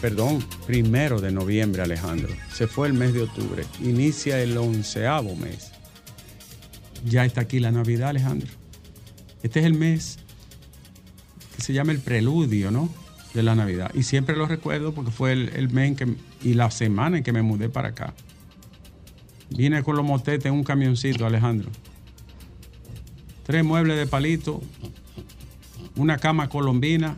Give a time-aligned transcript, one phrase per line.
[0.00, 2.32] perdón, primero de noviembre, Alejandro.
[2.52, 3.64] Se fue el mes de octubre.
[3.82, 5.72] Inicia el onceavo mes.
[7.04, 8.48] Ya está aquí la Navidad, Alejandro.
[9.42, 10.18] Este es el mes
[11.56, 12.88] que se llama el preludio, ¿no?
[13.34, 13.90] De la Navidad.
[13.94, 17.42] Y siempre lo recuerdo porque fue el, mes que, y la semana en que me
[17.42, 18.14] mudé para acá.
[19.50, 21.70] Vine con los motetes en un camioncito, Alejandro.
[23.44, 24.60] Tres muebles de palito,
[25.96, 27.16] una cama colombina,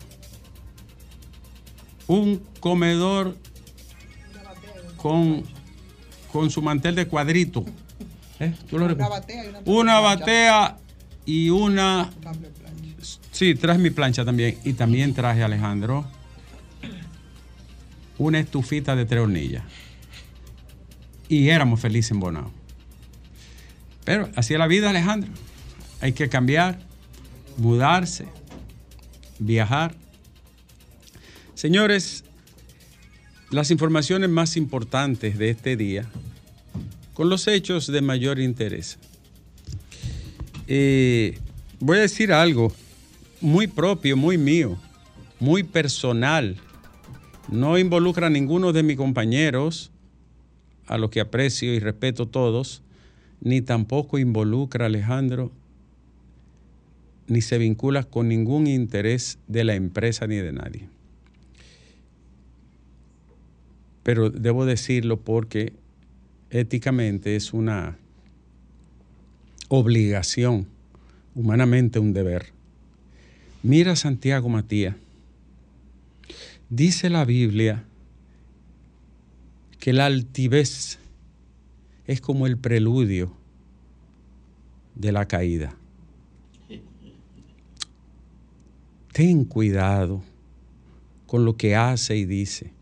[2.06, 3.36] un comedor
[4.96, 5.42] con,
[6.32, 7.66] con su mantel de cuadrito.
[8.38, 8.54] ¿Eh?
[9.66, 10.78] una batea
[11.26, 12.10] y una...
[13.32, 14.58] Sí, traje mi plancha también.
[14.64, 16.06] Y también traje, Alejandro,
[18.16, 19.64] una estufita de tres hornillas.
[21.28, 22.52] Y éramos felices en Bonao.
[24.04, 25.32] Pero así es la vida, Alejandro.
[26.00, 26.78] Hay que cambiar,
[27.56, 28.26] mudarse,
[29.40, 29.96] viajar.
[31.54, 32.24] Señores,
[33.52, 36.06] las informaciones más importantes de este día,
[37.14, 38.98] con los hechos de mayor interés.
[40.66, 41.38] Eh,
[41.78, 42.72] voy a decir algo
[43.40, 44.76] muy propio, muy mío,
[45.38, 46.56] muy personal.
[47.48, 49.90] No involucra a ninguno de mis compañeros,
[50.86, 52.82] a los que aprecio y respeto todos,
[53.40, 55.52] ni tampoco involucra a Alejandro
[57.26, 60.88] ni se vincula con ningún interés de la empresa ni de nadie.
[64.02, 65.72] Pero debo decirlo porque
[66.50, 67.96] éticamente es una
[69.68, 70.66] obligación,
[71.34, 72.46] humanamente un deber.
[73.62, 74.96] Mira Santiago Matías,
[76.68, 77.84] dice la Biblia
[79.78, 80.98] que la altivez
[82.06, 83.32] es como el preludio
[84.94, 85.76] de la caída.
[89.12, 90.22] ten cuidado
[91.26, 92.72] con lo que hace y dice.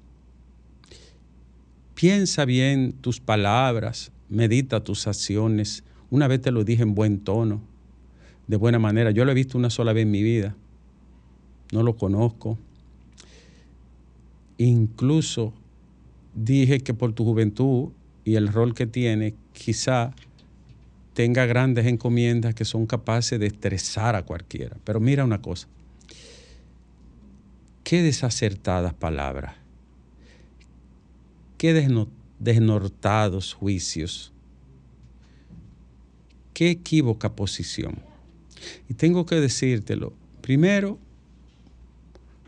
[2.01, 5.85] Piensa bien tus palabras, medita tus acciones.
[6.09, 7.61] Una vez te lo dije en buen tono,
[8.47, 9.11] de buena manera.
[9.11, 10.57] Yo lo he visto una sola vez en mi vida.
[11.73, 12.57] No lo conozco.
[14.57, 15.53] Incluso
[16.35, 17.91] dije que por tu juventud
[18.25, 20.15] y el rol que tiene, quizá
[21.13, 24.75] tenga grandes encomiendas que son capaces de estresar a cualquiera.
[24.85, 25.69] Pero mira una cosa,
[27.85, 29.60] Qué desacertadas palabras.
[31.61, 31.75] Qué
[32.39, 34.33] desnortados juicios.
[36.55, 37.99] Qué equívoca posición.
[38.89, 40.97] Y tengo que decírtelo, primero,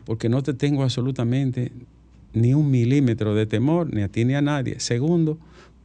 [0.05, 1.71] porque no te tengo absolutamente
[2.33, 4.79] ni un milímetro de temor, ni a ti ni a nadie.
[4.79, 5.37] Segundo,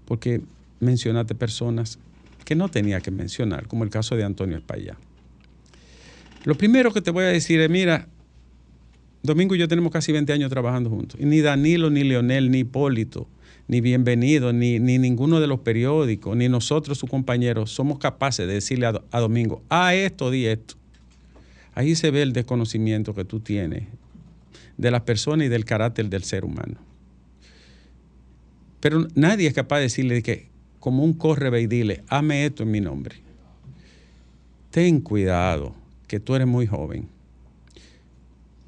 [0.07, 0.41] porque
[0.81, 1.99] mencionaste personas
[2.47, 4.97] que no tenía que mencionar, como el caso de Antonio España.
[6.47, 8.09] Lo primero que te voy a decir es, mira,
[9.23, 11.21] Domingo y yo tenemos casi 20 años trabajando juntos.
[11.21, 13.29] Y ni Danilo, ni Leonel, ni Hipólito,
[13.67, 18.55] ni Bienvenido, ni, ni ninguno de los periódicos, ni nosotros, sus compañeros, somos capaces de
[18.55, 20.77] decirle a, Domingo, ah, esto, di esto.
[21.75, 23.85] Ahí se ve el desconocimiento que tú tienes
[24.77, 26.77] de las personas y del carácter del ser humano.
[28.81, 30.49] Pero nadie es capaz de decirle que,
[30.79, 33.17] como un corre y dile, hame esto en mi nombre.
[34.71, 35.75] Ten cuidado,
[36.07, 37.09] que tú eres muy joven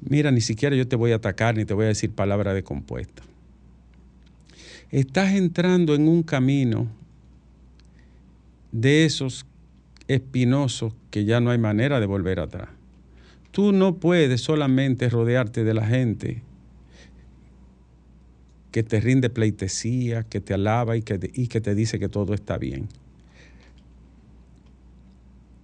[0.01, 2.63] mira, ni siquiera yo te voy a atacar ni te voy a decir palabra de
[2.63, 3.23] compuesta.
[4.89, 6.87] Estás entrando en un camino
[8.71, 9.45] de esos
[10.07, 12.69] espinosos que ya no hay manera de volver atrás.
[13.51, 16.41] Tú no puedes solamente rodearte de la gente
[18.71, 22.33] que te rinde pleitesía, que te alaba y que, y que te dice que todo
[22.33, 22.87] está bien.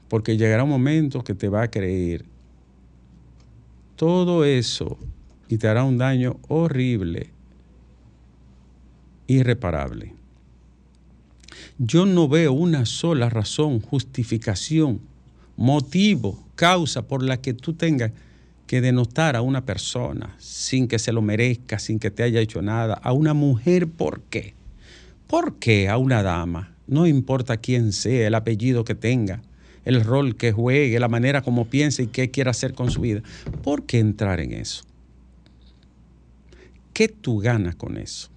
[0.09, 2.25] Porque llegará un momento que te va a creer
[3.97, 4.97] todo eso
[5.49, 7.31] y te hará un daño horrible,
[9.25, 10.13] irreparable.
[11.79, 15.01] Yo no veo una sola razón, justificación,
[15.57, 18.11] motivo, causa por la que tú tengas
[18.67, 22.61] que denotar a una persona sin que se lo merezca, sin que te haya hecho
[22.61, 24.53] nada, a una mujer, ¿por qué?
[25.25, 26.75] ¿Por qué a una dama?
[26.85, 29.41] No importa quién sea, el apellido que tenga,
[29.87, 33.21] el rol que juegue, la manera como piensa y qué quiere hacer con su vida.
[33.63, 34.83] ¿Por qué entrar en eso?
[36.91, 38.29] ¿Qué tú ganas con eso?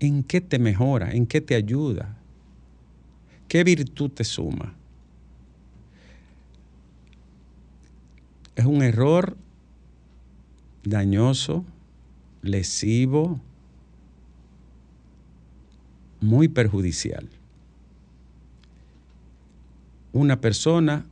[0.00, 1.12] ¿En qué te mejora?
[1.12, 2.16] ¿En qué te ayuda?
[3.48, 4.74] ¿Qué virtud te suma?
[8.56, 9.36] Es un error
[10.84, 11.66] dañoso,
[12.40, 13.38] lesivo,
[16.22, 17.28] muy perjudicial.
[20.12, 21.06] Una persona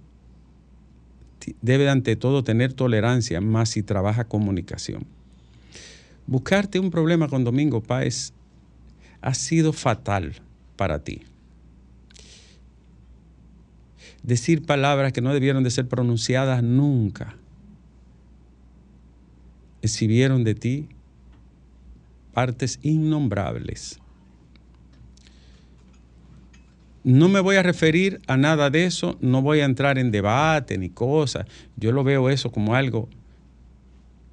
[1.62, 5.06] debe ante todo tener tolerancia, más si trabaja comunicación.
[6.26, 8.32] Buscarte un problema con Domingo Páez
[9.20, 10.34] ha sido fatal
[10.76, 11.22] para ti.
[14.22, 17.36] Decir palabras que no debieron de ser pronunciadas nunca
[19.82, 20.88] exhibieron de ti
[22.32, 23.99] partes innombrables.
[27.02, 30.76] No me voy a referir a nada de eso, no voy a entrar en debate
[30.76, 31.46] ni cosas.
[31.76, 33.08] Yo lo veo eso como algo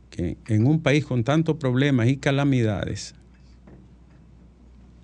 [0.10, 3.16] que en un país con tantos problemas y calamidades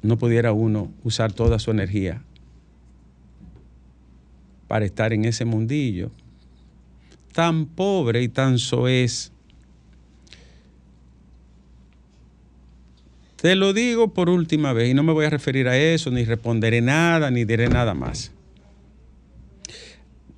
[0.01, 2.23] no pudiera uno usar toda su energía
[4.67, 6.11] para estar en ese mundillo
[7.33, 9.32] tan pobre y tan soez
[13.43, 16.23] Te lo digo por última vez y no me voy a referir a eso, ni
[16.23, 18.31] responderé nada, ni diré nada más.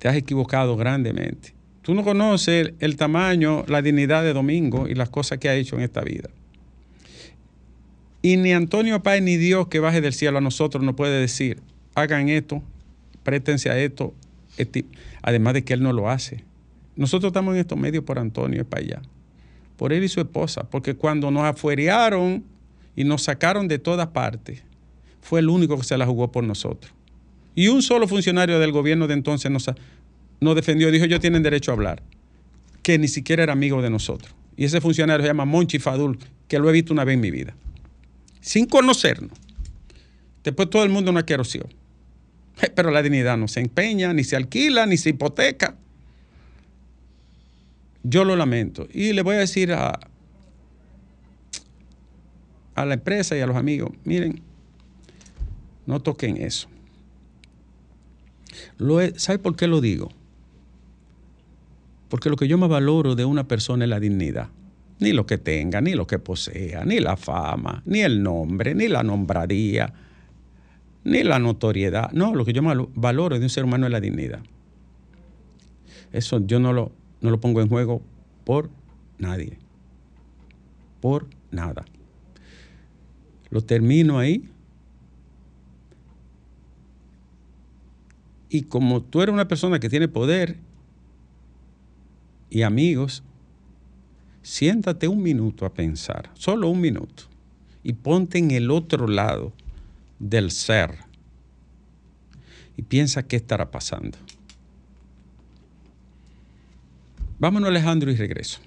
[0.00, 1.54] Te has equivocado grandemente.
[1.82, 5.76] Tú no conoces el, tamaño, la dignidad de Domingo y las cosas que ha hecho
[5.76, 6.30] en esta vida.
[8.22, 11.60] Y ni Antonio Páez ni Dios que baje del cielo a nosotros nos puede decir,
[11.94, 12.60] hagan esto,
[13.22, 14.14] prétense a esto,
[15.22, 16.42] además de que Él no lo hace.
[16.96, 19.00] Nosotros estamos en estos medios por Antonio y allá,
[19.76, 22.55] por él y su esposa, porque cuando nos afuerearon
[22.96, 24.62] y nos sacaron de todas partes,
[25.20, 26.92] fue el único que se la jugó por nosotros.
[27.54, 29.70] Y un solo funcionario del gobierno de entonces nos,
[30.40, 32.02] nos defendió, dijo, ellos tienen derecho a hablar,
[32.82, 34.34] que ni siquiera era amigo de nosotros.
[34.56, 37.30] Y ese funcionario se llama Monchi Fadul, que lo he visto una vez en mi
[37.30, 37.54] vida,
[38.40, 39.38] sin conocernos.
[40.42, 41.66] Después todo el mundo una querosión.
[42.74, 45.76] Pero la dignidad no se empeña, ni se alquila, ni se hipoteca.
[48.02, 48.86] Yo lo lamento.
[48.92, 49.98] Y le voy a decir a,
[52.76, 54.40] a la empresa y a los amigos, miren,
[55.86, 56.68] no toquen eso.
[59.16, 60.10] ¿Sabe por qué lo digo?
[62.08, 64.48] Porque lo que yo más valoro de una persona es la dignidad.
[64.98, 68.88] Ni lo que tenga, ni lo que posea, ni la fama, ni el nombre, ni
[68.88, 69.92] la nombradía,
[71.04, 72.10] ni la notoriedad.
[72.12, 74.40] No, lo que yo más valoro de un ser humano es la dignidad.
[76.12, 78.02] Eso yo no lo, no lo pongo en juego
[78.44, 78.70] por
[79.18, 79.58] nadie.
[81.00, 81.84] Por nada.
[83.50, 84.48] Lo termino ahí.
[88.48, 90.56] Y como tú eres una persona que tiene poder
[92.48, 93.22] y amigos,
[94.42, 97.24] siéntate un minuto a pensar, solo un minuto,
[97.82, 99.52] y ponte en el otro lado
[100.18, 101.06] del ser
[102.76, 104.18] y piensa qué estará pasando.
[107.38, 108.60] Vámonos Alejandro y regreso.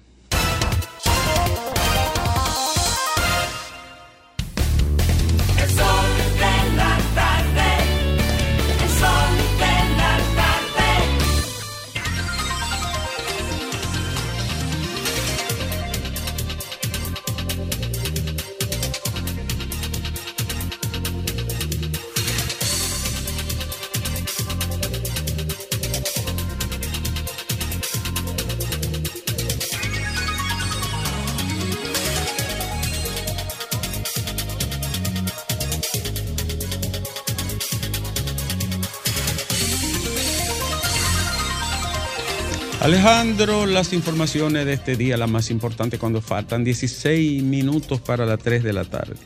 [43.00, 48.38] Alejandro, las informaciones de este día, la más importante cuando faltan 16 minutos para las
[48.40, 49.16] 3 de la tarde.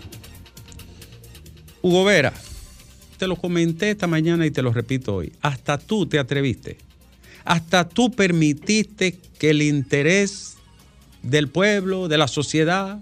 [1.82, 2.32] Hugo Vera,
[3.18, 5.32] te lo comenté esta mañana y te lo repito hoy.
[5.40, 6.78] Hasta tú te atreviste.
[7.44, 10.54] Hasta tú permitiste que el interés
[11.24, 13.00] del pueblo, de la sociedad,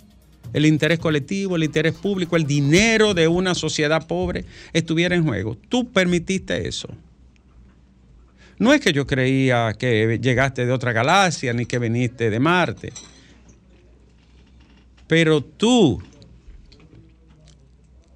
[0.54, 5.54] el interés colectivo, el interés público, el dinero de una sociedad pobre estuviera en juego.
[5.68, 6.88] Tú permitiste eso.
[8.59, 12.92] No es que yo creía que llegaste de otra galaxia ni que viniste de Marte.
[15.06, 16.02] Pero tú,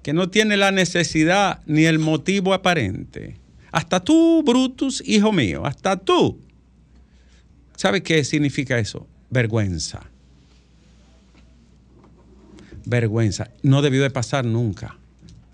[0.01, 3.37] que no tienes la necesidad ni el motivo aparente,
[3.71, 6.39] hasta tú, Brutus, hijo mío, hasta tú.
[7.75, 9.07] ¿Sabes qué significa eso?
[9.29, 10.09] Vergüenza.
[12.85, 13.51] Vergüenza.
[13.61, 14.97] No debió de pasar nunca.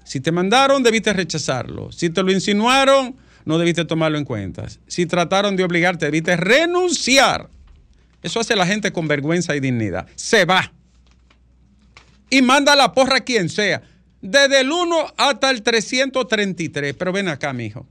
[0.05, 1.91] Si te mandaron, debiste rechazarlo.
[1.91, 4.65] Si te lo insinuaron, no debiste tomarlo en cuenta.
[4.87, 7.49] Si trataron de obligarte, debiste renunciar.
[8.21, 10.07] Eso hace la gente con vergüenza y dignidad.
[10.15, 10.71] Se va.
[12.29, 13.83] Y manda la porra a quien sea.
[14.21, 16.95] Desde el 1 hasta el 333.
[16.95, 17.85] Pero ven acá, mijo.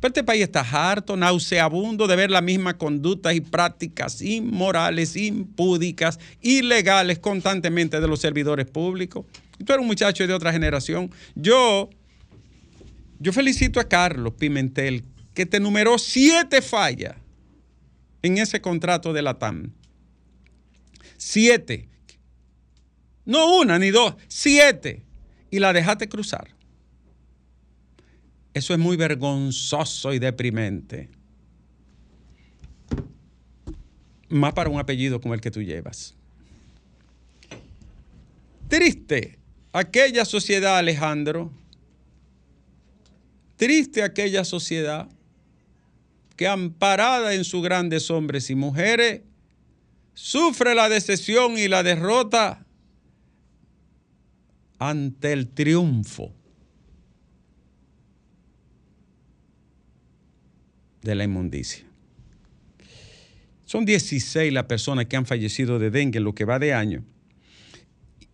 [0.00, 6.18] Pero este país está harto, nauseabundo de ver las mismas conductas y prácticas inmorales, impúdicas,
[6.40, 9.26] ilegales constantemente de los servidores públicos.
[9.58, 11.10] Tú eres un muchacho de otra generación.
[11.34, 11.90] Yo,
[13.20, 17.16] yo felicito a Carlos Pimentel, que te numeró siete fallas
[18.22, 19.72] en ese contrato de la TAM.
[21.18, 21.88] Siete.
[23.26, 25.04] No una ni dos, siete.
[25.50, 26.48] Y la dejaste cruzar.
[28.54, 31.10] Eso es muy vergonzoso y deprimente.
[34.30, 36.14] Más para un apellido como el que tú llevas.
[38.68, 39.38] Triste
[39.72, 41.52] aquella sociedad, Alejandro.
[43.60, 45.06] Triste aquella sociedad
[46.34, 49.20] que amparada en sus grandes hombres y mujeres,
[50.14, 52.64] sufre la decepción y la derrota
[54.78, 56.32] ante el triunfo
[61.02, 61.84] de la inmundicia.
[63.66, 67.04] Son 16 las personas que han fallecido de dengue en lo que va de año.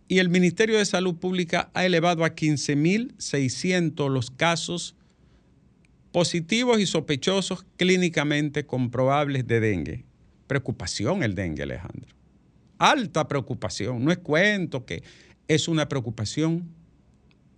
[0.07, 4.95] Y el Ministerio de Salud Pública ha elevado a 15.600 los casos
[6.17, 10.03] positivos y sospechosos clínicamente comprobables de dengue.
[10.47, 12.09] Preocupación el dengue, Alejandro.
[12.79, 14.03] Alta preocupación.
[14.03, 15.03] No es cuento que
[15.47, 16.71] es una preocupación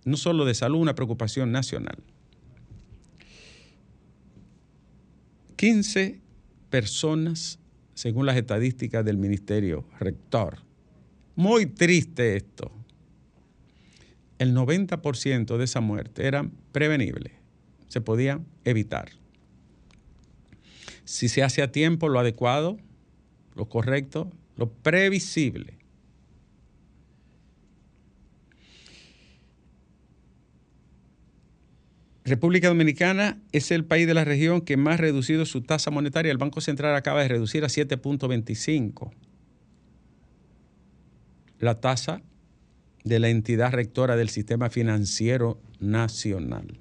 [0.04, 2.02] no solo de salud, una preocupación nacional.
[5.56, 6.20] 15
[6.68, 7.58] personas,
[7.94, 10.58] según las estadísticas del Ministerio Rector.
[11.34, 12.70] Muy triste esto.
[14.36, 17.39] El 90% de esa muerte eran prevenibles,
[17.90, 19.10] se podían evitar.
[21.04, 22.78] Si se hace a tiempo lo adecuado,
[23.54, 25.80] lo correcto, lo previsible,
[32.30, 36.30] República Dominicana es el país de la región que más ha reducido su tasa monetaria.
[36.30, 39.10] El Banco Central acaba de reducir a 7.25
[41.58, 42.22] la tasa
[43.02, 46.78] de la entidad rectora del sistema financiero nacional.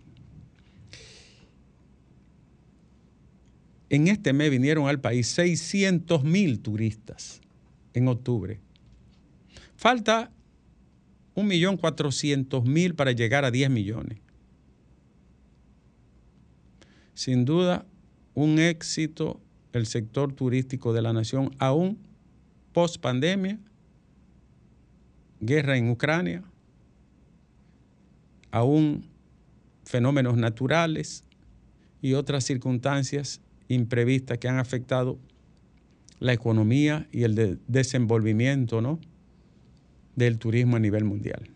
[3.89, 7.41] En este mes vinieron al país 600 mil turistas
[7.93, 8.59] en octubre.
[9.75, 10.31] Falta
[11.35, 14.19] 1.400.000 para llegar a 10 millones.
[17.13, 17.85] Sin duda
[18.35, 19.39] un éxito
[19.73, 21.97] el sector turístico de la nación, aún
[22.73, 23.59] post pandemia,
[25.39, 26.43] guerra en Ucrania,
[28.51, 29.05] aún
[29.83, 31.23] fenómenos naturales
[32.01, 35.17] y otras circunstancias imprevistas que han afectado
[36.19, 38.99] la economía y el desenvolvimiento ¿no?
[40.15, 41.49] del turismo a nivel mundial.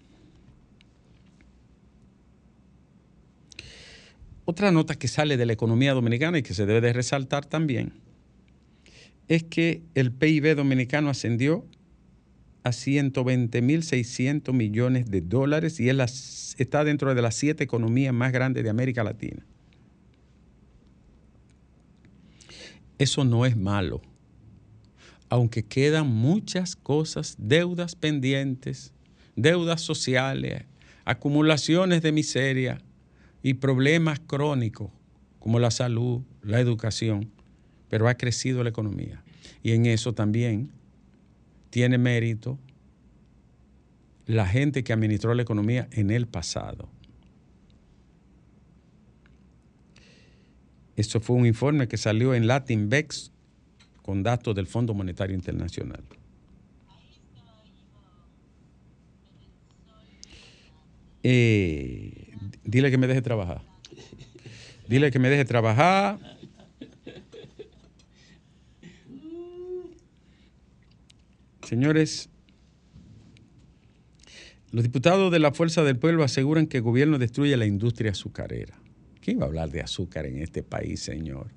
[4.46, 7.94] Otra nota que sale de la economía dominicana y que se debe de resaltar también
[9.28, 11.66] es que el PIB dominicano ascendió
[12.64, 18.70] a 120.600 millones de dólares y está dentro de las siete economías más grandes de
[18.70, 19.46] América Latina.
[22.98, 24.02] Eso no es malo,
[25.30, 28.94] aunque quedan muchas cosas, deudas pendientes,
[29.36, 30.66] deudas sociales,
[31.06, 32.82] acumulaciones de miseria,
[33.44, 34.90] y problemas crónicos
[35.38, 37.30] como la salud, la educación,
[37.90, 39.22] pero ha crecido la economía.
[39.62, 40.72] Y en eso también
[41.70, 42.58] tiene mérito
[44.26, 46.90] la gente que administró la economía en el pasado.
[50.96, 53.32] Eso fue un informe que salió en Latinvex
[54.04, 56.04] con datos del Fondo Monetario Internacional.
[61.24, 62.36] Eh,
[62.66, 63.62] dile que me deje trabajar.
[64.88, 66.20] Dile que me deje trabajar.
[71.64, 72.30] Señores,
[74.72, 78.83] los diputados de la Fuerza del Pueblo aseguran que el gobierno destruye la industria azucarera.
[79.24, 81.48] ¿Quién va a hablar de azúcar en este país, señor?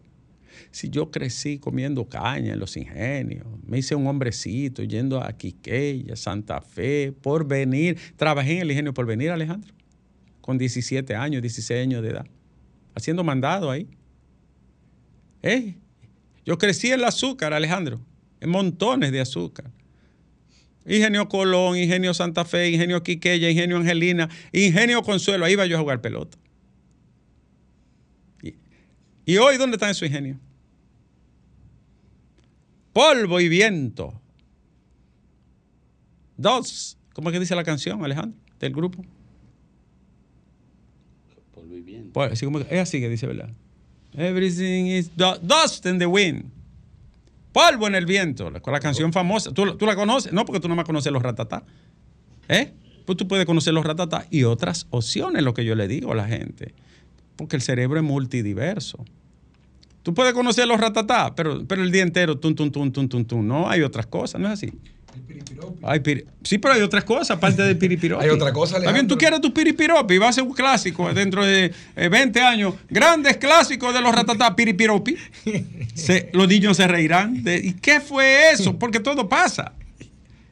[0.70, 6.16] Si yo crecí comiendo caña en los ingenios, me hice un hombrecito yendo a Quiqueya,
[6.16, 9.76] Santa Fe, por venir, trabajé en el ingenio por venir, Alejandro
[10.46, 12.26] con 17 años, 16 años de edad,
[12.94, 13.88] haciendo mandado ahí.
[15.42, 15.74] ¿Eh?
[16.44, 18.00] Yo crecí en el azúcar, Alejandro,
[18.40, 19.72] en montones de azúcar.
[20.86, 25.80] Ingenio Colón, Ingenio Santa Fe, Ingenio Quiqueya, Ingenio Angelina, Ingenio Consuelo, ahí iba yo a
[25.80, 26.38] jugar pelota.
[29.26, 30.38] ¿Y, hoy dónde está en su ingenio?
[32.92, 34.18] Polvo y viento.
[36.36, 36.96] Dos.
[37.12, 39.04] ¿Cómo es que dice la canción, Alejandro, del grupo?
[42.12, 43.50] Pues, así como, es así que dice, ¿verdad?
[44.14, 46.44] Everything is du- dust in the wind.
[47.52, 49.52] Polvo en el viento, la, canción famosa.
[49.52, 50.32] ¿Tú, tú la conoces?
[50.32, 51.64] No, porque tú no más conoces los ratatá.
[52.48, 52.72] ¿Eh?
[53.04, 56.14] Pues tú puedes conocer los ratatá y otras opciones, lo que yo le digo a
[56.14, 56.74] la gente.
[57.36, 59.04] Porque el cerebro es multidiverso.
[60.02, 63.24] Tú puedes conocer los ratatá, pero, pero el día entero, tum, tum, tum, tum, tum,
[63.24, 63.46] tum.
[63.46, 64.72] No, hay otras cosas, ¿no es así?
[65.82, 68.22] Hay piri- sí, pero hay otras cosas aparte del piripiropi.
[68.24, 69.18] Hay otra cosa, Está bien, tú Alejandro.
[69.18, 72.74] quieres tu piripiropi, va a ser un clásico dentro de eh, 20 años.
[72.90, 75.16] Grandes clásicos de los ratatá, piripiropi.
[75.94, 77.42] Se- los niños se reirán.
[77.42, 78.78] de- ¿Y qué fue eso?
[78.78, 79.72] Porque todo pasa.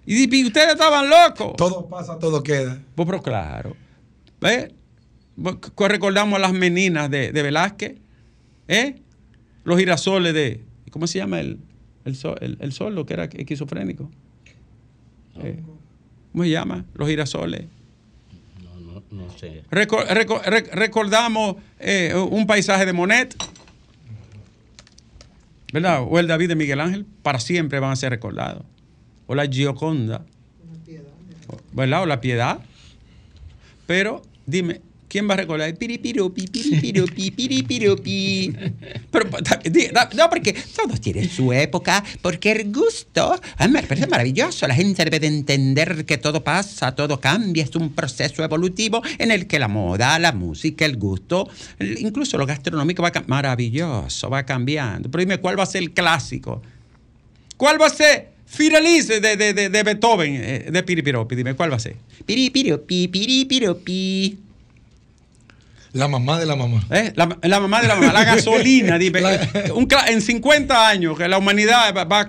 [0.06, 1.54] Y, y ustedes estaban locos.
[1.56, 2.78] Todo pasa, todo queda.
[2.94, 3.76] Pues, pero claro.
[4.40, 4.70] ¿Ves?
[5.40, 7.96] Pues, co- Recordamos a las meninas de, de Velázquez.
[8.68, 8.96] ¿Eh?
[9.64, 10.62] Los girasoles de.
[10.90, 11.58] ¿Cómo se llama el,
[12.04, 14.10] el, sol, el, el sol, lo que era esquizofrénico?
[15.42, 15.60] Eh,
[16.32, 16.84] ¿Cómo se llama?
[16.94, 17.64] Los girasoles.
[18.62, 19.62] No, no, no sé.
[19.70, 23.34] Reco- reco- re- recordamos eh, un paisaje de Monet.
[25.72, 26.04] ¿Verdad?
[26.08, 27.04] O el David de Miguel Ángel.
[27.22, 28.64] Para siempre van a ser recordados.
[29.26, 30.24] O la Gioconda.
[31.72, 32.02] ¿Verdad?
[32.02, 32.60] O la Piedad.
[33.86, 34.80] Pero dime,
[35.14, 35.72] ¿quién va a recordar?
[39.44, 44.08] Da- di- da- no, porque todos tienen su época, porque el gusto, a me parece
[44.08, 44.66] maravilloso.
[44.66, 49.30] La gente debe de entender que todo pasa, todo cambia, es un proceso evolutivo en
[49.30, 51.48] el que la moda, la música, el gusto,
[51.78, 55.08] incluso lo gastronómico va maravilloso, va cambiando.
[55.12, 56.60] Pero dime, ¿cuál va a ser el clásico?
[57.56, 61.36] ¿Cuál va a ser Firelice de, de, de, de Beethoven, eh, de Piripiropi?
[61.36, 61.94] Dime, ¿cuál va a ser?
[62.26, 64.38] Piripiropi, piripiropi.
[65.94, 66.82] La mamá de la mamá.
[66.90, 67.12] ¿Eh?
[67.14, 68.98] La, la mamá de la mamá, la gasolina.
[68.98, 69.20] dime,
[69.74, 72.28] un en 50 años que la humanidad va,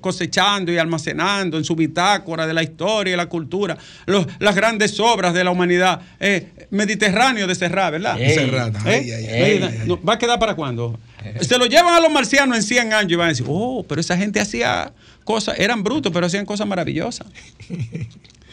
[0.00, 5.00] cosechando y almacenando en su bitácora de la historia y la cultura los- las grandes
[5.00, 6.00] obras de la humanidad.
[6.20, 8.20] Eh, Mediterráneo de Serrat, ¿verdad?
[8.20, 8.34] Ey.
[8.34, 8.78] Serrata.
[8.84, 9.00] ¿Eh?
[9.02, 9.88] Ay, ay, ay, Eh, ay, ay.
[9.88, 10.98] no, ¿Va a quedar para cuándo?
[11.40, 14.00] Se lo llevan a los marcianos en 100 años y van a decir, oh, pero
[14.00, 14.92] esa gente hacía
[15.24, 17.26] cosas, eran brutos, pero hacían cosas maravillosas.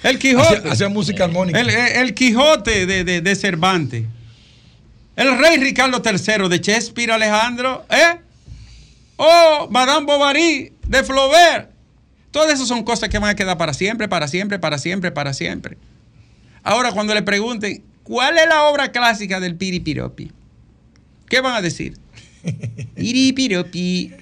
[0.04, 0.58] El Quijote.
[0.60, 1.60] Hacía, hacía música armónica.
[1.60, 4.04] El, el- el Quijote de, de- de Cervantes.
[5.16, 7.86] El rey Ricardo III de Shakespeare, Alejandro.
[7.90, 8.20] ¿Eh?
[9.18, 11.72] Oh, Madame Bovary de Flaubert.
[12.32, 15.34] Todas esas son cosas que van a quedar para siempre, para siempre, para siempre, para
[15.34, 15.78] siempre.
[16.64, 20.32] Ahora, cuando le pregunten, ¿cuál es la obra clásica del Piripiropi?
[21.30, 21.96] ¿Qué van a decir?
[22.96, 24.14] Piripiropi.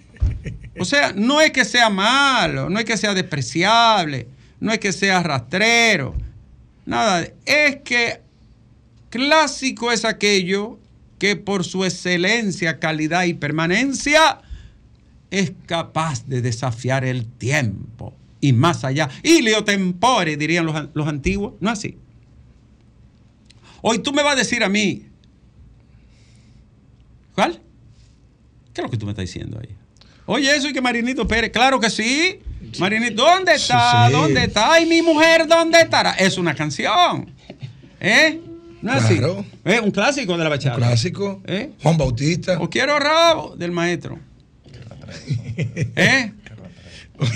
[0.77, 4.27] O sea, no es que sea malo, no es que sea despreciable,
[4.59, 6.13] no es que sea rastrero,
[6.85, 7.27] nada.
[7.45, 8.19] Es que
[9.09, 10.80] clásico es aquello
[11.21, 14.41] que por su excelencia, calidad y permanencia
[15.29, 19.07] es capaz de desafiar el tiempo y más allá.
[19.21, 21.95] Ilio tempore, dirían los, los antiguos, no así.
[23.83, 25.05] Hoy tú me vas a decir a mí,
[27.35, 27.61] ¿cuál?
[28.73, 29.75] ¿Qué es lo que tú me estás diciendo ahí?
[30.25, 32.39] Oye, eso y que Marinito Pérez, claro que sí.
[32.79, 34.07] Marinito, ¿dónde está?
[34.07, 34.13] Sí.
[34.13, 34.73] ¿Dónde está?
[34.73, 36.13] Ay, mi mujer, ¿dónde estará?
[36.13, 37.31] Es una canción.
[37.99, 38.41] ¿Eh?
[38.81, 39.45] ¿No es Claro.
[39.63, 40.77] Es un clásico de la bachata.
[40.77, 41.41] Clásico.
[41.45, 41.71] ¿Eh?
[41.81, 42.59] Juan Bautista.
[42.59, 44.19] O quiero rabo del maestro.
[45.57, 46.31] ¿Eh?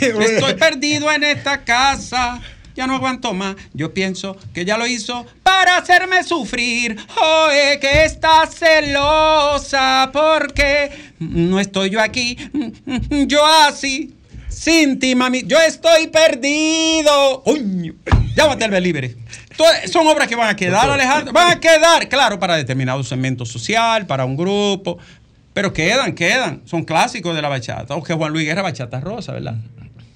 [0.02, 2.42] Estoy perdido en esta casa.
[2.76, 3.56] Ya no aguanto más.
[3.74, 6.98] Yo pienso que ya lo hizo para hacerme sufrir.
[7.22, 12.38] Oye, que está celosa porque no estoy yo aquí.
[13.28, 14.14] Yo así.
[14.50, 15.44] Sin ti, mami.
[15.46, 17.44] Yo estoy perdido.
[17.44, 17.94] Coño.
[18.36, 19.16] Llámate al libre.
[19.92, 21.34] Son obras que van a quedar, Alejandro.
[21.34, 24.98] Van a quedar, claro, para determinado segmento social, para un grupo.
[25.54, 26.62] Pero quedan, quedan.
[26.66, 27.96] Son clásicos de la bachata.
[27.96, 29.56] O que Juan Luis Guerra, bachata rosa, ¿verdad?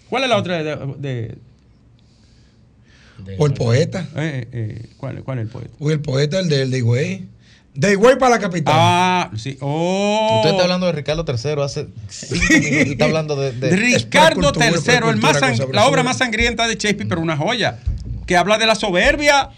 [0.10, 1.38] ¿Cuál es la otra de, de-
[3.20, 4.08] De- O el poeta.
[4.16, 5.70] eh, eh, ¿cuál, cuál es el poeta?
[5.80, 7.28] O el poeta, el de, el de Higüey.
[7.76, 8.74] De Higüey para la capital.
[8.78, 9.58] Ah, sí.
[9.62, 10.38] Oh.
[10.38, 13.52] Usted está hablando de Ricardo III hace cinco minutos y está hablando de.
[13.76, 17.78] Ricardo III, el más sang- la obra más sangrienta de Shakespeare, pero una joya,
[18.30, 19.50] que habla de la soberbia.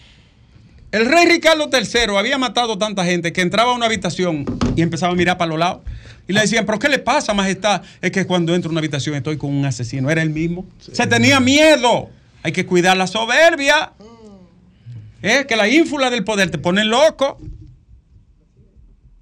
[0.94, 4.46] El rey Ricardo III había matado tanta gente que entraba a una habitación
[4.78, 5.82] y empezaba a mirar para los lados.
[6.26, 7.82] Y le decían, ¿pero qué le pasa, majestad?
[8.02, 10.10] Es que cuando entro a una habitación estoy con un asesino.
[10.10, 10.66] Era el mismo.
[10.80, 12.10] Se tenía miedo.
[12.44, 13.92] Hay que cuidar la soberbia.
[15.22, 17.42] Es que la ínfula del poder te pone loco.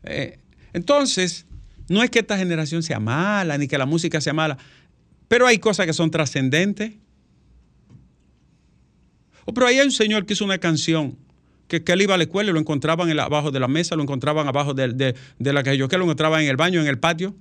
[0.03, 0.38] Eh,
[0.73, 1.47] entonces,
[1.88, 4.59] no es que esta generación sea mala, ni que la música sea mala,
[5.27, 6.91] pero hay cosas que son trascendentes.
[9.49, 11.17] Oh, pero ahí hay un señor que hizo una canción
[11.67, 14.03] que, que él iba a la escuela y lo encontraban abajo de la mesa, lo
[14.03, 17.35] encontraban abajo de, la que yo que lo encontraban en el baño, en el patio.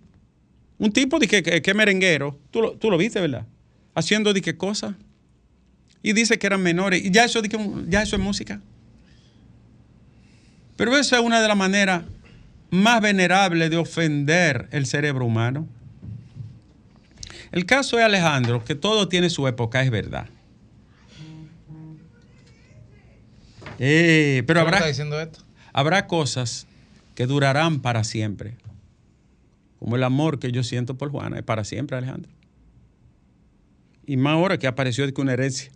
[0.78, 3.44] Un tipo de que, que, merenguero, tú lo, viste, ¿verdad?
[3.94, 4.94] Haciendo de qué cosas.
[6.02, 7.04] Y dice que eran menores.
[7.04, 7.42] Y ya eso,
[7.88, 8.62] ya eso es música.
[10.76, 12.04] Pero esa es una de las maneras
[12.70, 15.68] más venerable de ofender el cerebro humano?
[17.52, 20.26] El caso de Alejandro, que todo tiene su época, es verdad.
[23.78, 25.40] Eh, pero ¿Qué me habrá, está diciendo esto?
[25.72, 26.66] habrá cosas
[27.14, 28.56] que durarán para siempre.
[29.78, 32.30] Como el amor que yo siento por Juana, es para siempre, Alejandro.
[34.06, 35.70] Y más ahora que apareció de que una herencia.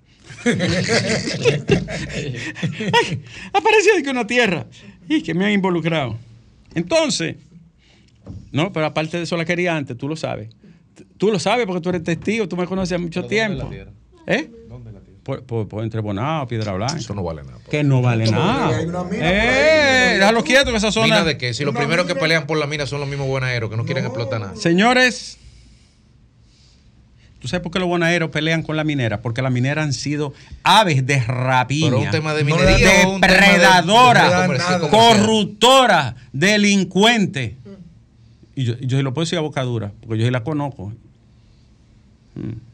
[0.45, 0.53] Ay,
[3.53, 4.67] apareció de que una tierra.
[5.09, 6.19] Y que me han involucrado.
[6.75, 7.37] Entonces,
[8.51, 10.49] no, pero aparte de eso la quería antes, tú lo sabes.
[11.19, 13.93] Tú lo sabes porque tú eres testigo, tú me conoces hace mucho ¿Pero dónde tiempo.
[14.27, 14.51] ¿Eh?
[15.25, 15.43] ¿Dónde la?
[15.43, 16.97] Por, por, por entre Bonao, Piedra Blanca.
[16.97, 17.59] Eso no vale nada.
[17.71, 18.77] Que no vale No, nada.
[18.77, 20.19] hay una mina Eh, ¿no?
[20.19, 21.07] déjalo quieto que esa zona.
[21.07, 21.55] ¿Mina de qué?
[21.55, 24.05] Si los primeros que pelean por la mina son los mismos buenaeros que no quieren
[24.05, 24.57] explotar nada.
[24.57, 25.39] Señores,
[27.41, 29.21] ¿tú sabes por qué los bonaeros pelean con la minera?
[29.21, 30.33] Porque las mineras han sido
[30.65, 34.25] aves de rapiña, Pero un tema de No minería da- o un tema de- Depredadora,
[34.25, 34.89] de comercio- nada.
[34.91, 35.19] comercial.
[35.21, 37.57] corruptora, delincuente.
[38.55, 40.93] Y yo, yo lo puedo decir a boca dura, porque yo sí la conozco.
[42.35, 42.72] Mm.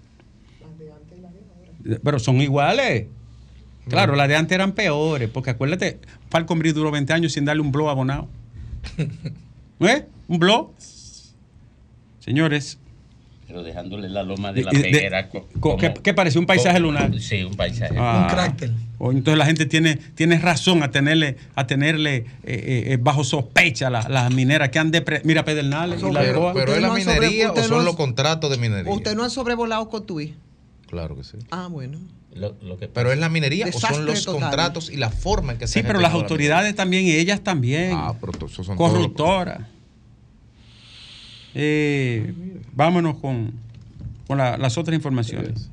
[2.03, 3.07] Pero son iguales.
[3.88, 5.98] Claro, las de antes eran peores, porque acuérdate,
[6.29, 8.29] Falcon Bridge duró 20 años sin darle un blow abonado.
[9.81, 10.05] ¿Eh?
[10.29, 10.72] ¿Un blow?
[12.20, 12.79] Señores,
[13.46, 15.29] Pero dejándole la loma de la de- peguera.
[15.31, 16.38] co- co- ¿qué- qué parece?
[16.38, 17.18] ¿Un paisaje como- lunar?
[17.20, 17.94] Sí, un paisaje.
[17.96, 18.72] Ah, cráter.
[18.98, 23.24] o entonces la gente tiene, tiene razón a tenerle, a tenerle eh, eh, eh, bajo
[23.24, 25.22] sospecha la- las mineras que han depre...
[25.24, 28.51] Mira Pedernales y la Pero, es la no ha sobre- minería o son los contratos
[28.51, 28.92] de minería.
[28.92, 30.35] Usted no ha sobrevolado Cotuí.
[30.88, 31.37] Claro que sí.
[31.51, 31.98] Ah, bueno.
[32.35, 34.40] Lo, lo que Pero es la minería o son los total.
[34.42, 37.42] contratos y la forma en que se Sí, pero las la autoridades también, y ellas
[37.42, 37.92] también.
[37.94, 39.62] Ah, pero esos son corruptoras.
[41.55, 42.33] Eh,
[42.74, 43.53] vámonos con,
[44.27, 45.68] con la- las otras informaciones.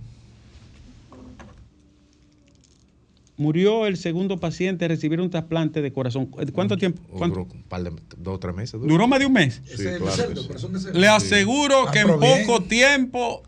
[3.38, 6.28] Murió el segundo paciente de recibir un trasplante de corazón.
[6.54, 7.01] ¿Cuánto tiempo?
[7.17, 7.39] ¿Cuánto?
[7.39, 8.73] Duró un par de, dos o tres meses.
[8.80, 8.88] duró.
[8.88, 9.62] Duró más de un mes.
[9.65, 10.89] Sí, claro sí.
[10.93, 13.43] Le aseguro Ah, que en poco tiempo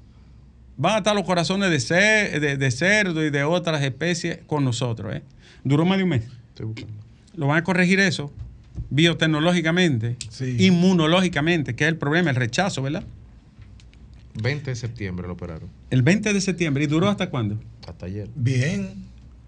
[0.78, 4.63] van a estar los corazones de, cer- de, de cerdo y de otras especies con
[4.63, 5.16] nosotros.
[5.16, 5.24] ¿eh?
[5.63, 6.24] Duró más de un mes.
[6.50, 6.94] Estoy buscando.
[7.36, 8.32] Lo van a corregir eso
[8.90, 10.56] biotecnológicamente, Sí.
[10.60, 13.04] inmunológicamente, que es el problema, el rechazo, ¿verdad?
[14.42, 15.70] 20 de septiembre lo operaron.
[15.90, 16.84] El 20 de septiembre.
[16.84, 17.60] ¿Y duró hasta cuándo?
[17.88, 18.30] Hasta ayer.
[18.36, 19.06] Bien.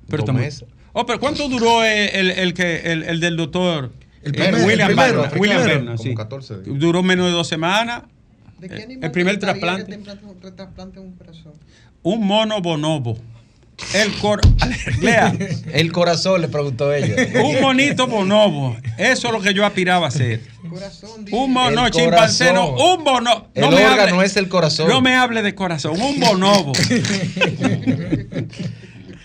[0.08, 0.66] Dos estamos- meses.
[0.94, 3.92] Oh, pero ¿cuánto duró el, el- el que, el, el del doctor
[4.24, 5.32] El eh, primero, William primero, Berna?
[5.36, 5.64] el William.
[5.66, 6.16] Berna, sí.
[6.16, 6.80] 14 días.
[6.80, 8.04] Duró menos de dos semanas.
[8.60, 9.92] ¿De Eh, qué el primer trasplante.
[9.92, 11.54] que un corazón?
[12.04, 13.18] Un mono bonobo.
[13.94, 14.42] El cor...
[15.02, 15.34] Lea.
[15.72, 17.16] El corazón, le preguntó ella.
[17.44, 18.76] Un monito bonobo.
[18.98, 20.42] Eso es lo que yo aspiraba a ser.
[20.70, 23.48] Corazón, Un mono chimpancé, no, un bono.
[23.56, 24.90] El no me órgano hable- es el corazón.
[24.90, 26.74] No me hable de corazón, un bonobo.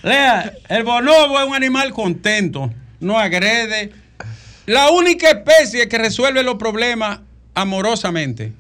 [0.03, 2.70] Lea, el bonobo es un animal contento,
[3.01, 3.90] no agrede.
[4.66, 7.20] La única especie que resuelve los problemas
[7.55, 8.53] amorosamente.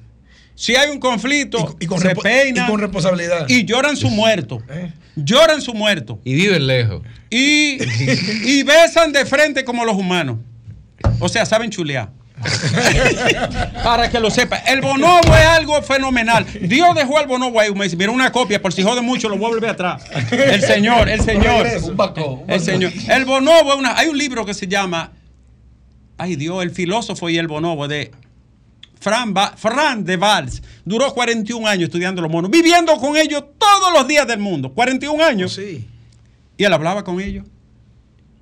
[0.56, 3.46] Si hay un conflicto, Y, y con se repo- peina y con responsabilidad.
[3.48, 4.62] y lloran su muerto.
[4.70, 4.92] ¿Eh?
[5.16, 6.20] Lloran su muerto.
[6.24, 7.02] Y viven lejos.
[7.30, 7.78] Y,
[8.44, 10.38] y besan de frente como los humanos.
[11.18, 12.10] O sea, saben chulear.
[13.84, 14.56] Para que lo sepa.
[14.58, 16.46] El bonobo es algo fenomenal.
[16.62, 17.72] Dios dejó al bonobo ahí.
[17.72, 20.04] Me dice, mira una copia, por si jode mucho, lo voy a volver atrás.
[20.32, 21.66] El señor, el señor.
[21.82, 22.92] Un bacó, un El señor.
[23.08, 23.96] El bonobo es una.
[23.96, 25.12] Hay un libro que se llama.
[26.18, 28.12] Ay Dios, el filósofo y el bonobo de
[29.04, 30.62] Fran, Ba- Fran de Valls.
[30.86, 34.72] Duró 41 años estudiando los monos, viviendo con ellos todos los días del mundo.
[34.72, 35.52] 41 años.
[35.52, 35.86] Sí.
[36.56, 37.44] Y él hablaba con ellos.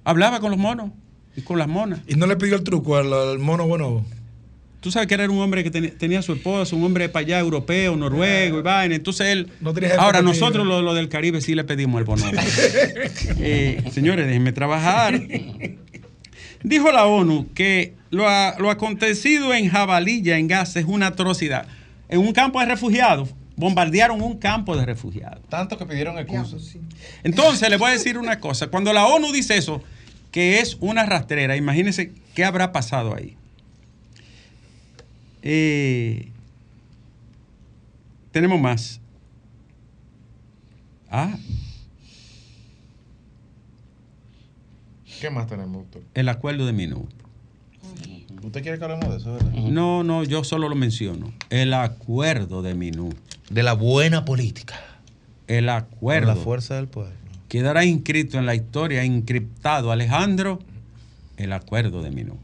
[0.04, 0.90] Hablaba con los monos
[1.36, 1.98] y con las monas.
[2.06, 4.04] Y no le pidió el truco al, al mono bonobo.
[4.78, 7.38] Tú sabes que era un hombre que ten- tenía su esposa, un hombre para allá
[7.40, 8.94] europeo, noruego y vaina.
[8.94, 9.48] Entonces él.
[9.60, 12.24] No ahora nosotros lo, lo del Caribe sí le pedimos el bono.
[13.40, 15.20] Eh, señores, déjenme trabajar.
[16.62, 18.24] Dijo la ONU que lo,
[18.58, 21.66] lo acontecido en Jabalilla, en Gaza, es una atrocidad.
[22.08, 25.40] En un campo de refugiados, bombardearon un campo de refugiados.
[25.48, 26.62] Tanto que pidieron excusas.
[26.62, 26.80] sí.
[27.22, 28.68] Entonces, le voy a decir una cosa.
[28.68, 29.82] Cuando la ONU dice eso,
[30.30, 33.36] que es una rastrera, imagínense qué habrá pasado ahí.
[35.42, 36.28] Eh,
[38.30, 39.00] tenemos más.
[41.10, 41.36] Ah,
[45.22, 46.02] ¿Qué más tenemos, doctor?
[46.14, 47.06] el acuerdo de Minú.
[48.42, 49.52] ¿Usted quiere que hablemos de eso, verdad?
[49.52, 51.32] No, no, yo solo lo menciono.
[51.48, 53.10] El acuerdo de Minú.
[53.48, 54.74] De la buena política.
[55.46, 56.26] El Por acuerdo.
[56.26, 57.14] la fuerza del pueblo.
[57.48, 60.58] Quedará inscrito en la historia, encriptado, Alejandro,
[61.36, 62.36] el acuerdo de Minú.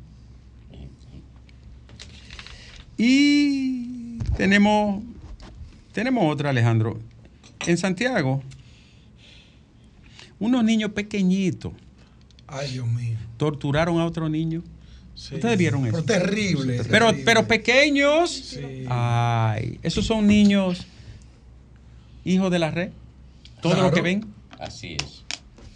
[2.96, 5.02] Y tenemos,
[5.90, 7.00] tenemos otra, Alejandro.
[7.66, 8.40] En Santiago,
[10.38, 11.72] unos niños pequeñitos
[12.48, 13.16] Ay, Dios mío.
[13.37, 14.62] torturaron a otro niño.
[15.14, 16.02] Ustedes vieron eso.
[16.04, 16.82] Pero terrible.
[16.88, 17.22] Pero, terrible.
[17.24, 18.30] pero pequeños.
[18.30, 18.84] Sí.
[18.88, 20.87] Ay, esos son niños
[22.24, 22.90] hijos de la red.
[23.61, 24.26] Todo lo que ven.
[24.58, 25.24] Así es.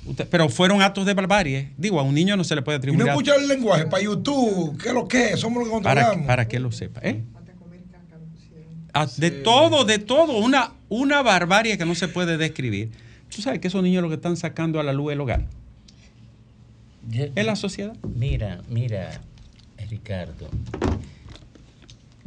[0.06, 1.70] Usted- pero fueron actos de barbarie.
[1.76, 3.08] Digo, a un niño no se le puede Y no atribuir.
[3.08, 4.76] escuchar el lenguaje para YouTube.
[4.80, 5.40] ¿Qué es lo que es?
[5.40, 6.26] Somos los que para, controlamos.
[6.26, 7.00] para que lo sepa.
[7.02, 7.22] ¿eh?
[8.94, 10.36] Ah, De todo, de todo.
[10.38, 12.90] Una, una barbarie que no se puede describir.
[13.34, 15.46] Tú sabes que esos niños lo que están sacando a la luz el hogar.
[17.08, 17.96] Yo- Es la sociedad.
[18.14, 19.20] Mira, mira,
[19.90, 20.48] Ricardo.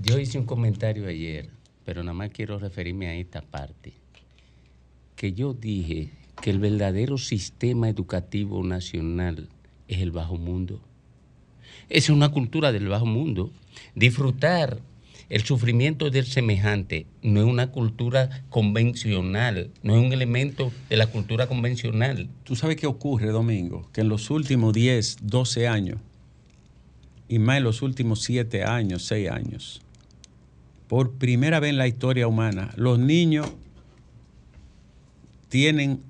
[0.01, 1.49] Yo hice un comentario ayer,
[1.85, 3.93] pero nada más quiero referirme a esta parte.
[5.15, 6.09] Que yo dije
[6.41, 9.47] que el verdadero sistema educativo nacional
[9.87, 10.81] es el bajo mundo.
[11.89, 13.51] Es una cultura del bajo mundo.
[13.95, 14.79] Disfrutar
[15.29, 21.07] el sufrimiento del semejante no es una cultura convencional, no es un elemento de la
[21.07, 22.29] cultura convencional.
[22.43, 25.99] Tú sabes qué ocurre, Domingo, que en los últimos 10, 12 años,
[27.27, 29.81] y más en los últimos 7 años, 6 años,
[30.87, 33.47] por primera vez en la historia humana, los niños
[35.49, 36.01] tienen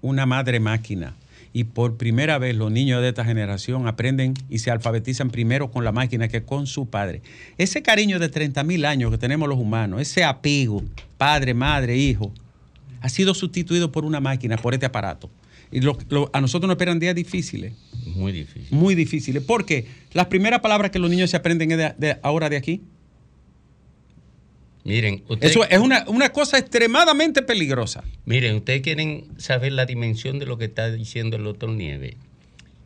[0.00, 1.16] una madre máquina.
[1.52, 5.82] Y por primera vez los niños de esta generación aprenden y se alfabetizan primero con
[5.84, 7.22] la máquina que con su padre.
[7.58, 10.84] Ese cariño de 30 mil años que tenemos los humanos, ese apego,
[11.18, 12.32] padre, madre, hijo,
[13.00, 15.28] ha sido sustituido por una máquina, por este aparato.
[15.72, 17.72] Y lo- lo- a nosotros nos esperan días difíciles,
[18.14, 18.66] Muy difícil.
[18.76, 22.48] muy difíciles, porque las primeras palabras que los niños se aprenden es de, de ahora
[22.48, 22.82] de aquí.
[24.84, 28.02] Miren, ustedes, Eso es una, una cosa extremadamente peligrosa.
[28.24, 32.16] miren, ustedes quieren saber la dimensión de lo que está diciendo el doctor Nieve.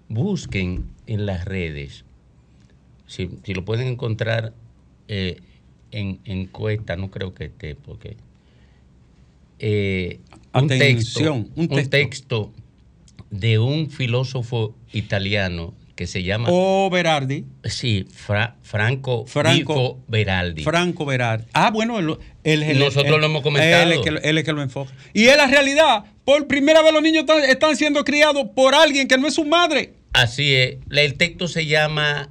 [0.09, 2.04] Busquen en las redes,
[3.07, 4.52] si, si lo pueden encontrar
[5.09, 5.40] eh,
[5.92, 8.16] en encuesta, no creo que esté, porque
[9.59, 10.18] eh,
[10.52, 12.52] un, texto, un texto
[13.30, 20.62] de un filósofo italiano que se llama, O Berardi, sí, Fra- Franco, Franco- Vico Beraldi.
[20.64, 21.44] Franco Berardi.
[21.52, 23.83] Ah, bueno, él, él- él- Nosotros lo hemos comentado.
[23.85, 24.92] Él es, que, él es que lo enfoca.
[25.12, 26.04] Y es la realidad.
[26.24, 29.44] Por primera vez los niños están, están siendo criados por alguien que no es su
[29.44, 29.94] madre.
[30.12, 30.76] Así es.
[30.90, 32.28] El texto se llama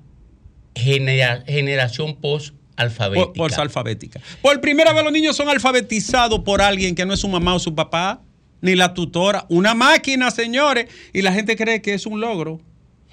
[0.76, 3.26] genera- Generación Post-Alfabética.
[3.34, 4.20] Por, por alfabética.
[4.42, 7.60] Por primera vez los niños son alfabetizados por alguien que no es su mamá o
[7.60, 8.22] su papá,
[8.62, 9.46] ni la tutora.
[9.50, 10.88] Una máquina, señores.
[11.14, 12.60] Y la gente cree que es un logro.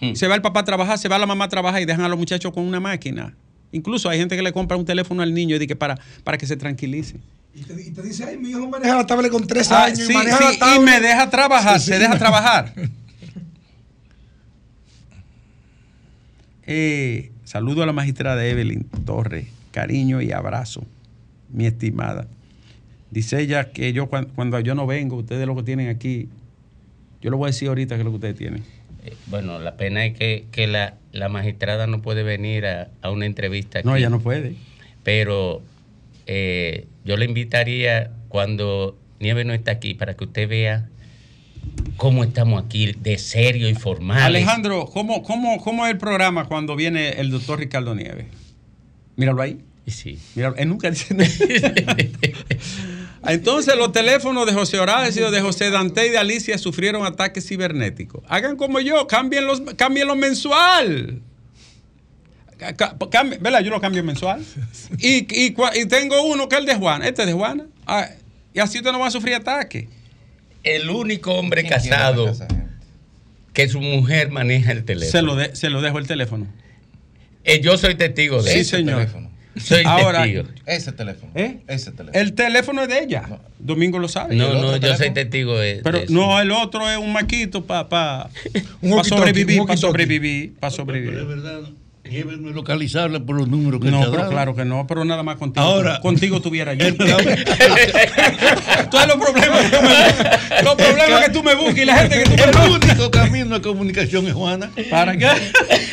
[0.00, 0.14] Hmm.
[0.14, 2.08] Se va el papá a trabajar, se va la mamá a trabajar y dejan a
[2.08, 3.34] los muchachos con una máquina.
[3.72, 6.38] Incluso hay gente que le compra un teléfono al niño y dice que para, para
[6.38, 7.16] que se tranquilice.
[7.54, 9.98] Y te, y te dice, ay, mi hijo maneja la tablet con tres Ah, años.
[9.98, 10.82] sí, y maneja sí, la y tablet.
[10.82, 12.00] me deja trabajar, Sí, se sí.
[12.00, 12.72] deja trabajar.
[16.66, 20.84] Eh, saludo a la magistrada Evelyn Torres, cariño y abrazo,
[21.52, 22.26] mi estimada.
[23.10, 26.28] Dice ella que yo cuan- cuando, yo no vengo, ustedes lo que tienen aquí,
[27.20, 28.62] yo lo voy a decir ahorita que es lo que ustedes tienen.
[29.04, 33.10] Eh, Bueno, la pena es que, que la, la magistrada no puede venir a, a
[33.10, 33.88] una entrevista aquí.
[33.88, 34.54] No, ella no puede.
[35.02, 35.62] Pero
[36.26, 40.88] eh, yo le invitaría cuando Nieve no está aquí para que usted vea
[41.96, 44.22] cómo estamos aquí de serio y formal.
[44.22, 48.26] Alejandro, ¿cómo, cómo, ¿cómo es el programa cuando viene el doctor Ricardo Nieves?
[49.16, 49.58] Míralo ahí.
[49.86, 50.18] Sí.
[50.36, 51.28] Mira, él nunca dice nada.
[53.26, 58.22] Entonces los teléfonos de José Horacio, de José Dante y de Alicia sufrieron ataques cibernéticos.
[58.28, 61.20] Hagan como yo, cámbienlos, cámbienlo mensual.
[62.56, 63.61] Ca- ca- cambie- ¿Verdad?
[63.61, 64.44] Yo lo cambio mensual.
[64.98, 67.06] Y, y tengo uno que es el de Juana.
[67.09, 67.66] Este es de Juana.
[67.87, 68.09] Ah,
[68.54, 69.87] y así usted no va a sufrir ataques.
[70.62, 72.37] El único hombre ¿Quién quiere casado
[73.54, 75.11] que su mujer maneja el teléfono.
[75.12, 76.46] Se lo, de- se lo dejo el teléfono.
[77.44, 78.76] Eh, yo soy testigo de Sí, eso.
[78.76, 78.96] señor.
[79.00, 79.29] teléfono.
[79.62, 80.44] Soy Ahora, testigo.
[80.66, 81.32] Ese teléfono.
[81.34, 81.60] ¿Eh?
[81.66, 82.20] Ese teléfono.
[82.20, 83.24] El teléfono es de ella.
[83.28, 83.40] No.
[83.58, 84.34] Domingo lo sabe.
[84.36, 86.12] No, ¿El no, yo soy testigo de, Pero de eso.
[86.12, 88.30] no, el otro es un maquito para pa,
[88.80, 91.24] pa sobrevivir, para sobrevivir, para Pero es sobrevivir.
[91.26, 94.30] verdad, no es localizable por los números que te No, pero dado.
[94.30, 95.64] claro que no, pero nada más contigo.
[95.64, 96.86] Ahora- contigo tuviera yo.
[98.90, 102.18] Todos los problemas que tú me, los problemas que tú me buscas y la gente
[102.18, 104.70] que tú me el único camino de comunicación es Juana.
[104.90, 105.28] ¿Para qué?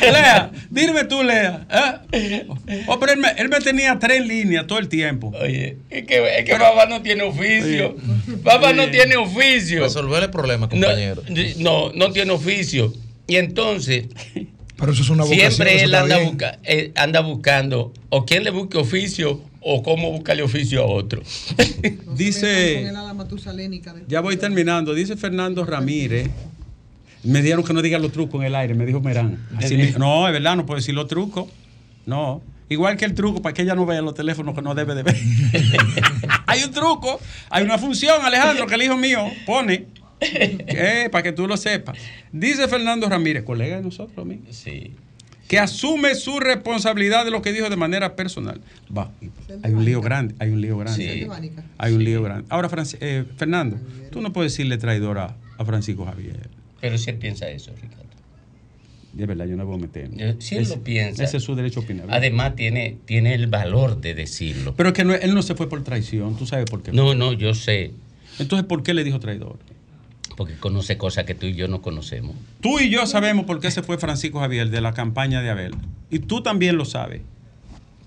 [0.00, 1.66] Lea, dime tú, Lea.
[2.12, 2.46] ¿eh?
[2.86, 5.32] Oh, pero él me, él me tenía tres líneas todo el tiempo.
[5.40, 7.96] Oye, es que, es que papá no tiene oficio.
[8.42, 9.82] Papá no tiene oficio.
[9.82, 11.22] Resolver el problema, No, compañero.
[11.58, 12.92] no, no tiene oficio.
[13.26, 14.06] Y entonces,
[14.78, 15.50] Pero eso es una vocación.
[15.52, 20.42] siempre él anda, busca- eh, anda buscando o quién le busque oficio o cómo buscarle
[20.42, 21.20] oficio a otro.
[22.14, 22.74] Dice-
[24.08, 24.94] Ya voy terminando.
[24.94, 26.30] Dice Fernando Ramírez.
[27.24, 29.44] Me dijeron que no diga los trucos en el aire, me dijo Merán.
[29.56, 31.46] Así me- no, es verdad, no puedo decir los trucos.
[32.06, 32.40] No.
[32.70, 35.02] Igual que el truco para que ella no vea los teléfonos que no debe de
[35.02, 35.16] ver.
[36.46, 37.18] hay un truco,
[37.50, 39.86] hay una función, Alejandro, que el hijo mío pone.
[40.66, 41.96] eh, para que tú lo sepas.
[42.32, 44.42] Dice Fernando Ramírez, colega de nosotros, amigo.
[44.50, 44.92] Sí.
[45.46, 48.60] que asume su responsabilidad de lo que dijo de manera personal.
[48.94, 49.10] Va,
[49.62, 51.02] hay un lío grande, hay un lío grande.
[51.24, 51.26] Sí.
[51.78, 52.44] Hay un lío grande.
[52.50, 53.78] Ahora, Franci- eh, Fernando,
[54.10, 56.48] tú no puedes decirle traidor a, a Francisco Javier.
[56.80, 57.96] Pero si él piensa eso, Ricardo.
[59.14, 60.10] De verdad, yo no voy a meter.
[60.18, 61.24] Eh, Si él lo piensa.
[61.24, 62.06] Ese es su derecho a opinar.
[62.10, 64.74] Además, tiene, tiene el valor de decirlo.
[64.76, 66.92] Pero es que no- él no se fue por traición, tú sabes por qué.
[66.92, 67.92] No, no, yo sé.
[68.38, 69.58] Entonces, ¿por qué le dijo traidor?
[70.36, 72.36] Porque conoce cosas que tú y yo no conocemos.
[72.60, 75.74] Tú y yo sabemos por qué se fue Francisco Javier de la campaña de Abel.
[76.10, 77.22] Y tú también lo sabes.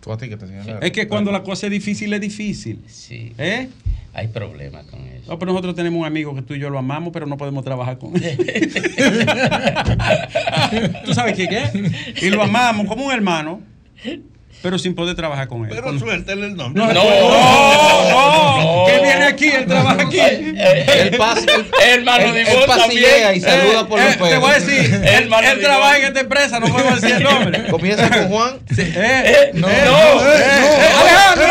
[0.02, 0.82] Tú a ti que te señalaron.
[0.82, 2.80] Es que cuando la cosa es difícil, es difícil.
[2.88, 3.34] Sí.
[3.38, 3.70] ¿Eh?
[4.14, 5.32] Hay problemas con eso.
[5.32, 7.64] No, pero nosotros tenemos un amigo que tú y yo lo amamos, pero no podemos
[7.64, 8.38] trabajar con él.
[11.06, 12.22] ¿Tú sabes quién es?
[12.22, 13.62] Y lo amamos como un hermano,
[14.62, 15.70] pero sin poder trabajar con él.
[15.70, 16.84] Pero Con- suéltale el nombre.
[16.84, 20.20] No, no, no, no, que viene aquí, él trabaja aquí.
[20.20, 21.66] Él pasa, él,
[22.00, 23.36] Hermano de él vos pasillea también.
[23.36, 25.30] y saluda por Eh, los eh, Te voy a decir, él,
[25.62, 27.68] trabaja en esta empresa, no podemos decir el nombre.
[27.72, 28.60] Comienza con Juan.
[28.78, 31.48] Eh, no, eh, no, eh, eh, Alejandro.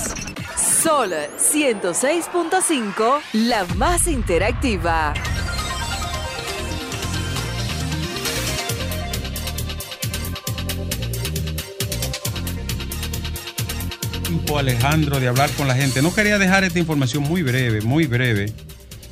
[0.83, 5.15] Sol 106.5, la más interactiva.
[14.59, 16.03] Alejandro, de hablar con la gente.
[16.03, 18.53] No quería dejar esta información muy breve, muy breve.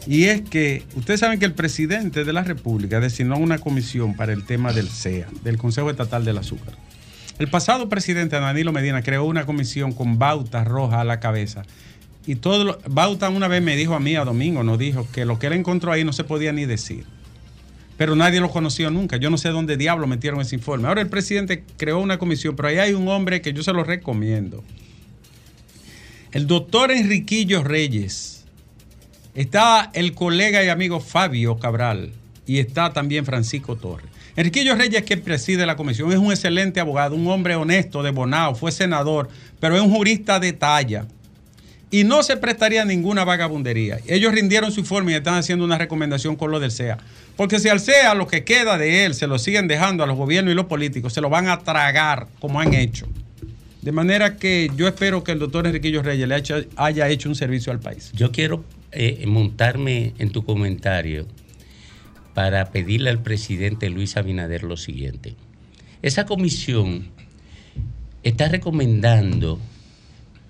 [0.09, 4.33] Y es que ustedes saben que el presidente de la República designó una comisión para
[4.33, 6.79] el tema del CEA, del Consejo Estatal del Azúcar.
[7.39, 11.65] El pasado presidente Danilo Medina creó una comisión con Bauta Roja a la cabeza.
[12.27, 15.39] Y todo Bauta una vez me dijo a mí, a Domingo, nos dijo que lo
[15.39, 17.05] que él encontró ahí no se podía ni decir.
[17.99, 19.19] Pero nadie lo conoció nunca.
[19.19, 20.89] Yo no sé dónde diablo metieron ese informe.
[20.89, 23.85] Ahora el presidente creó una comisión, pero ahí hay un hombre que yo se lo
[23.85, 24.65] recomiendo.
[26.33, 28.38] El doctor Enriquillo Reyes.
[29.39, 32.11] Está el colega y amigo Fabio Cabral.
[32.45, 34.09] Y está también Francisco Torres.
[34.35, 38.57] Enriquillo Reyes, que preside la comisión, es un excelente abogado, un hombre honesto, de Bonao,
[38.57, 39.29] fue senador,
[39.61, 41.07] pero es un jurista de talla.
[41.93, 44.01] Y no se prestaría ninguna vagabundería.
[44.09, 46.99] Ellos rindieron su informe y están haciendo una recomendación con lo del CEA.
[47.37, 50.17] Porque si al CEA lo que queda de él se lo siguen dejando a los
[50.17, 53.07] gobiernos y los políticos, se lo van a tragar como han hecho.
[53.83, 56.43] De manera que yo espero que el doctor Enriquillo Reyes le
[56.75, 58.11] haya hecho un servicio al país.
[58.15, 61.27] Yo quiero eh, montarme en tu comentario
[62.35, 65.35] para pedirle al presidente Luis Abinader lo siguiente.
[66.03, 67.09] Esa comisión
[68.23, 69.59] está recomendando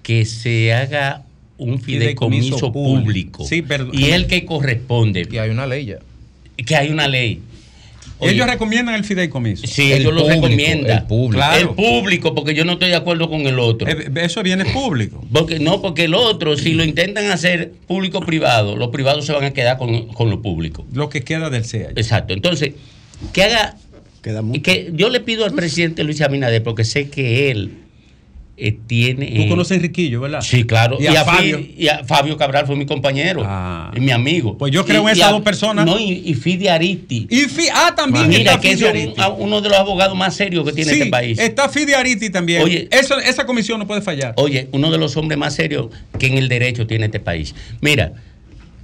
[0.02, 1.24] que se haga
[1.56, 3.02] un fideicomiso, Fideicomiso público.
[3.04, 3.44] público.
[3.46, 5.26] Sí, pero- y el que corresponde.
[5.30, 5.98] Y hay una ley ya.
[6.64, 7.40] Que hay una ley.
[8.20, 9.66] Oye, ellos recomiendan el fideicomiso.
[9.66, 10.98] Sí, El ellos lo recomiendan.
[10.98, 11.36] el público.
[11.38, 11.60] Claro.
[11.70, 13.88] El público, porque yo no estoy de acuerdo con el otro.
[13.88, 15.24] Eh, Eso viene público.
[15.32, 19.52] Porque no, porque el otro, si lo intentan hacer público-privado, los privados se van a
[19.52, 20.84] quedar con, con lo público.
[20.92, 21.90] Lo que queda del CEA.
[21.96, 22.34] Exacto.
[22.34, 22.72] Entonces,
[23.32, 23.76] que haga.
[24.22, 24.62] Queda mucho.
[24.62, 27.70] Que yo le pido al presidente Luis Abinader, porque sé que él
[28.58, 29.26] eh, tiene.
[29.26, 30.40] Tú eh, conoces a Enriquillo, ¿verdad?
[30.40, 30.96] Sí, claro.
[31.00, 31.58] Y a, Fabio.
[31.58, 33.42] Fi- y a Fabio Cabral fue mi compañero.
[33.44, 33.92] Ah.
[33.96, 34.58] Y mi amigo.
[34.58, 35.86] Pues yo creo en Y- esas a- dos personas.
[35.86, 37.26] No, y, y Fidi Aristi.
[37.30, 40.34] Y Fi- ah, también Mira, está que es un- a- uno de los abogados más
[40.34, 41.38] serios que tiene Sí, este país.
[41.38, 42.62] Está Fidi Ariti también.
[42.62, 42.88] Oye.
[42.90, 44.34] Eso- esa comisión no puede fallar.
[44.36, 45.86] Oye, uno de los hombres más serios
[46.18, 47.54] que en el derecho tiene este país.
[47.80, 48.12] Mira,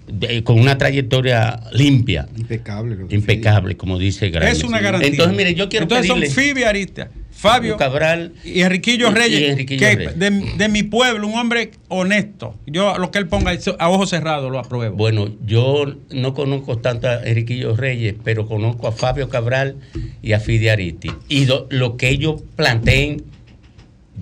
[0.06, 2.96] de- con una trayectoria limpia, Impecable.
[3.10, 4.58] impecable, como dice Grimes.
[4.58, 5.10] es una garantía.
[5.10, 9.14] Entonces, mire, yo quiero Entonces pedirle son Fidi Ariti, Fabio Cabral y Enriquillo y- y
[9.14, 10.18] Reyes, Enriquillo que Reyes.
[10.18, 12.54] De, de mi pueblo, un hombre honesto.
[12.66, 14.96] Yo lo que él ponga a ojos cerrados lo apruebo.
[14.96, 19.76] Bueno, yo no conozco tanto a Enriquillo Reyes, pero conozco a Fabio Cabral
[20.22, 21.10] y a Fidi Aristi.
[21.28, 23.24] Y lo, lo que ellos planteen,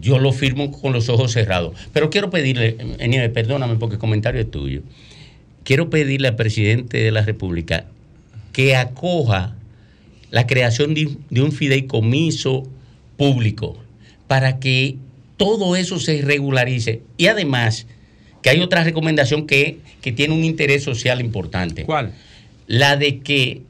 [0.01, 1.75] yo lo firmo con los ojos cerrados.
[1.93, 2.77] Pero quiero pedirle,
[3.07, 4.81] Nieves, perdóname porque el comentario es tuyo.
[5.65, 7.87] Quiero pedirle al presidente de la República
[8.53, 9.55] que acoja
[10.31, 12.65] la creación de, de un fideicomiso
[13.17, 13.77] público
[14.27, 14.97] para que
[15.37, 17.03] todo eso se regularice.
[17.17, 17.87] Y además,
[18.43, 21.85] que hay otra recomendación que, que tiene un interés social importante.
[21.85, 22.13] ¿Cuál?
[22.67, 23.63] La de que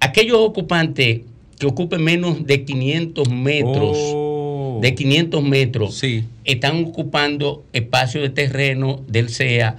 [0.00, 1.20] aquellos ocupantes
[1.58, 4.78] que ocupen menos de 500 metros, Oh.
[4.82, 6.24] de 500 metros, Sí.
[6.44, 9.76] están ocupando espacio de terreno del CEA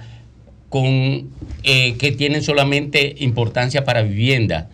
[0.68, 1.28] con,
[1.62, 4.68] eh, que tienen solamente importancia para vivienda,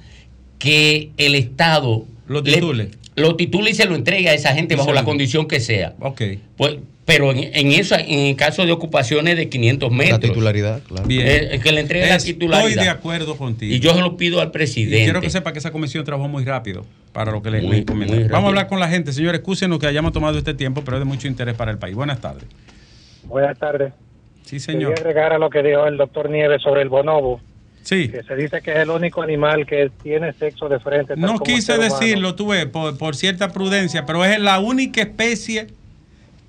[0.59, 2.90] que el Estado Lo le- titule.
[3.16, 5.95] lo titule y se lo entregue a esa gente Y bajo la condición que sea.
[6.01, 6.22] Ok.
[6.57, 10.20] Pues Pero en, en eso, en el caso de ocupaciones de 500 metros.
[10.22, 11.05] La titularidad, claro.
[11.09, 11.26] Bien.
[11.26, 12.80] eh, que le entregue la Estoy titularidad.
[12.84, 13.74] de acuerdo contigo.
[13.74, 15.03] Y yo se lo pido al Y presidente.
[15.03, 18.07] quiero que sepa que esa comisión trabajó muy rápido para lo que le, Muy- Vamos
[18.09, 18.36] rápido.
[18.36, 19.12] a hablar con la gente.
[19.12, 21.97] Señores, excúsenos que hayamos tomado este tiempo, pero es de mucho interés para el país.
[21.97, 22.45] Buenas tardes.
[23.24, 23.93] Buenas tardes.
[24.45, 24.93] Sí, Quería señor.
[24.99, 27.40] agregar a lo que dijo el doctor Nieves sobre el bonobo,
[27.82, 28.09] Sí.
[28.09, 31.14] que se dice que es el único animal que tiene sexo de frente.
[31.16, 35.68] No quise decirlo, tú ves, por, por cierta prudencia, pero es la única especie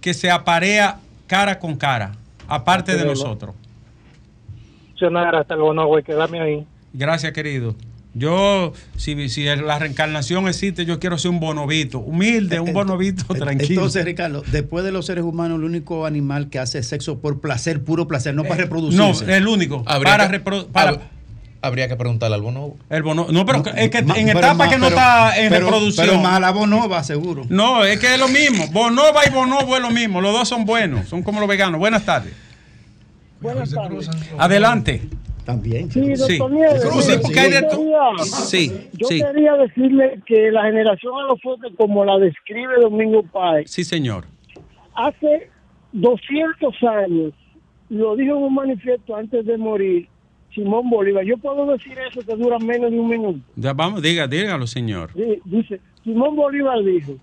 [0.02, 2.12] que se aparea cara con cara,
[2.48, 3.24] aparte de Entiendo.
[3.24, 3.56] nosotros.
[5.36, 6.66] Hasta el bonobo y quedarme ahí.
[6.94, 7.76] Gracias, querido.
[8.16, 13.74] Yo, si, si la reencarnación existe, yo quiero ser un bonobito, humilde, un bonobito tranquilo.
[13.82, 17.84] Entonces, Ricardo, después de los seres humanos, el único animal que hace sexo por placer,
[17.84, 19.36] puro placer, no para no, reproducirse.
[19.36, 19.84] el único.
[19.88, 21.00] Habría Para, que- para hab-
[21.66, 22.78] Habría que preguntarle al bonobo.
[22.90, 23.26] el bono.
[23.32, 25.66] No, pero es que Ma- en pero etapa más- que no pero- está en pero-
[25.68, 26.08] reproducción.
[26.08, 27.46] Pero Malabonova, seguro.
[27.50, 28.68] No, es que es lo mismo.
[28.68, 30.20] Bonoba y bonobo es lo mismo.
[30.20, 31.08] Los dos son buenos.
[31.08, 31.80] Son como los veganos.
[31.80, 32.34] Buenas tardes.
[33.40, 34.10] Buenas tardes.
[34.38, 35.02] Adelante.
[35.46, 35.92] También.
[35.92, 36.56] Sí, doctor Sí.
[36.56, 36.82] Nieves.
[36.82, 39.22] Sí, porque yo quería- Sí, Yo sí.
[39.22, 44.26] quería decirle que la generación a los foques, como la describe Domingo Páez, Sí, señor.
[44.96, 45.50] hace
[45.92, 47.34] 200 años,
[47.90, 50.08] lo dijo en un manifiesto antes de morir,
[50.54, 51.24] Simón Bolívar.
[51.26, 53.40] Yo puedo decir eso que dura menos de un minuto.
[53.56, 55.12] Ya vamos, diga, dígalo, señor.
[55.16, 57.14] Sí, dice, Simón Bolívar dijo,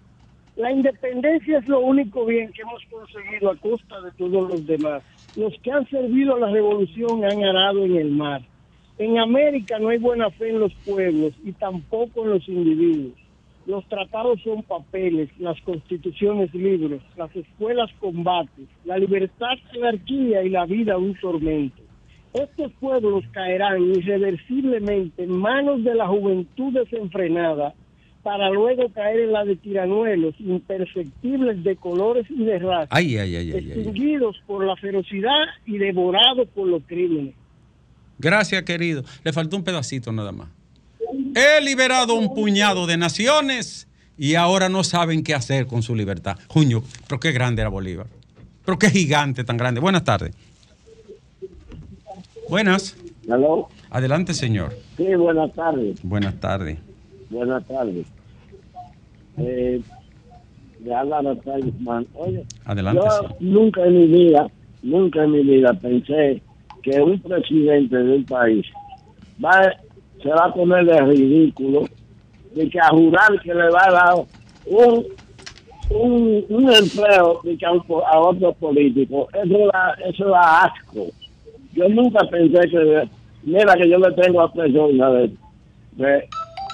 [0.57, 5.03] la independencia es lo único bien que hemos conseguido a costa de todos los demás.
[5.37, 8.43] Los que han servido a la revolución han arado en el mar.
[8.99, 13.15] En América no hay buena fe en los pueblos y tampoco en los individuos.
[13.67, 20.67] Los tratados son papeles, las constituciones libros, las escuelas combates, la libertad anarquía y la
[20.67, 21.81] vida un tormento.
[22.33, 27.75] Estos pueblos caerán irreversiblemente en manos de la juventud desenfrenada
[28.23, 33.37] para luego caer en la de tiranuelos imperceptibles de colores y de raza, Ay, ay,
[33.37, 33.71] ay, ay, ay.
[33.73, 37.35] extinguidos por la ferocidad y devorados por los crímenes.
[38.19, 39.03] Gracias, querido.
[39.25, 40.49] Le faltó un pedacito nada más.
[41.35, 46.37] He liberado un puñado de naciones y ahora no saben qué hacer con su libertad.
[46.49, 48.07] Juño, pero qué grande era Bolívar.
[48.67, 49.81] Pero qué gigante tan grande.
[49.81, 50.35] Buenas tardes.
[52.49, 52.97] Buenas.
[53.31, 53.69] Aló.
[53.91, 54.77] Adelante, señor.
[54.97, 55.99] Sí, buenas tardes.
[56.03, 56.79] Buenas tardes.
[57.31, 58.07] Buenas tardes.
[59.39, 59.81] Eh,
[60.85, 61.23] le habla
[61.63, 62.07] Guzmán.
[62.15, 64.47] Oye, Adelante, yo nunca en mi vida,
[64.83, 66.43] nunca en mi vida pensé
[66.83, 68.67] que un presidente de un país
[69.43, 69.73] va,
[70.23, 71.85] se va a poner de ridículo
[72.55, 74.15] de que a jurar que le va a dar
[74.67, 75.05] un,
[75.91, 79.29] un, un empleo de que a, un a otro político.
[79.33, 81.07] Eso da, eso da asco.
[81.75, 83.09] Yo nunca pensé que,
[83.45, 85.31] mira que yo le tengo aprecio, ¿sabes?
[85.93, 86.29] De-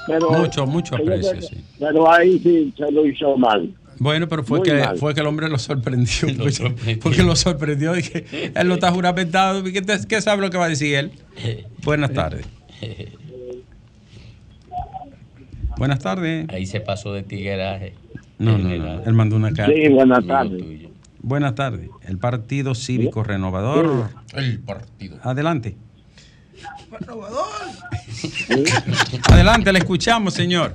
[0.07, 1.57] pero, Mucho, mucho aprecio, sí.
[1.79, 3.75] Pero ahí sí se lo hizo mal.
[3.99, 4.99] Bueno, pero fue Muy que, mal.
[4.99, 6.29] fue que el hombre lo sorprendió.
[6.39, 7.95] porque, porque lo sorprendió.
[7.95, 9.63] Él lo está juramentado.
[9.65, 11.13] ¿Qué, te- qué sabe lo que va a decir él?
[11.83, 12.47] Buenas tardes.
[15.79, 16.47] Buenas tardes.
[16.51, 17.95] Ahí se pasó de tigueraje.
[18.39, 19.03] No, no, no.
[19.05, 19.73] Él mandó una carta.
[19.75, 20.63] Sí, buenas tardes.
[21.21, 21.91] Buenas tardes.
[22.07, 24.11] El Partido Cívico Renovador.
[24.35, 25.19] El partido.
[25.23, 25.77] Adelante.
[29.31, 30.75] Adelante, le escuchamos, señor.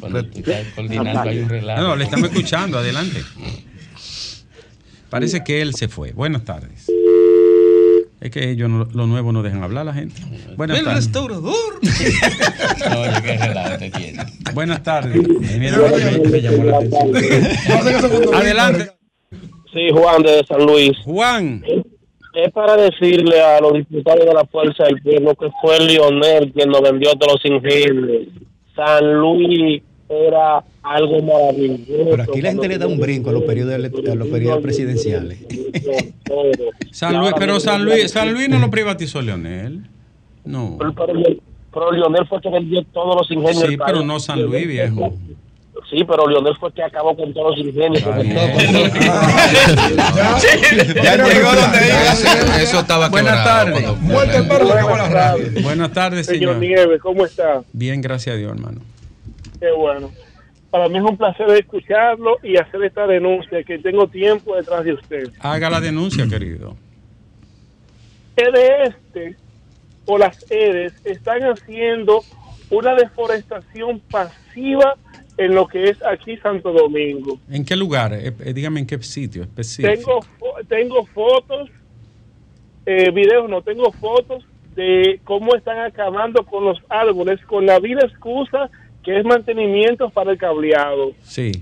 [0.00, 1.82] Cuando tú estás coordinando hay un relajo.
[1.82, 3.22] No, le estamos escuchando, adelante.
[5.10, 6.12] Parece que él se fue.
[6.12, 6.86] Buenas tardes.
[8.20, 10.20] Es que ellos, no- los nuevos no dejan hablar a la gente.
[10.56, 11.04] Buenas El tardes.
[11.06, 11.80] restaurador.
[12.90, 14.24] No, oye, qué te tiene.
[14.54, 15.16] Buenas tardes.
[15.58, 18.34] Mira, me- me llamó la atención.
[18.34, 18.90] Adelante.
[19.72, 20.96] Sí, Juan de San Luis.
[21.04, 21.62] Juan.
[22.34, 26.68] Es para decirle a los diputados de la Fuerza del Pueblo que fue Lionel quien
[26.70, 28.28] nos vendió todos los ingenios.
[28.76, 32.10] San Luis era algo maravilloso.
[32.10, 35.38] Pero aquí la gente le da un brinco a los periodos, a los periodos presidenciales.
[36.92, 39.82] San Luis, pero San Luis, San Luis no lo privatizó Leonel.
[40.44, 40.76] No.
[40.78, 41.12] Pero, pero-
[41.72, 43.64] pero Lionel fue que vendió todos los ingenios.
[43.68, 45.14] Sí, pero no San Luis, viejo.
[45.90, 48.04] Sí, pero Lionel fue que acabó con todos los ingenios.
[51.02, 52.12] Ya llegó donde iba.
[52.12, 53.84] Eso- eso estaba Buenas tardes.
[53.84, 55.62] el la radio.
[55.62, 56.56] Buenas tardes, Señor señor.
[56.78, 57.62] Nieves, ¿cómo está?
[57.72, 58.80] Bien, gracias a Dios, hermano.
[59.58, 60.10] Qué bueno.
[60.70, 64.92] Para mí es un placer escucharlo y hacer esta denuncia que tengo tiempo detrás de
[64.92, 65.30] usted.
[65.40, 66.76] Haga la denuncia, querido.
[68.36, 69.36] EDE este
[70.06, 72.22] o las EDES están haciendo
[72.70, 74.94] una deforestación pasiva
[75.40, 77.40] en lo que es aquí Santo Domingo.
[77.50, 78.12] ¿En qué lugar?
[78.12, 80.20] Eh, eh, dígame en qué sitio específico.
[80.38, 81.70] Tengo, tengo fotos,
[82.84, 84.44] eh, videos, no tengo fotos
[84.76, 88.68] de cómo están acabando con los árboles con la vida excusa
[89.02, 91.12] que es mantenimiento para el cableado.
[91.22, 91.52] Sí.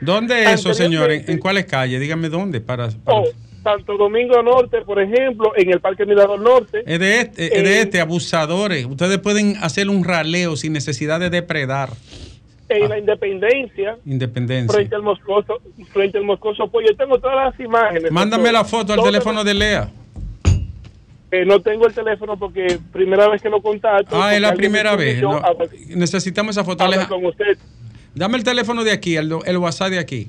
[0.00, 1.10] ¿Dónde es eso, señor?
[1.12, 2.00] ¿En, cuáles calles?
[2.00, 2.62] Dígame dónde.
[2.62, 3.24] Para, para- Oh,
[3.62, 6.82] Santo Domingo Norte, por ejemplo, en el Parque Mirador Norte.
[6.86, 8.86] Es de este, es de Eh, este, abusadores.
[8.86, 11.90] Ustedes pueden hacer un raleo sin necesidad de depredar.
[12.68, 14.74] En la Independencia, Independencia.
[14.74, 15.60] frente al Moscoso,
[15.92, 18.10] frente al Moscoso, pues yo tengo todas las imágenes.
[18.10, 19.90] Mándame la foto al teléfono de Lea.
[21.30, 24.20] Eh, no tengo el teléfono porque primera vez que lo contacto.
[24.20, 25.20] Ah, es la primera vez.
[25.20, 25.42] No,
[25.94, 26.84] necesitamos esa foto.
[27.08, 27.58] con usted.
[28.14, 30.28] Dame el teléfono de aquí, el, el WhatsApp de aquí.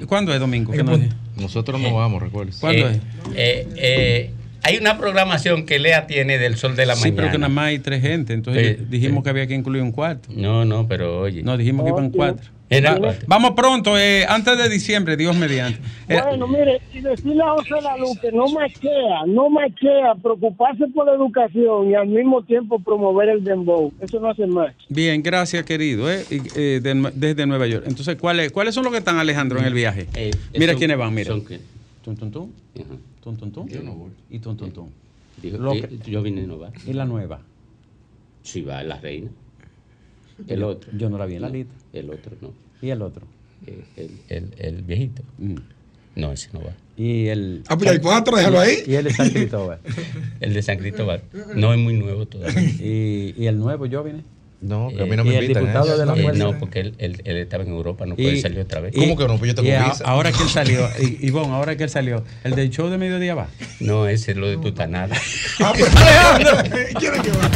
[0.07, 0.71] ¿Cuándo es domingo?
[0.71, 0.99] ¿Qué nos?
[1.35, 2.57] Nosotros no vamos, recuerdes.
[2.59, 2.97] ¿Cuándo Eh, es?
[3.35, 4.31] eh, eh,
[4.63, 7.15] hay una programación que Lea tiene del sol de la Sí, mañana.
[7.17, 8.33] pero que nada más hay tres gente.
[8.33, 9.23] Entonces Sí, dijimos sí.
[9.23, 10.29] que había que incluir un cuarto.
[10.33, 11.43] No, no, pero oye.
[11.43, 12.49] No, dijimos que iban cuatro.
[12.71, 12.97] Era
[13.27, 15.79] vamos pronto, eh, antes de diciembre, Dios mediante.
[16.07, 21.05] Eh, Bueno, mire, y decirle a José Lalu que no machea, no machea, preocuparse por
[21.05, 23.91] la educación y al mismo tiempo promover el dembow.
[23.99, 24.73] Eso no hace más.
[24.89, 26.09] Bien, gracias, querido.
[26.09, 27.83] eh, eh, de desde Nueva York.
[27.87, 30.07] Entonces, ¿cuáles, ¿cuáles son los que están, Alejandro, en el viaje?
[30.15, 31.27] Eh, Mira son- quiénes van, mira.
[31.31, 31.59] son que-
[32.03, 32.49] Tum, tum, tum.
[32.75, 32.85] Ajá.
[33.21, 33.67] Tum, tum, tum.
[33.67, 34.11] Yo no voy.
[34.29, 34.89] Y tum, tum, tum.
[35.41, 36.69] Dijo, Lo que- yo vine no va.
[36.87, 37.39] Y la nueva.
[38.43, 39.29] Sí, va la reina.
[40.47, 40.91] El otro.
[40.97, 41.73] Yo no la vi en la lista.
[41.93, 42.53] El otro no.
[42.81, 43.25] ¿Y el otro?
[43.67, 45.21] Eh, El, el, el viejito.
[45.37, 45.55] Mm.
[46.15, 46.71] No, ese no va.
[46.97, 47.63] Y el.
[47.67, 48.83] Ah, pues hay cuatro, déjalo ahí.
[48.85, 49.79] Y el de San Cristóbal.
[50.41, 51.21] El de San Cristóbal.
[51.55, 52.61] No es muy nuevo todavía.
[52.79, 54.23] y, y el nuevo, yo vine.
[54.61, 55.63] No, que a Eh, mí no y me el invitan.
[55.63, 55.97] diputado ¿eh?
[55.97, 58.79] de la Eh, no, porque él, él, él estaba en Europa, no puede salir otra
[58.81, 58.93] vez.
[58.93, 59.37] ¿Cómo que no?
[59.39, 60.03] Pues yo tengo y visa.
[60.05, 63.33] ahora que él salió, y, Ivonne, ahora que él salió, el del show de mediodía
[63.33, 63.47] va.
[63.79, 65.15] No, ese es lo de Tutanada.
[65.61, 67.49] Ah, pues Alejandro, ¿quiere que va?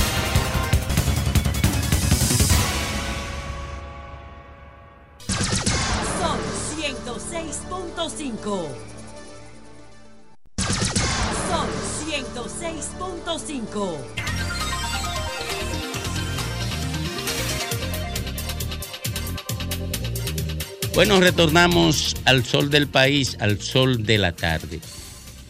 [13.76, 13.98] 106.5.
[20.94, 24.80] Bueno, retornamos al sol del país, al sol de la tarde.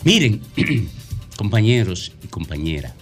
[0.03, 0.41] Miren,
[1.38, 2.93] compañeros y compañeras,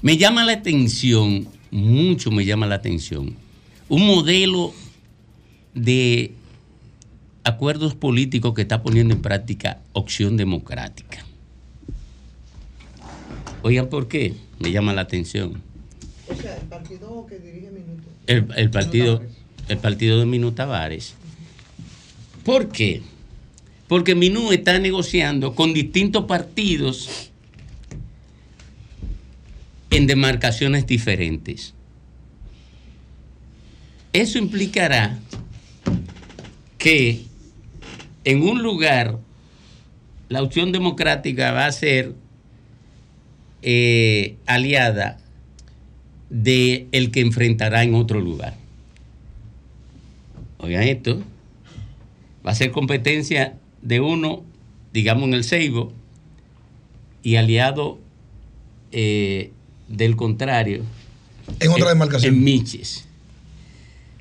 [0.00, 3.34] me llama la atención, mucho me llama la atención,
[3.88, 4.72] un modelo
[5.74, 6.34] de
[7.42, 11.23] acuerdos políticos que está poniendo en práctica Opción Democrática.
[13.64, 14.34] Oigan, ¿por qué?
[14.58, 15.62] Me llama la atención.
[16.28, 18.10] O sea, el partido que dirige Minuto.
[18.26, 19.22] El, el partido,
[19.68, 21.14] el partido de Minú Tavares.
[22.44, 23.00] ¿Por qué?
[23.88, 27.30] Porque Minú está negociando con distintos partidos
[29.88, 31.72] en demarcaciones diferentes.
[34.12, 35.18] Eso implicará
[36.76, 37.24] que
[38.24, 39.18] en un lugar
[40.28, 42.23] la opción democrática va a ser
[43.66, 45.16] eh, aliada
[46.28, 48.54] de el que enfrentará en otro lugar.
[50.58, 51.22] Oigan esto,
[52.46, 54.44] va a ser competencia de uno,
[54.92, 55.94] digamos en el Seibo,
[57.22, 57.98] y aliado
[58.92, 59.50] eh,
[59.88, 60.82] del contrario.
[61.58, 62.34] En otra demarcación.
[62.34, 63.06] En Miches.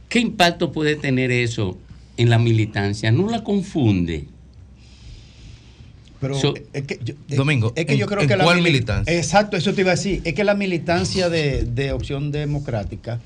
[0.08, 1.78] ¿Qué impacto puede tener eso
[2.16, 3.12] en la militancia?
[3.12, 4.28] ¿No la confunde?
[6.24, 8.46] Pero So- es que yo, eh, Domingo, es que ¿en- yo creo en que la
[8.46, 9.14] cuál militancia?
[9.16, 10.22] Exacto, eso te iba a decir.
[10.24, 13.20] Es que la militancia de, de opción democrática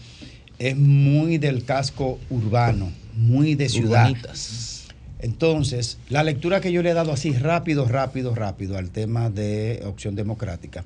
[0.57, 4.09] es muy del casco urbano, muy de ciudad.
[4.09, 4.87] Urbanitas.
[5.19, 9.83] Entonces, la lectura que yo le he dado así rápido, rápido, rápido al tema de
[9.85, 10.83] opción democrática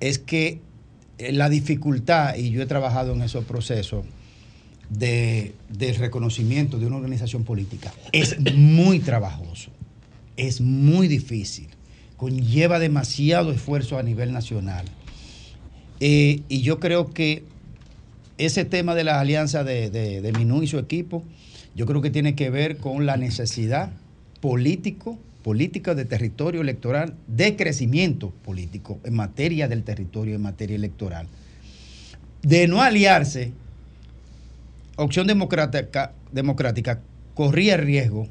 [0.00, 0.60] es que
[1.18, 4.04] eh, la dificultad, y yo he trabajado en esos procesos
[4.90, 9.70] de, del reconocimiento de una organización política, es muy trabajoso,
[10.36, 11.68] es muy difícil,
[12.16, 14.84] conlleva demasiado esfuerzo a nivel nacional.
[16.00, 17.44] Eh, y yo creo que
[18.38, 21.22] ese tema de las alianzas de, de, Minú y su equipo,
[21.74, 23.92] yo creo que tiene que ver con la necesidad
[24.40, 31.28] político, política de territorio electoral, de crecimiento político en materia del territorio, en materia electoral.
[32.42, 33.52] De no aliarse,
[34.96, 37.00] Opción Democrática, democrática
[37.34, 38.28] corría el riesgo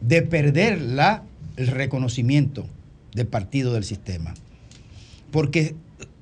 [0.00, 1.22] de perder la
[1.56, 2.66] el reconocimiento
[3.14, 4.34] de partido del sistema.
[5.30, 5.74] Porque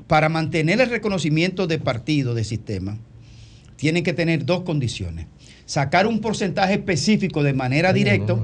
[0.07, 2.97] para mantener el reconocimiento de partido del sistema,
[3.77, 5.27] tienen que tener dos condiciones.
[5.67, 8.37] Sacar un porcentaje específico de manera directa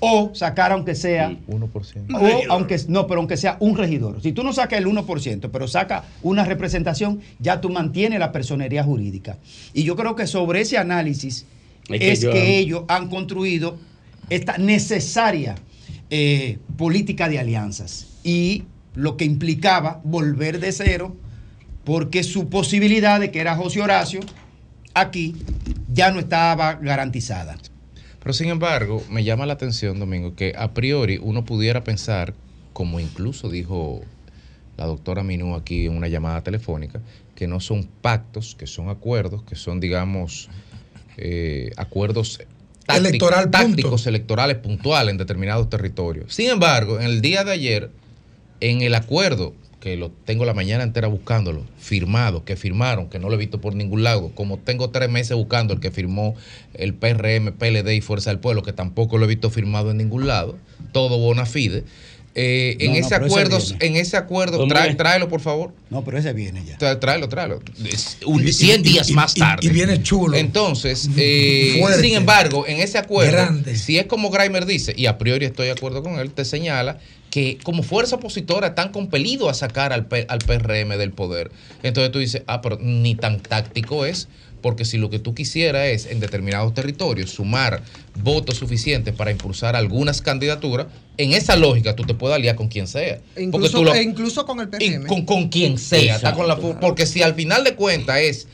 [0.00, 1.70] o sacar aunque sea 1%.
[2.14, 4.20] o aunque no, pero aunque sea un regidor.
[4.20, 8.84] Si tú no sacas el 1%, pero saca una representación, ya tú mantienes la personería
[8.84, 9.38] jurídica.
[9.72, 11.46] Y yo creo que sobre ese análisis
[11.88, 13.78] Es que es yo- que ellos han construido
[14.30, 15.54] esta necesaria
[16.10, 18.64] eh, política de alianzas y
[18.94, 21.16] lo que implicaba volver de cero
[21.84, 24.20] porque su posibilidad de que era José Horacio
[24.94, 25.34] aquí
[25.92, 27.56] ya no estaba garantizada.
[28.20, 32.34] Pero sin embargo, me llama la atención, Domingo, que a priori uno pudiera pensar,
[32.72, 34.00] como incluso dijo
[34.78, 37.00] la doctora Minú aquí en una llamada telefónica,
[37.34, 40.48] que no son pactos, que son acuerdos, que son, digamos,
[41.16, 42.40] eh, acuerdos
[42.86, 46.34] tácticos, Electoral, tácticos electorales puntuales en determinados territorios.
[46.34, 47.90] Sin embargo, en el día de ayer,
[48.60, 49.54] en el acuerdo,
[49.84, 53.60] que lo tengo la mañana entera buscándolo, firmado, que firmaron, que no lo he visto
[53.60, 56.34] por ningún lado, como tengo tres meses buscando el que firmó
[56.72, 60.26] el PRM, PLD y Fuerza del Pueblo, que tampoco lo he visto firmado en ningún
[60.26, 60.56] lado,
[60.92, 61.84] todo bona fide.
[62.36, 64.66] Eh, en No, ese acuerdo, en ese acuerdo,
[64.96, 65.72] tráelo por favor.
[65.88, 66.76] No, pero ese viene ya.
[66.78, 67.60] Tra- Tráelo, tráelo.
[67.84, 69.64] Es un- Y- y- 100 días y- más y- tarde.
[69.64, 70.36] y viene chulo.
[70.36, 72.00] Entonces, eh, Fuerte.
[72.02, 73.76] sin embargo, en ese acuerdo, Grande.
[73.76, 76.98] si es como Grimer dice, y a priori estoy de acuerdo con él, te señala
[77.30, 81.52] que como fuerza opositora están compelidos a sacar al, P- al PRM del poder.
[81.84, 84.26] Entonces tú dices, ah, pero ni tan táctico es,
[84.64, 87.82] porque si lo que tú quisieras es en determinados territorios sumar
[88.22, 90.86] votos suficientes para impulsar algunas candidaturas,
[91.18, 93.18] en esa lógica tú te puedes aliar con quien sea.
[93.34, 95.06] Porque Incluso, tú lo- e incluso con el PRM.
[95.06, 96.16] con, con quien sea.
[96.16, 96.80] está con la- Exacto.
[96.80, 98.48] porque si al final de cuentas es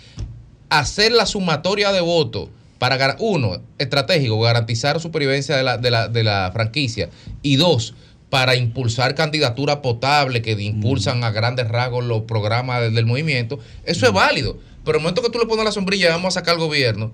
[0.68, 2.48] hacer la sumatoria de votos
[2.80, 7.08] para, uno, estratégico, garantizar la supervivencia de la, de la, de la franquicia,
[7.40, 7.94] y dos,
[8.30, 14.06] para impulsar candidaturas potables que impulsan a grandes rasgos los programas del, del movimiento, eso
[14.06, 14.58] es válido.
[14.84, 17.12] Pero el momento que tú le pones la sombrilla y vamos a sacar al gobierno,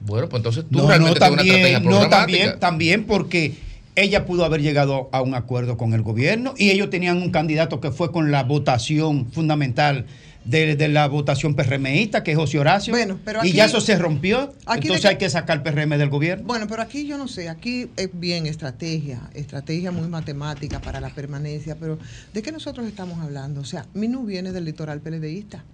[0.00, 3.54] bueno, pues entonces tú No, no, realmente tienes una estrategia también, no, también, también porque
[3.96, 7.80] ella pudo haber llegado a un acuerdo con el gobierno y ellos tenían un candidato
[7.80, 10.06] que fue con la votación fundamental
[10.44, 12.92] de, de la votación PRMista, que es José Horacio.
[12.92, 14.54] Bueno, pero y ya eso se rompió.
[14.66, 16.44] aquí entonces hay que sacar el PRM del gobierno.
[16.46, 21.10] Bueno, pero aquí yo no sé, aquí es bien estrategia, estrategia muy matemática para la
[21.10, 21.98] permanencia, pero
[22.32, 23.60] ¿de qué nosotros estamos hablando?
[23.60, 25.64] O sea, Minú viene del litoral PLDista.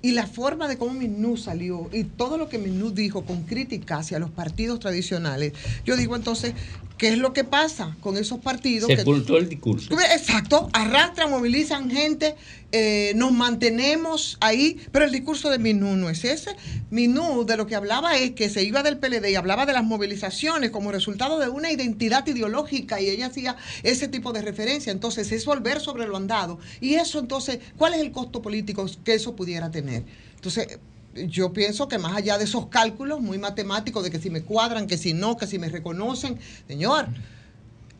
[0.00, 3.98] Y la forma de cómo Minú salió y todo lo que Minú dijo con crítica
[3.98, 6.54] hacia los partidos tradicionales, yo digo entonces,
[6.98, 8.88] ¿qué es lo que pasa con esos partidos?
[8.88, 9.88] que- Sepultó el discurso.
[10.12, 12.34] Exacto, arrastran, movilizan gente,
[12.72, 16.50] eh, nos mantenemos ahí, pero el discurso de Minú no es ese.
[16.90, 19.84] Minú de lo que hablaba es que se iba del PLD y hablaba de las
[19.84, 24.90] movilizaciones como resultado de una identidad ideológica y ella hacía ese tipo de referencia.
[24.92, 26.58] Entonces es volver sobre lo andado.
[26.80, 30.04] Y eso entonces, ¿cuál es el costo político que eso pudiera tener?
[30.34, 30.78] Entonces...
[31.26, 34.86] Yo pienso que más allá de esos cálculos muy matemáticos de que si me cuadran,
[34.86, 37.06] que si no, que si me reconocen, señor,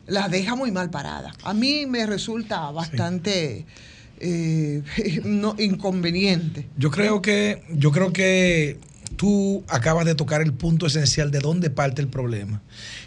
[0.07, 1.33] la deja muy mal parada.
[1.43, 3.65] A mí me resulta bastante
[4.19, 4.83] eh,
[5.23, 6.67] no, inconveniente.
[6.77, 8.77] Yo creo que, yo creo que
[9.15, 12.61] tú acabas de tocar el punto esencial de dónde parte el problema.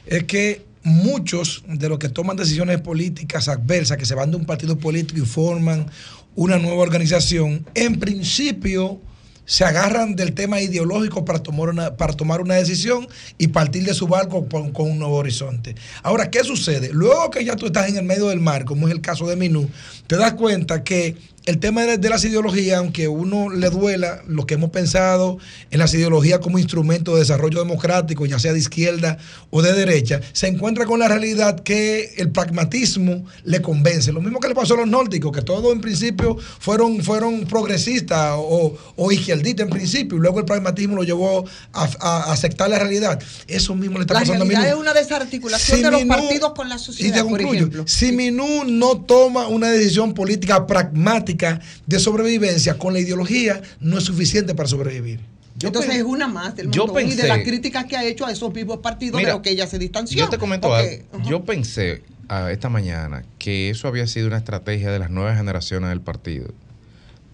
[0.06, 4.44] Es que muchos de los que toman decisiones políticas adversas, que se van de un
[4.44, 5.86] partido político y forman
[6.34, 9.00] una nueva organización, en principio
[9.44, 13.06] se agarran del tema ideológico para tomar una, para tomar una decisión
[13.38, 15.74] y partir de su barco con, con un nuevo horizonte.
[16.02, 16.90] Ahora, ¿qué sucede?
[16.92, 19.36] Luego que ya tú estás en el medio del mar, como es el caso de
[19.36, 19.68] Minú,
[20.06, 24.46] te das cuenta que el tema de, de las ideologías, aunque uno le duela lo
[24.46, 25.38] que hemos pensado
[25.70, 29.18] en las ideologías como instrumento de desarrollo democrático, ya sea de izquierda
[29.50, 34.12] o de derecha, se encuentra con la realidad que el pragmatismo le convence.
[34.12, 38.34] Lo mismo que le pasó a los nórdicos, que todos en principio fueron, fueron progresistas
[38.36, 43.20] o, o izquierdistas en principio, y luego el pragmatismo lo llevó a, aceptar la realidad.
[43.48, 44.74] Eso mismo le está La pasando a realidad Minú.
[44.76, 47.84] es una desarticulación Si de los partidos con la Y te sociedad, por concluyo, ejemplo.
[47.86, 54.04] si Minú no toma una decisión política pragmática de sobrevivencia con la ideología, no es
[54.04, 55.20] suficiente para sobrevivir.
[55.60, 58.52] Entonces es una más del yo y de las críticas que ha hecho a esos
[58.52, 60.18] mismos partidos Mira, de lo que ella se distanció.
[60.18, 61.02] Yo te comento algo.
[61.28, 65.90] Yo pensé ah, esta mañana que eso había sido una estrategia de las nuevas generaciones
[65.90, 66.48] del partido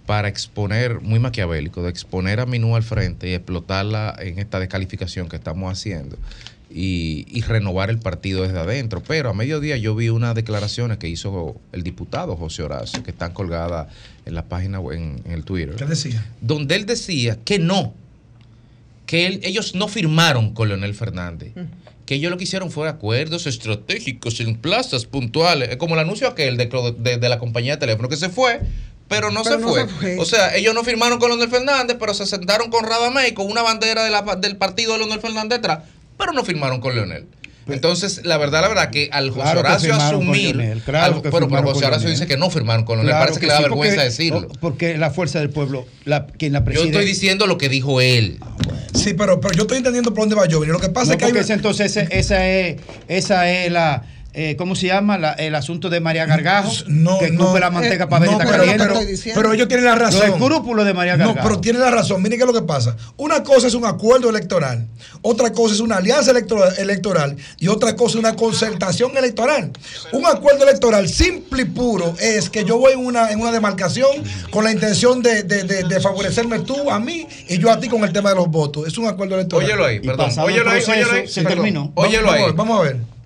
[0.06, 5.28] para exponer, muy maquiavélico, de exponer a Minú al frente y explotarla en esta descalificación
[5.28, 6.16] que estamos haciendo
[6.70, 9.02] y, y renovar el partido desde adentro.
[9.06, 13.32] Pero a mediodía yo vi unas declaraciones que hizo el diputado José Horacio, que están
[13.32, 13.88] colgadas
[14.26, 16.24] en la página, web- en, en el Twitter ¿Qué decía?
[16.40, 17.94] donde él decía que no,
[19.06, 21.52] que él- ellos no firmaron con Leonel Fernández,
[22.04, 26.56] que ellos lo que hicieron fue acuerdos estratégicos en plazas puntuales, como el anuncio aquel
[26.56, 26.66] de,
[26.98, 28.60] de- de la compañía de teléfono que se fue,
[29.08, 29.80] pero no, Pero se, no fue.
[29.82, 30.18] se fue.
[30.18, 33.62] O sea, ellos no firmaron con Leonel Fernández, pero se sentaron con Radamés con una
[33.62, 35.80] bandera de la- del partido de Leonel Fernández detrás,
[36.18, 37.26] pero no firmaron con Leonel.
[37.70, 40.56] Entonces, la verdad, la verdad, que al José Claro que Horacio asumir.
[40.56, 42.10] Leonel, claro al- que pero, José Horacio Leonel.
[42.12, 43.10] dice que no firmaron con Leonel.
[43.12, 44.48] Claro Parece que, le sí, da vergüenza porque- decirlo.
[44.60, 46.86] Porque la fuerza del pueblo, la, quien la Yo preside.
[46.86, 48.38] estoy diciendo lo que dijo él.
[48.94, 50.64] Sí, pero, pero yo estoy entendiendo por dónde va yo.
[50.64, 54.02] Lo que pasa No, es que hay ese, entonces ese- esa es, esa es la,
[54.40, 55.18] eh, ¿cómo se llama?
[55.18, 58.38] La- el asunto de María Gargajo, no, que no, la manteca eh, para ver no,
[58.38, 58.84] esta pero- caliente.
[59.24, 60.20] pero- pero ellos tienen la razón.
[60.30, 61.48] Los escrúpulos de María No, Gargajo.
[61.48, 62.22] pero tiene la razón.
[62.22, 62.96] Miren qué es lo que pasa.
[63.16, 64.86] Una cosa es un acuerdo electoral,
[65.22, 69.72] otra cosa es una alianza electoral, electoral y otra cosa es una concertación electoral.
[70.12, 74.08] Un acuerdo electoral simple y puro es que yo voy en una, en una demarcación
[74.50, 77.88] con la intención de, de- de- de favorecerme tú a mí y yo a ti
[77.88, 78.86] con el tema de los votos.
[78.86, 79.66] Es un acuerdo electoral.
[79.66, 80.30] Óyelo ahí, perdón.
[80.38, 81.28] Óyelo ahí, óyelo ahí.
[81.34, 81.92] Perdón.
[81.94, 82.42] Óyelo ahí.
[82.54, 83.17] Vamos a ver.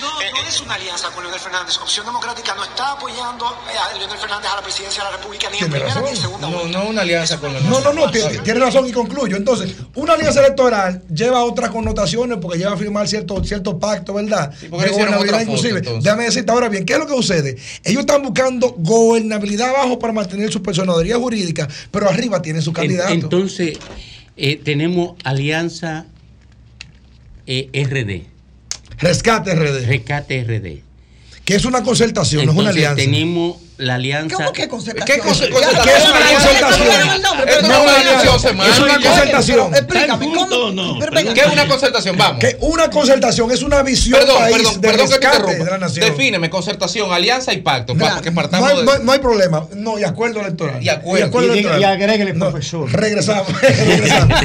[0.00, 1.76] No, no es una alianza con Leonel Fernández.
[1.78, 5.50] Opción Democrática no está apoyando eh, a Leonel Fernández a la presidencia de la República
[5.50, 6.04] ni en primera razón.
[6.04, 6.48] ni en segunda.
[6.48, 9.36] No, no una alianza con No, no, no, tiene, tiene razón y concluyo.
[9.36, 14.50] Entonces, una alianza electoral lleva otras connotaciones porque lleva a firmar cierto, cierto pacto, ¿verdad?
[14.70, 15.78] por qué De gobernabilidad foto, inclusive.
[15.78, 16.04] entonces?
[16.04, 17.56] Déjame decirte ahora bien, ¿qué es lo que sucede?
[17.84, 23.12] Ellos están buscando gobernabilidad abajo para mantener su personería jurídica, pero arriba tienen su candidato.
[23.12, 23.78] Entonces,
[24.38, 26.06] eh, tenemos Alianza
[27.46, 28.35] eh, RD.
[28.98, 29.86] Rescate RD.
[29.86, 30.82] Rescate RD.
[31.44, 32.96] Que es una concertación, no es una alianza.
[32.96, 34.36] tenemos la alianza.
[34.36, 35.18] ¿Cómo que concertación?
[35.20, 35.82] ¿Qué concertación?
[35.84, 36.88] ¿Qué es una concertación?
[37.48, 38.66] Es una alianza.
[38.66, 39.74] Es concertación.
[39.74, 40.98] Explícame, ¿cómo?
[40.98, 42.16] Pero venga, ¿Qué es una concertación?
[42.16, 42.38] Vamos.
[42.40, 45.70] Que una concertación es una visión Perdón, país perdón, de perdón que te rescate de
[45.70, 46.08] la nación.
[46.10, 47.94] Defíneme concertación, alianza y pacto.
[47.96, 49.66] Para que No partamos hay, de- no hay- no problema.
[49.74, 50.82] No, y acuerdo electoral.
[50.82, 51.42] Y acuerdo.
[51.42, 51.80] Y- y- electoral.
[51.80, 52.90] y agréguele, No, profesor.
[52.92, 53.60] Regresamos.
[53.60, 54.40] regresamos.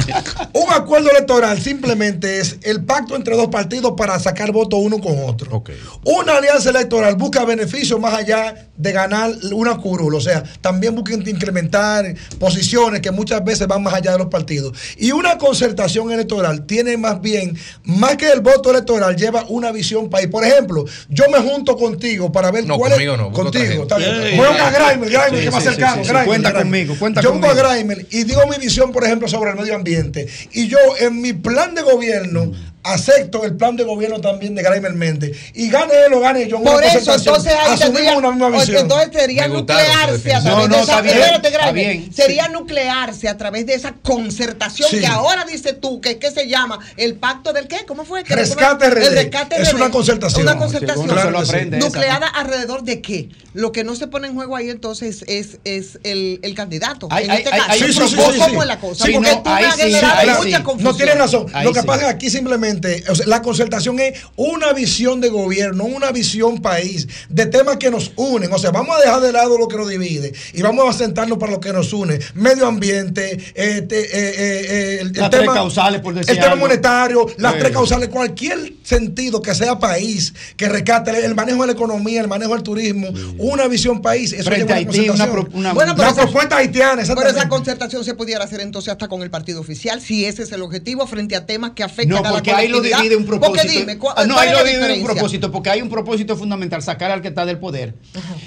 [0.52, 5.16] Un acuerdo electoral simplemente es el pacto entre dos partidos para sacar votos uno con
[5.24, 5.62] otro.
[6.04, 9.21] Una alianza electoral busca beneficios más allá de ganar
[9.52, 10.14] una curul.
[10.14, 14.76] O sea, también busca incrementar posiciones que muchas veces van más allá de los partidos.
[14.96, 20.08] Y una concertación electoral tiene más bien, más que el voto electoral, lleva una visión
[20.10, 20.28] país.
[20.28, 23.18] Por ejemplo, yo me junto contigo para ver No, cuál conmigo es.
[23.18, 24.10] no, contigo, está bien.
[24.30, 24.36] Sí.
[24.36, 25.96] Voy a Grimer, Grimer, Sí, que más sí, cercano.
[25.96, 26.64] sí, sí, Grimer, cuenta Grimer.
[26.66, 27.52] conmigo, cuenta yo conmigo.
[27.52, 30.26] a Grimer y digo mi visión, por ejemplo, sobre el medio ambiente.
[30.52, 32.52] Y yo, en mi plan de gobierno,
[32.84, 35.36] acepto el plan de gobierno también de Grimer Méndez.
[35.54, 36.56] Y gane él o gane yo.
[36.56, 38.76] en una Por eso, entonces ahí asumimos tendría, una misma visión.
[38.82, 42.12] entonces sería nuclearse a través No, no, de esa, está bien, espérate, está bien.
[42.14, 44.98] sería nuclearse a través de esa concertación Sí.
[45.00, 48.24] que ahora dices tú que ¿qué se llama el pacto del qué, ¿cómo fue?
[48.24, 49.06] ¿Qué- Rescate RD.
[49.06, 49.76] El rescate Es RD.
[49.76, 50.42] una concertación.
[50.42, 51.10] Una Sí, concertación.
[51.10, 53.28] uno se lo aprende esa, Nucleada alrededor de qué?
[53.54, 57.06] Lo que no se pone en juego ahí entonces es, es el, el candidato.
[57.10, 58.00] Hay- en hay- este hay- caso.
[58.00, 58.44] ¿Cómo- propósito.
[58.46, 59.04] ¿Cómo es la cosa?
[59.04, 59.92] Sí, Porque no, tú me sí,
[60.38, 60.62] mucha sí.
[60.62, 60.82] confusión.
[60.92, 61.46] No tienes razón.
[61.62, 61.86] Lo que sí.
[61.86, 62.71] pasa aquí simplemente,
[63.08, 67.90] o sea, la concertación es una visión de gobierno, una visión país, de temas que
[67.90, 68.52] nos unen.
[68.52, 71.38] O sea, vamos a dejar de lado lo que nos divide y vamos a sentarnos
[71.38, 72.18] para lo que nos une.
[72.34, 76.40] Medio ambiente, este, eh, eh, eh, el, el Las tres tema, causales, por decir el
[76.42, 77.58] tema monetario, las Sí.
[77.60, 82.28] tres causales, cualquier sentido que sea país, que rescate el manejo de la economía, el
[82.28, 83.08] manejo del turismo,
[83.38, 84.32] una visión país.
[84.32, 88.04] Eso Frente a Haití, una pro- una- Bueno, pero esa- propuesta haitiana, Pero esa concertación
[88.04, 91.36] se pudiera hacer entonces hasta con el partido oficial, si ese es el objetivo, frente
[91.36, 93.62] a temas que afectan No, a la ahí lo divide un propósito.
[93.62, 96.82] Porque dime, ¿cuál, Ah, no, ahí lo divide un propósito, porque hay un propósito fundamental,
[96.82, 97.94] sacar al que está del poder.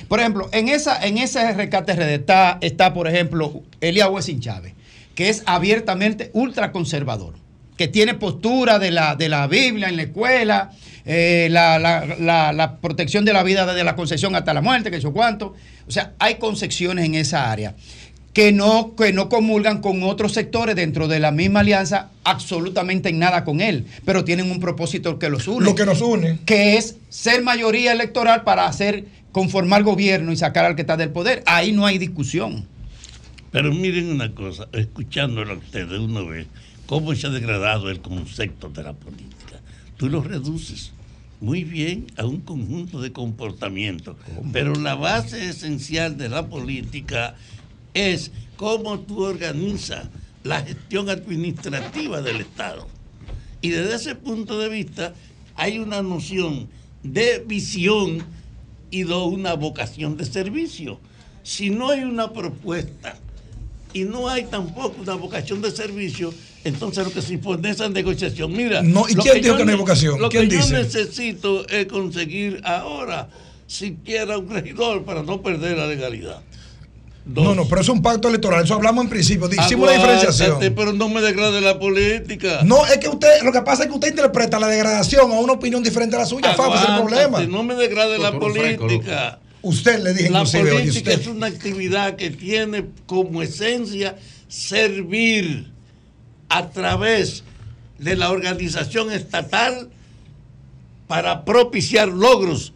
[0.08, 4.74] Por ejemplo, en esa, en ese rescate está, está, por ejemplo, Elia Huesin Chávez,
[5.16, 7.36] que es abiertamente ultraconservador,
[7.78, 10.72] que tiene postura de la, de la Biblia en la escuela,
[11.06, 14.90] eh, la, la- la- la protección de la vida desde la concepción hasta la muerte,
[14.90, 15.54] que yo cuánto.
[15.88, 17.76] O sea, hay concepciones en esa área
[18.36, 23.18] que no, que no comulgan con otros sectores dentro de la misma alianza absolutamente en
[23.18, 25.66] nada con él, pero tienen un propósito que los une.
[25.66, 26.40] Lo que nos une.
[26.46, 31.12] Que es ser mayoría electoral para hacer conformar gobierno y sacar al que está del
[31.12, 31.44] poder.
[31.46, 32.68] Ahí no hay discusión.
[33.52, 36.46] Pero miren una cosa, escuchándolo a ustedes uno ve
[36.88, 39.62] cómo se ha degradado el concepto de la política.
[39.96, 40.92] Tú lo reduces
[41.40, 44.18] muy bien a un conjunto de comportamientos,
[44.52, 47.36] pero la base esencial de la política
[47.96, 50.06] es cómo tú organizas
[50.44, 52.88] la gestión administrativa del Estado.
[53.62, 55.16] Y desde ese punto de vista
[55.56, 56.68] hay una noción
[57.02, 58.24] de visión
[58.92, 61.00] y de una vocación de servicio.
[61.42, 63.18] Si no hay una propuesta
[63.94, 66.34] y no hay tampoco una vocación de servicio,
[66.64, 68.52] entonces lo que se impone es esa negociación.
[68.52, 70.20] Mira, No, ¿y quién dijo yo que no hay vocación?
[70.20, 73.30] Lo ¿Quién que yo necesito es conseguir ahora
[73.68, 76.42] siquiera un regidor para no perder la legalidad.
[77.26, 78.64] No, no, pero es un pacto electoral.
[78.64, 79.50] Eso hablamos en principio.
[79.50, 80.60] Hicimos una diferenciación.
[80.76, 82.60] Pero no me degrade la política.
[82.64, 85.54] No, es que usted, lo que pasa es que usted interpreta la degradación a una
[85.54, 87.42] opinión diferente a la suya, ese es el problema.
[87.44, 89.40] No me degrade la política.
[89.64, 91.22] Usted le dije La inclusive, oye, política usted.
[91.22, 94.16] es una actividad que tiene como esencia
[94.48, 95.72] servir
[96.50, 97.44] a través
[97.98, 99.90] de la organización estatal
[101.08, 102.74] para propiciar logros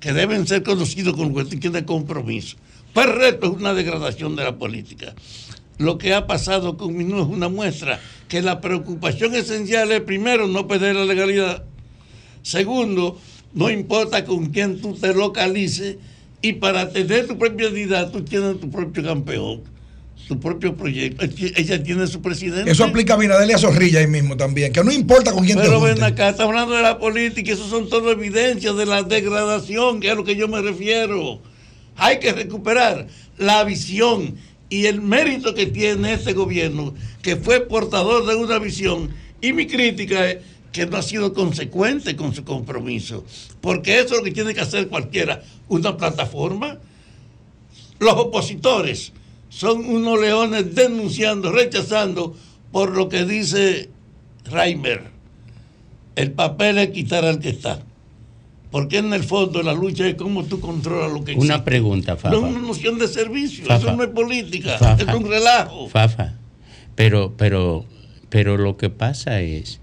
[0.00, 2.56] que deben ser conocidos con cuestión de compromiso.
[2.94, 5.14] Pues el resto es una degradación de la política.
[5.78, 10.46] Lo que ha pasado con Minú es una muestra que la preocupación esencial es, primero,
[10.46, 11.64] no perder la legalidad.
[12.42, 13.18] Segundo,
[13.52, 15.96] no importa con quién tú te localices
[16.40, 19.62] y para tener tu propia identidad tú tienes tu propio campeón,
[20.28, 21.24] tu propio proyecto.
[21.56, 22.70] Ella tiene su presidente.
[22.70, 25.58] Eso aplica a Binader y a Zorrilla ahí mismo también, que no importa con quién
[25.58, 29.02] Pero te ven acá, está hablando de la política, eso son todo evidencias de la
[29.02, 31.40] degradación, que es a lo que yo me refiero.
[31.96, 33.06] Hay que recuperar
[33.38, 34.36] la visión
[34.68, 39.10] y el mérito que tiene este gobierno, que fue portador de una visión.
[39.40, 40.38] Y mi crítica es
[40.72, 43.24] que no ha sido consecuente con su compromiso,
[43.60, 45.42] porque eso es lo que tiene que hacer cualquiera.
[45.68, 46.78] Una plataforma.
[48.00, 49.12] Los opositores
[49.48, 52.36] son unos leones denunciando, rechazando
[52.72, 53.88] por lo que dice
[54.44, 55.04] Reimer.
[56.16, 57.80] El papel es quitar al que está.
[58.74, 61.54] Porque en el fondo la lucha es cómo tú controlas lo que existe.
[61.54, 62.30] Una pregunta, Fafa.
[62.36, 63.86] No es una noción de servicio, Fafa.
[63.86, 65.00] eso no es política, Fafa.
[65.00, 65.88] es un relajo.
[65.88, 66.34] Fafa,
[66.96, 67.84] pero, pero,
[68.30, 69.78] pero lo que pasa es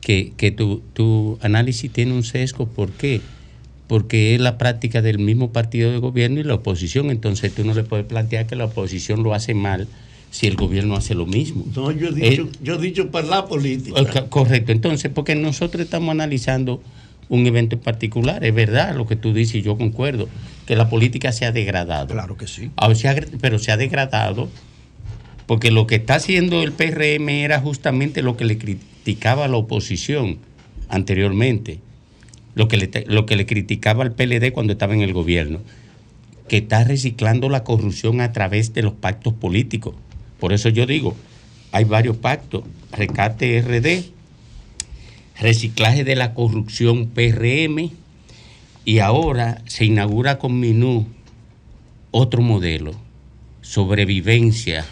[0.00, 2.66] que, que tu, tu análisis tiene un sesgo.
[2.66, 3.20] ¿Por qué?
[3.86, 7.10] Porque es la práctica del mismo partido de gobierno y la oposición.
[7.10, 9.86] Entonces tú no le puedes plantear que la oposición lo hace mal
[10.30, 11.66] si el gobierno hace lo mismo.
[11.76, 14.02] No, yo he Eh, dicho, yo he dicho para la política.
[14.30, 16.82] Correcto, entonces, porque nosotros estamos analizando
[17.30, 20.28] un evento en particular, es verdad lo que tú dices y yo concuerdo,
[20.66, 22.08] que la política se ha degradado.
[22.08, 22.70] Claro que sí.
[22.76, 22.92] Ah,
[23.40, 24.50] pero se ha degradado
[25.46, 29.56] porque lo que está haciendo el PRM era justamente lo que le criticaba a la
[29.56, 30.38] oposición
[30.88, 31.80] anteriormente,
[32.54, 35.60] lo que le, lo que le criticaba al PLD cuando estaba en el gobierno,
[36.48, 39.94] que está reciclando la corrupción a través de los pactos políticos.
[40.40, 41.16] Por eso yo digo,
[41.70, 44.19] hay varios pactos, rescate RD,
[45.40, 47.90] reciclaje de la corrupción PRM
[48.84, 51.06] y ahora se inaugura con Minú
[52.10, 52.92] otro modelo,
[53.62, 54.84] sobrevivencia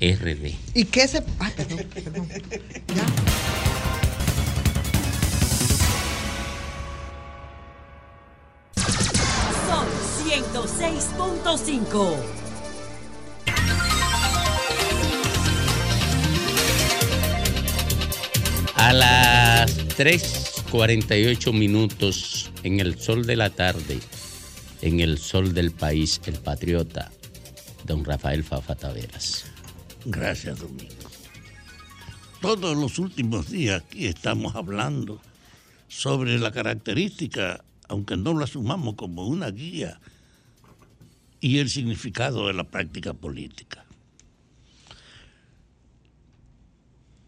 [0.00, 0.54] RD.
[0.74, 1.22] ¿Y qué se.?
[1.38, 2.26] Ay, perdón, perdón.
[2.94, 3.04] Ya.
[9.68, 9.86] Son
[10.26, 12.43] 106.5.
[18.76, 24.00] A las 3.48 minutos en el sol de la tarde,
[24.82, 27.10] en el sol del país, el patriota,
[27.84, 29.46] don Rafael Fafa Taveras.
[30.04, 30.92] Gracias, Domingo.
[32.40, 35.20] Todos los últimos días aquí estamos hablando
[35.88, 40.00] sobre la característica, aunque no la asumamos como una guía,
[41.40, 43.83] y el significado de la práctica política.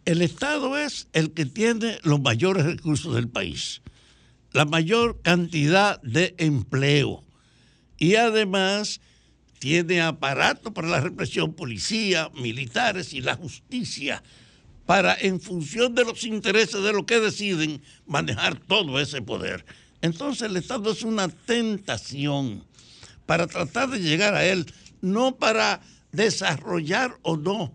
[0.07, 3.83] El Estado es el que tiene los mayores recursos del país,
[4.53, 7.25] la mayor cantidad de empleo
[7.99, 9.01] y además
[9.59, 14.23] tiene aparato para la represión, policía, militares y la justicia
[14.87, 19.67] para, en función de los intereses de lo que deciden, manejar todo ese poder.
[20.03, 22.63] Entonces el Estado es una tentación
[23.27, 25.81] para tratar de llegar a él, no para
[26.13, 27.75] desarrollar o no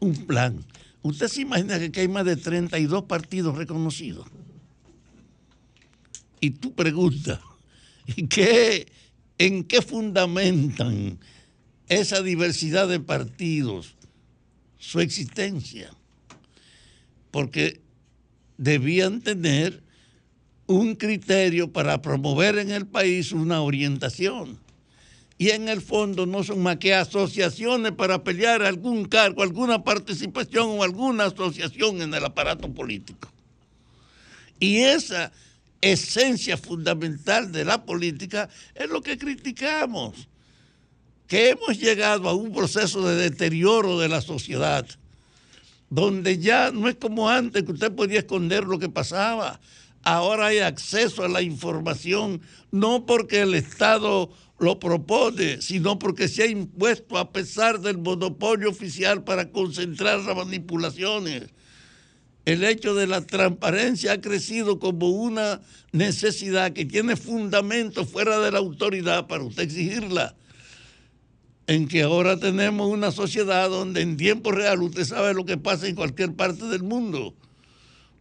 [0.00, 0.64] un plan.
[1.04, 4.26] Usted se imagina que hay más de 32 partidos reconocidos.
[6.40, 7.40] Y tú preguntas,
[8.16, 8.90] ¿y qué,
[9.36, 11.18] ¿en qué fundamentan
[11.90, 13.96] esa diversidad de partidos
[14.78, 15.90] su existencia?
[17.30, 17.82] Porque
[18.56, 19.82] debían tener
[20.66, 24.58] un criterio para promover en el país una orientación.
[25.36, 30.78] Y en el fondo no son más que asociaciones para pelear algún cargo, alguna participación
[30.78, 33.28] o alguna asociación en el aparato político.
[34.60, 35.32] Y esa
[35.80, 40.28] esencia fundamental de la política es lo que criticamos,
[41.26, 44.86] que hemos llegado a un proceso de deterioro de la sociedad,
[45.90, 49.60] donde ya no es como antes que usted podía esconder lo que pasaba.
[50.02, 56.44] Ahora hay acceso a la información, no porque el Estado lo propone, sino porque se
[56.44, 61.50] ha impuesto a pesar del monopolio oficial para concentrar las manipulaciones.
[62.44, 65.60] El hecho de la transparencia ha crecido como una
[65.92, 70.36] necesidad que tiene fundamento fuera de la autoridad para usted exigirla.
[71.66, 75.88] en que ahora tenemos una sociedad donde en tiempo real usted sabe lo que pasa
[75.88, 77.34] en cualquier parte del mundo,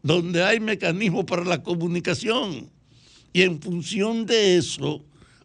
[0.02, 2.70] donde hay mecanismos para la comunicación.
[3.34, 5.04] Y en función de eso,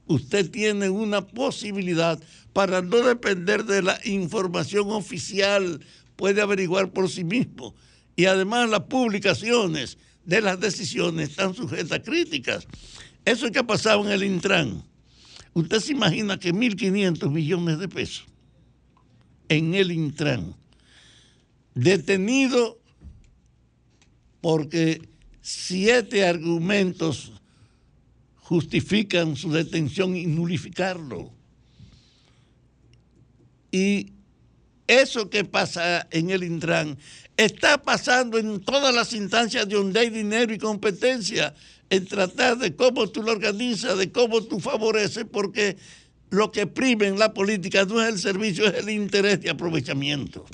[0.08, 2.20] usted tiene una posibilidad
[2.52, 5.80] para no depender de la información oficial,
[6.16, 7.74] puede averiguar por sí mismo.
[8.16, 12.66] Y además las publicaciones de las decisiones están sujetas a críticas.
[13.24, 14.82] Eso es que ha pasado en el Intran.
[15.54, 18.26] Usted se imagina que 1.500 millones de pesos
[19.48, 20.54] en el Intran,
[21.74, 22.78] detenido
[24.40, 25.08] porque
[25.40, 27.32] siete argumentos
[28.48, 31.30] justifican su detención y nulificarlo.
[33.70, 34.14] Y
[34.86, 36.96] eso que pasa en el Intran
[37.36, 41.54] está pasando en todas las instancias de donde hay dinero y competencia
[41.90, 45.76] en tratar de cómo tú lo organizas, de cómo tú favoreces, porque
[46.30, 50.46] lo que prima en la política no es el servicio, es el interés de aprovechamiento.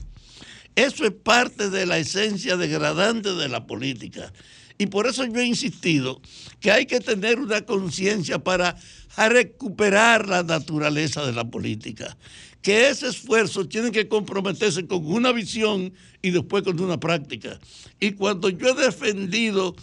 [0.74, 4.32] Eso es parte de la esencia degradante de la política.
[4.78, 6.20] Y por eso yo he insistido
[6.60, 8.76] que hay que tener una conciencia para
[9.16, 12.16] recuperar la naturaleza de la política.
[12.60, 17.60] Que ese esfuerzo tiene que comprometerse con una visión y después con una práctica.
[18.00, 19.76] Y cuando yo he defendido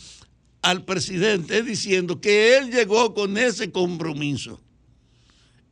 [0.62, 4.60] al presidente diciendo que él llegó con ese compromiso.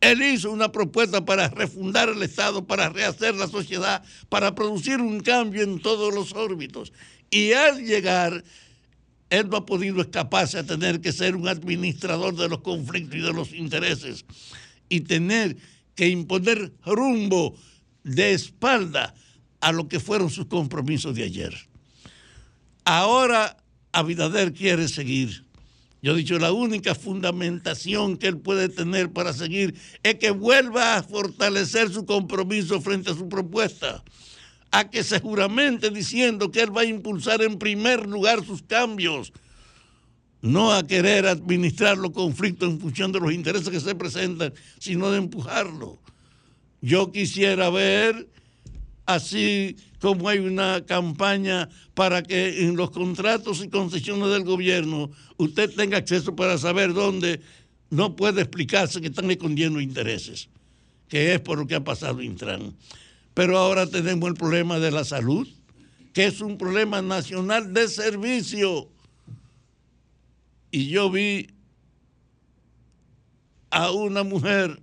[0.02, 5.20] Él hizo una propuesta para refundar el Estado, para rehacer la sociedad, para producir un
[5.20, 6.94] cambio en todos los órbitos.
[7.30, 8.44] Y al llegar,
[9.30, 13.22] él no ha podido escaparse a tener que ser un administrador de los conflictos y
[13.22, 14.26] de los intereses
[14.90, 15.58] y tener
[15.96, 17.56] que imponer rumbo
[18.04, 19.14] de espalda
[19.62, 21.56] a lo que fueron sus compromisos de ayer.
[22.86, 23.58] Ahora
[23.92, 25.46] Abinader quiere seguir.
[26.02, 30.96] Yo he dicho, la única fundamentación que él puede tener para seguir es que vuelva
[30.96, 34.02] a fortalecer su compromiso frente a su propuesta,
[34.72, 39.34] a que seguramente diciendo que él va a impulsar en primer lugar sus cambios,
[40.42, 45.12] no a querer administrar los conflictos en función de los intereses que se presentan, sino
[45.12, 46.00] de empujarlo.
[46.82, 48.30] Yo quisiera ver
[49.06, 55.74] así como hay una campaña para que en los contratos y concesiones del gobierno usted
[55.76, 57.42] tenga acceso para saber dónde
[57.90, 60.48] no puede explicarse que están escondiendo intereses,
[61.08, 62.76] que es por lo que ha pasado Intran.
[63.40, 65.48] Pero ahora tenemos el problema de la salud,
[66.12, 68.90] que es un problema nacional de servicio.
[70.72, 71.48] Y yo vi
[73.70, 74.82] a una mujer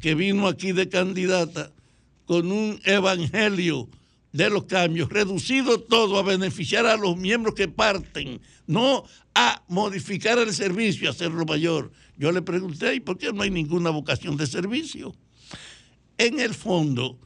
[0.00, 1.72] que vino aquí de candidata
[2.24, 3.90] con un evangelio
[4.32, 10.38] de los cambios, reducido todo a beneficiar a los miembros que parten, no a modificar
[10.38, 11.92] el servicio hacerlo mayor.
[12.16, 15.14] Yo le pregunté, ¿y por qué no hay ninguna vocación de servicio?
[16.18, 17.18] En el fondo,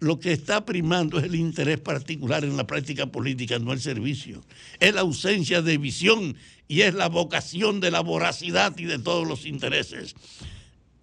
[0.00, 4.44] lo que está primando es el interés particular en la práctica política, no el servicio.
[4.80, 6.36] Es la ausencia de visión
[6.66, 10.16] y es la vocación de la voracidad y de todos los intereses.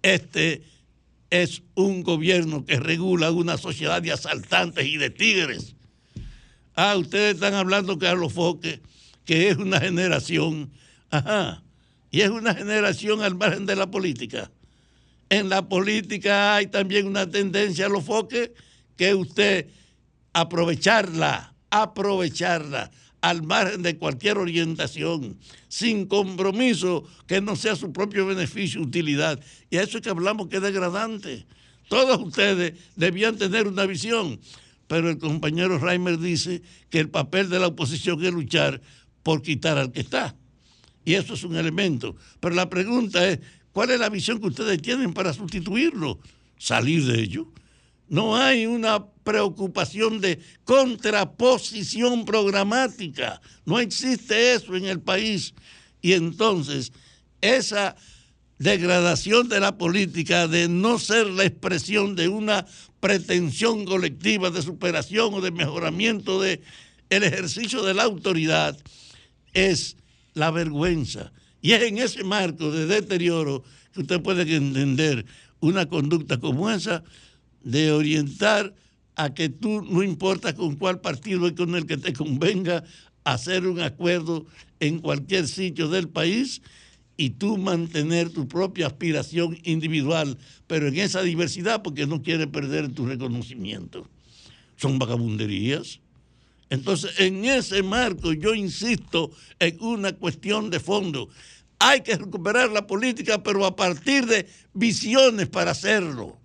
[0.02, 0.62] Este
[1.30, 5.74] es un gobierno que regula una sociedad de asaltantes y de tigres.
[6.74, 8.80] Ah, ustedes están hablando, Carlos Foque,
[9.24, 10.70] que es una generación,
[11.10, 11.62] ajá,
[12.10, 14.50] y es una generación al margen de la política.
[15.30, 18.50] En la política hay también una tendencia a los foques
[18.96, 19.68] que usted
[20.32, 28.80] aprovecharla, aprovecharla al margen de cualquier orientación, sin compromiso que no sea su propio beneficio,
[28.80, 29.38] utilidad.
[29.70, 31.46] Y a eso es que hablamos que es degradante.
[31.88, 34.40] Todos ustedes debían tener una visión,
[34.88, 38.80] pero el compañero Reimer dice que el papel de la oposición es luchar
[39.22, 40.34] por quitar al que está.
[41.04, 42.16] Y eso es un elemento.
[42.40, 43.40] Pero la pregunta es,
[43.72, 46.18] ¿cuál es la visión que ustedes tienen para sustituirlo?
[46.58, 47.48] Salir de ello.
[48.08, 53.40] No hay una preocupación de contraposición programática.
[53.64, 55.54] No existe eso en el país.
[56.02, 56.92] Y entonces,
[57.40, 57.96] esa
[58.58, 62.66] degradación de la política, de no ser la expresión de una
[63.00, 66.60] pretensión colectiva de superación o de mejoramiento del
[67.08, 68.78] el ejercicio de la autoridad,
[69.52, 69.96] es
[70.34, 71.32] la vergüenza.
[71.62, 75.26] Y es en ese marco de deterioro que usted puede entender
[75.60, 77.02] una conducta como esa
[77.62, 78.74] de orientar
[79.16, 82.84] a que tú, no importa con cuál partido y con el que te convenga,
[83.24, 84.46] hacer un acuerdo
[84.80, 86.62] en cualquier sitio del país
[87.16, 92.92] y tú mantener tu propia aspiración individual, pero en esa diversidad porque no quieres perder
[92.92, 94.08] tu reconocimiento.
[94.76, 96.00] Son vagabunderías.
[96.70, 101.28] Entonces, en ese marco yo insisto en una cuestión de fondo.
[101.80, 106.38] Hay que recuperar la política, pero a partir de visiones para hacerlo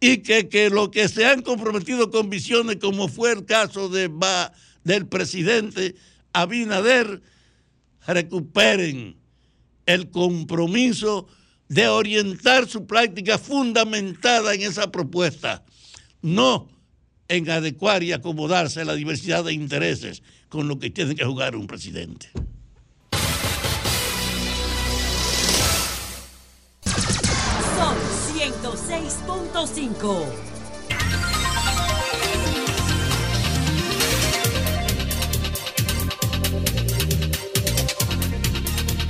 [0.00, 5.06] y que, que los que se han comprometido con visiones, como fue el caso del
[5.08, 5.96] presidente
[6.32, 7.20] Abinader,
[8.06, 9.16] recuperen
[9.86, 11.26] el compromiso
[11.68, 15.64] de orientar su práctica fundamentada en esa propuesta,
[16.22, 16.77] no
[17.28, 21.56] en adecuar y acomodarse a la diversidad de intereses con lo que tiene que jugar
[21.56, 22.30] un presidente.
[27.76, 27.96] Son
[28.34, 30.48] 106.5.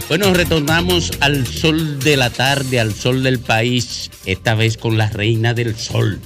[0.09, 5.11] Bueno, retornamos al sol de la tarde, al sol del país, esta vez con la
[5.11, 6.19] reina del sol,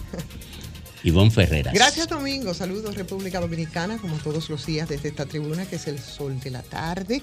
[1.05, 1.75] Ivonne Ferreras.
[1.75, 5.99] Gracias Domingo, saludos República Dominicana, como todos los días desde esta tribuna que es el
[5.99, 7.23] sol de la tarde.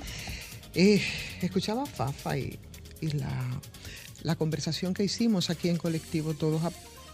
[0.75, 1.01] Eh,
[1.41, 2.59] escuchaba Fafa y,
[3.01, 3.61] y la,
[4.23, 6.71] la conversación que hicimos aquí en colectivo todos a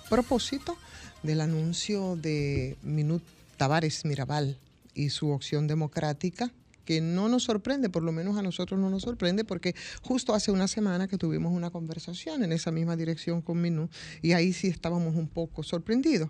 [0.09, 0.77] propósito
[1.23, 3.23] del anuncio de Minut
[3.57, 4.57] Tavares Mirabal
[4.93, 6.51] y su opción democrática
[6.85, 10.51] que no nos sorprende, por lo menos a nosotros no nos sorprende, porque justo hace
[10.51, 13.89] una semana que tuvimos una conversación en esa misma dirección con Minú
[14.21, 16.29] y ahí sí estábamos un poco sorprendidos.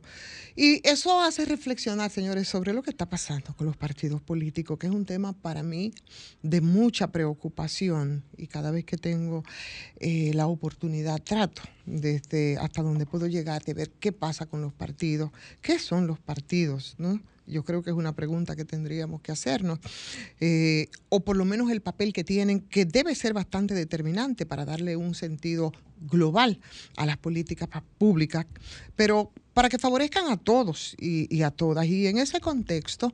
[0.55, 4.87] Y eso hace reflexionar, señores, sobre lo que está pasando con los partidos políticos, que
[4.87, 5.93] es un tema para mí
[6.41, 9.43] de mucha preocupación y cada vez que tengo
[9.99, 14.73] eh, la oportunidad trato desde hasta donde puedo llegar de ver qué pasa con los
[14.73, 15.31] partidos,
[15.61, 17.21] qué son los partidos, ¿no?
[17.47, 19.79] Yo creo que es una pregunta que tendríamos que hacernos,
[20.39, 24.65] eh, o por lo menos el papel que tienen, que debe ser bastante determinante para
[24.65, 25.71] darle un sentido
[26.01, 26.59] global
[26.97, 27.69] a las políticas
[27.99, 28.47] públicas,
[28.95, 31.85] pero para que favorezcan a todos y, y a todas.
[31.85, 33.13] Y en ese contexto,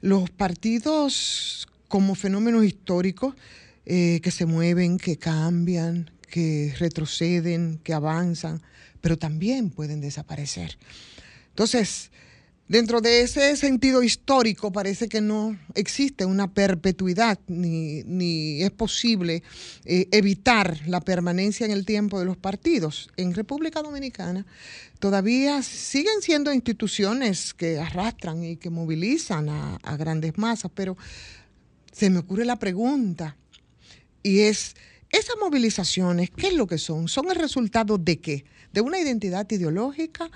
[0.00, 3.34] los partidos como fenómenos históricos
[3.84, 8.62] eh, que se mueven, que cambian, que retroceden, que avanzan,
[9.00, 10.78] pero también pueden desaparecer.
[11.50, 12.10] Entonces,
[12.68, 19.42] dentro de ese sentido histórico parece que no existe una perpetuidad ni, ni es posible
[19.84, 23.10] eh, evitar la permanencia en el tiempo de los partidos.
[23.16, 24.46] En República Dominicana
[25.00, 30.96] todavía siguen siendo instituciones que arrastran y que movilizan a, a grandes masas, pero
[31.92, 33.36] se me ocurre la pregunta
[34.22, 34.76] y es,
[35.10, 37.08] esas movilizaciones, ¿qué es lo que son?
[37.08, 38.44] ¿Son el resultado de qué?
[38.72, 40.30] ¿De una identidad ideológica?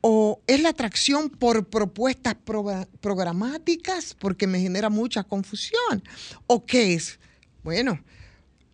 [0.00, 4.14] ¿O es la atracción por propuestas progra- programáticas?
[4.14, 6.02] Porque me genera mucha confusión.
[6.46, 7.18] ¿O qué es?
[7.64, 8.00] Bueno,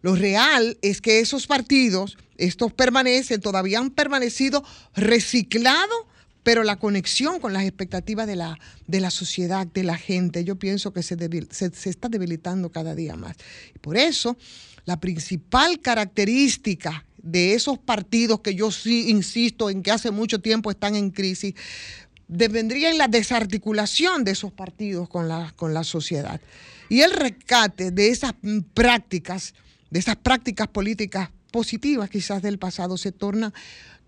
[0.03, 4.63] lo real es que esos partidos, estos permanecen, todavía han permanecido
[4.95, 6.07] reciclados,
[6.43, 10.57] pero la conexión con las expectativas de la, de la sociedad, de la gente, yo
[10.57, 11.17] pienso que se,
[11.51, 13.37] se, se está debilitando cada día más.
[13.81, 14.37] Por eso,
[14.85, 20.71] la principal característica de esos partidos que yo sí insisto en que hace mucho tiempo
[20.71, 21.55] están en crisis,
[22.29, 26.41] devendría en la desarticulación de esos partidos con la, con la sociedad.
[26.89, 28.35] Y el rescate de esas
[28.75, 29.55] prácticas,
[29.91, 33.55] de esas prácticas políticas positivas quizás del pasado, se torna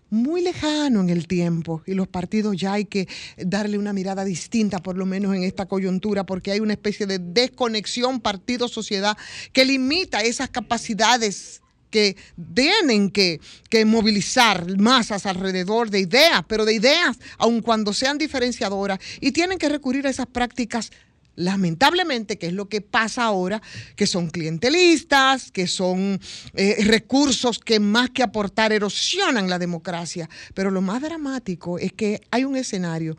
[0.09, 3.07] muy lejano en el tiempo y los partidos ya hay que
[3.37, 7.19] darle una mirada distinta, por lo menos en esta coyuntura, porque hay una especie de
[7.19, 9.17] desconexión partido-sociedad
[9.53, 12.17] que limita esas capacidades que
[12.53, 13.39] tienen que,
[13.69, 19.57] que movilizar masas alrededor de ideas, pero de ideas, aun cuando sean diferenciadoras, y tienen
[19.57, 20.91] que recurrir a esas prácticas
[21.37, 23.61] lamentablemente, que es lo que pasa ahora,
[23.95, 26.19] que son clientelistas, que son
[26.53, 30.29] eh, recursos que más que aportar erosionan la democracia.
[30.53, 33.17] Pero lo más dramático es que hay un escenario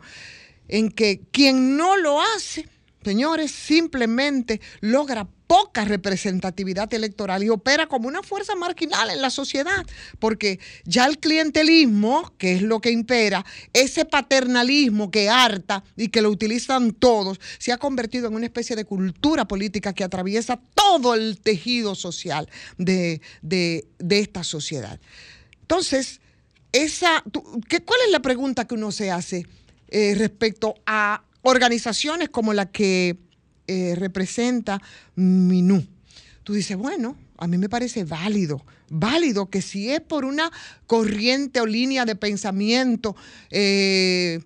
[0.67, 2.67] en que quien no lo hace,
[3.03, 9.83] señores, simplemente logra poca representatividad electoral y opera como una fuerza marginal en la sociedad,
[10.19, 13.43] porque ya el clientelismo, que es lo que impera,
[13.73, 18.75] ese paternalismo que harta y que lo utilizan todos, se ha convertido en una especie
[18.75, 22.47] de cultura política que atraviesa todo el tejido social
[22.77, 24.99] de, de- de esta sociedad.
[25.61, 26.21] Entonces,
[26.73, 27.23] esa,
[27.67, 29.47] ¿qué, ¿cuál es la pregunta que uno se hace
[29.87, 33.17] eh, respecto a organizaciones como la que
[33.69, 34.81] eh, representa
[35.15, 35.85] Minú?
[36.43, 40.51] Tú dices, bueno, a mí me parece válido, válido que si es por una
[40.87, 43.15] corriente o línea de pensamiento
[43.51, 44.39] eh,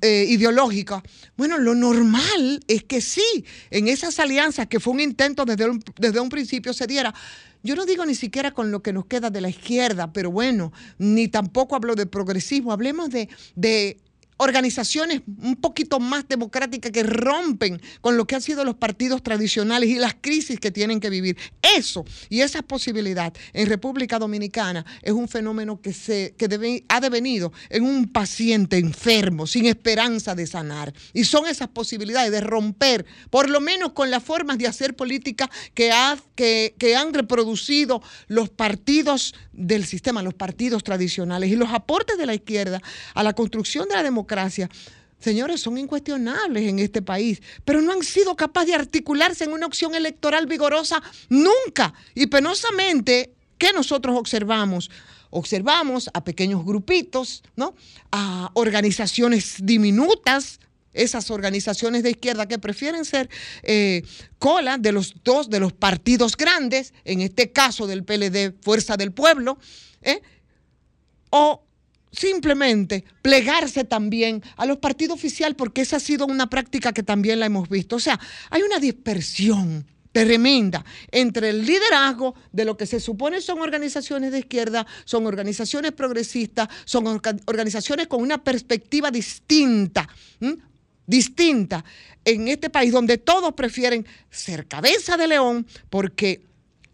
[0.00, 1.02] eh, ideológica.
[1.36, 5.82] Bueno, lo normal es que sí, en esas alianzas que fue un intento desde un,
[5.98, 7.14] desde un principio se diera.
[7.62, 10.72] Yo no digo ni siquiera con lo que nos queda de la izquierda, pero bueno,
[10.98, 13.98] ni tampoco hablo de progresismo, hablemos de, de
[14.42, 19.90] organizaciones un poquito más democráticas que rompen con lo que han sido los partidos tradicionales
[19.90, 21.36] y las crisis que tienen que vivir.
[21.76, 26.46] Eso y esa posibilidad en República Dominicana es un fenómeno que, se, que
[26.88, 30.94] ha devenido en un paciente enfermo, sin esperanza de sanar.
[31.12, 35.50] Y son esas posibilidades de romper, por lo menos con las formas de hacer política
[35.74, 41.68] que, ha- que, que han reproducido los partidos del sistema, los partidos tradicionales y los
[41.70, 42.80] aportes de la izquierda
[43.14, 44.29] a la construcción de la democracia.
[45.20, 49.66] Señores, son incuestionables en este país, pero no han sido capaces de articularse en una
[49.66, 51.92] opción electoral vigorosa nunca.
[52.14, 54.90] Y penosamente, ¿qué nosotros observamos?
[55.28, 57.74] Observamos a pequeños grupitos, ¿no?
[58.10, 60.58] A organizaciones diminutas,
[60.92, 63.28] esas organizaciones de izquierda que prefieren ser
[63.62, 64.02] eh,
[64.38, 69.12] cola de los dos de los partidos grandes, en este caso del PLD, Fuerza del
[69.12, 69.58] Pueblo,
[70.02, 70.22] ¿eh?
[71.30, 71.62] o
[72.12, 77.40] simplemente plegarse también a los partidos oficiales, porque esa ha sido una práctica que también
[77.40, 77.96] la hemos visto.
[77.96, 78.18] O sea,
[78.50, 84.40] hay una dispersión tremenda entre el liderazgo de lo que se supone son organizaciones de
[84.40, 90.08] izquierda, son organizaciones progresistas, son orga- organizaciones con una perspectiva distinta,
[91.06, 91.84] distinta
[92.24, 96.42] en este país donde todos prefieren ser cabeza de león porque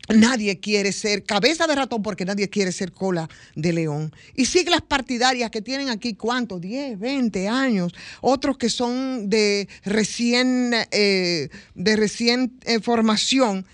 [0.09, 4.13] Nadie quiere ser cabeza de ratón porque nadie quiere ser cola de león.
[4.35, 6.61] Y siglas partidarias que tienen aquí, ¿cuántos?
[6.61, 7.93] 10, 20 años.
[8.21, 13.67] Otros que son de recién, eh, de recién eh, formación.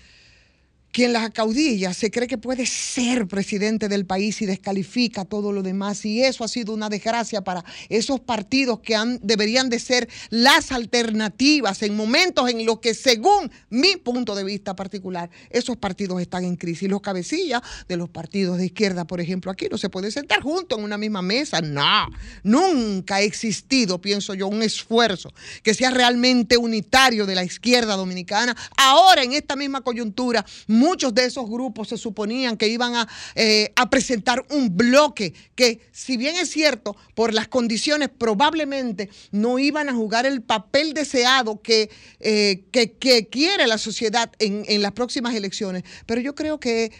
[0.93, 5.63] Quien las acaudilla se cree que puede ser presidente del país y descalifica todo lo
[5.63, 6.05] demás.
[6.05, 10.71] Y eso ha sido una desgracia para esos partidos que han, deberían de ser las
[10.71, 16.43] alternativas en momentos en los que, según mi punto de vista particular, esos partidos están
[16.43, 16.87] en crisis.
[16.87, 20.77] Los cabecillas de los partidos de izquierda, por ejemplo, aquí no se puede sentar juntos
[20.77, 21.59] en una misma mesa.
[21.59, 22.07] No,
[22.43, 25.33] nunca ha existido, pienso yo, un esfuerzo
[25.63, 28.55] que sea realmente unitario de la izquierda dominicana.
[28.77, 30.45] Ahora, en esta misma coyuntura,
[30.83, 35.79] muchos de esos grupos se suponían que iban a, eh, a presentar un bloque que,
[35.91, 41.61] si bien es cierto, por las condiciones probablemente no iban a jugar el papel deseado
[41.61, 41.89] que,
[42.19, 45.83] eh, que, que quiere la sociedad en, en las próximas elecciones.
[46.05, 46.91] Pero yo creo que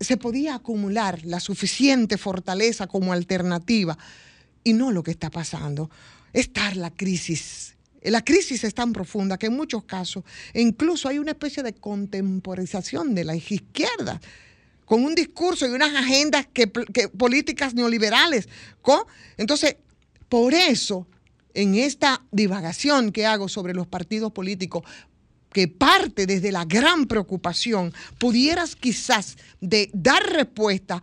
[0.00, 3.96] se podía acumular la suficiente fortaleza como alternativa
[4.62, 5.90] y no lo que está pasando.
[6.32, 7.74] Estar la crisis.
[8.04, 13.14] La crisis es tan profunda que en muchos casos incluso hay una especie de contemporización
[13.14, 14.20] de la izquierda
[14.84, 18.48] con un discurso y unas agendas que, políticas neoliberales.
[19.36, 19.76] Entonces,
[20.28, 21.06] por eso,
[21.54, 24.84] en esta divagación que hago sobre los partidos políticos,
[25.52, 31.02] que parte desde la gran preocupación, pudieras quizás de dar respuesta.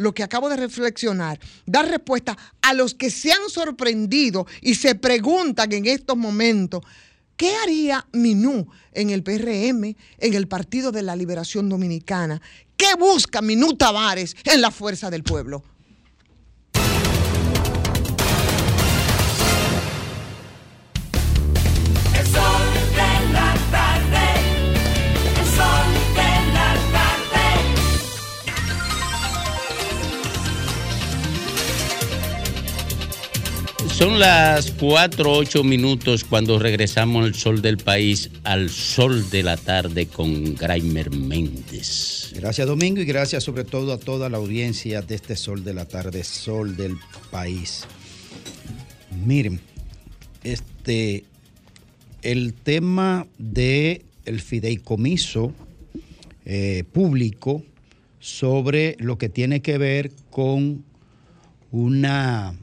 [0.00, 4.94] Lo que acabo de reflexionar, dar respuesta a los que se han sorprendido y se
[4.94, 6.80] preguntan en estos momentos,
[7.36, 12.40] ¿qué haría Minú en el PRM, en el Partido de la Liberación Dominicana?
[12.78, 15.62] ¿Qué busca Minú Tavares en la Fuerza del Pueblo?
[34.00, 39.58] Son las 4, 8 minutos cuando regresamos al sol del país, al sol de la
[39.58, 42.32] tarde con Graimer Méndez.
[42.34, 45.84] Gracias Domingo y gracias sobre todo a toda la audiencia de este Sol de la
[45.84, 46.96] Tarde, Sol del
[47.30, 47.84] País.
[49.26, 49.60] Miren,
[50.44, 51.24] este,
[52.22, 55.52] el tema de el fideicomiso
[56.46, 57.62] eh, público
[58.18, 60.86] sobre lo que tiene que ver con
[61.70, 62.54] una,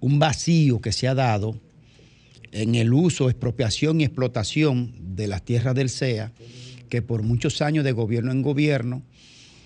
[0.00, 1.58] un vacío que se ha dado
[2.52, 6.32] en el uso, expropiación y explotación de las tierras del CEA,
[6.88, 9.02] que por muchos años de gobierno en gobierno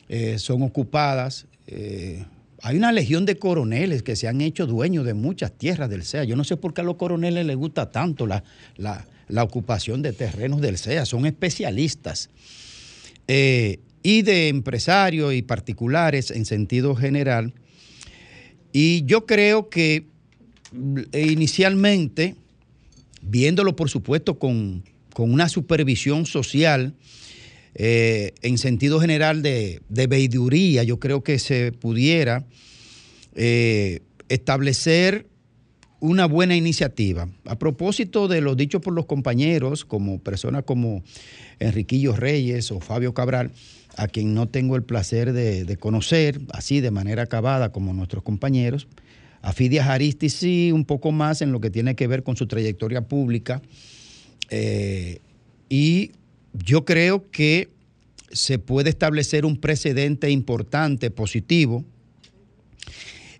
[0.08, 1.46] eh, son ocupadas.
[1.66, 2.24] eh,
[2.62, 6.24] hay una legión de coroneles que se han hecho dueños de muchas tierras del CEA.
[6.24, 8.44] Yo no sé por qué a los coroneles les gusta tanto la,
[8.76, 9.06] la-
[9.42, 11.06] ocupación de terrenos del CEA.
[11.06, 12.28] Son especialistas.
[13.28, 17.54] Eh, y de empresarios y particulares en sentido general.
[18.72, 20.06] Y yo creo que
[21.12, 22.36] inicialmente,
[23.22, 26.94] viéndolo por supuesto con, con una supervisión social,
[27.74, 32.44] eh, en sentido general de, de veiduría, yo creo que se pudiera
[33.34, 35.26] eh, establecer
[36.00, 37.28] una buena iniciativa.
[37.44, 41.02] A propósito de lo dicho por los compañeros, como personas como
[41.58, 43.52] Enriquillo Reyes o Fabio Cabral,
[43.96, 48.86] a quien no tengo el placer de conocer así de manera acabada como nuestros compañeros,
[49.42, 52.46] A Fidia Jaristi sí, un poco más en lo que tiene que ver con su
[52.46, 53.62] trayectoria pública.
[54.50, 55.20] Eh,
[55.68, 56.12] y
[56.52, 57.70] yo creo que
[58.32, 61.84] se puede establecer un precedente importante, positivo,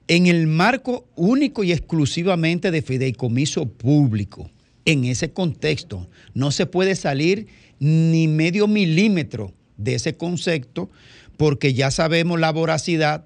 [0.09, 4.51] en el marco único y exclusivamente de fideicomiso público.
[4.85, 7.47] En ese contexto no se puede salir
[7.79, 10.91] ni medio milímetro de ese concepto
[11.37, 13.25] porque ya sabemos la voracidad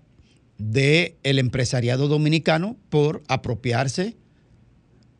[0.58, 4.16] del empresariado dominicano por apropiarse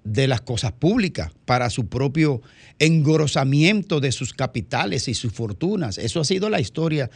[0.05, 2.43] de las cosas públicas para su propio
[2.79, 5.99] engrosamiento de sus capitales y sus fortunas.
[5.99, 7.11] Eso ha sido la historia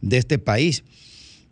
[0.00, 0.84] de este país.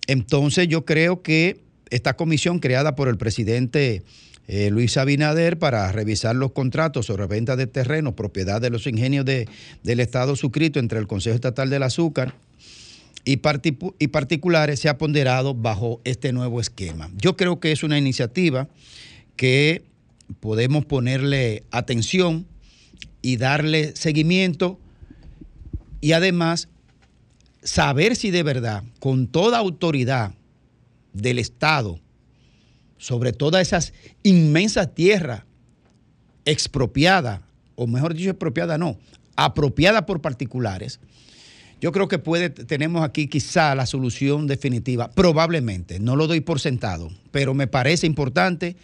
[0.07, 4.03] Entonces yo creo que esta comisión creada por el presidente
[4.49, 9.25] eh, Luis Abinader para revisar los contratos sobre venta de terrenos, propiedad de los ingenios
[9.25, 9.49] de-
[9.83, 12.35] del Estado suscrito entre el Consejo Estatal del Azúcar
[13.25, 17.11] y, particu- y particulares se ha ponderado bajo este nuevo esquema.
[17.17, 18.69] Yo creo que es una iniciativa
[19.37, 19.85] que
[20.41, 22.47] podemos ponerle atención
[23.21, 24.79] y darle seguimiento
[26.01, 26.69] y además
[27.63, 30.35] saber si de verdad, con toda autoridad
[31.13, 32.01] del Estado,
[32.99, 35.43] sobre todas esas inmensas tierras
[36.45, 37.41] expropiadas,
[37.77, 38.99] o mejor dicho, expropiadas no,
[39.37, 40.99] apropiadas por particulares,
[41.83, 46.61] yo creo que puede, tenemos aquí quizá la solución definitiva, probablemente, no lo doy por
[46.61, 48.77] sentado, pero me parece importante,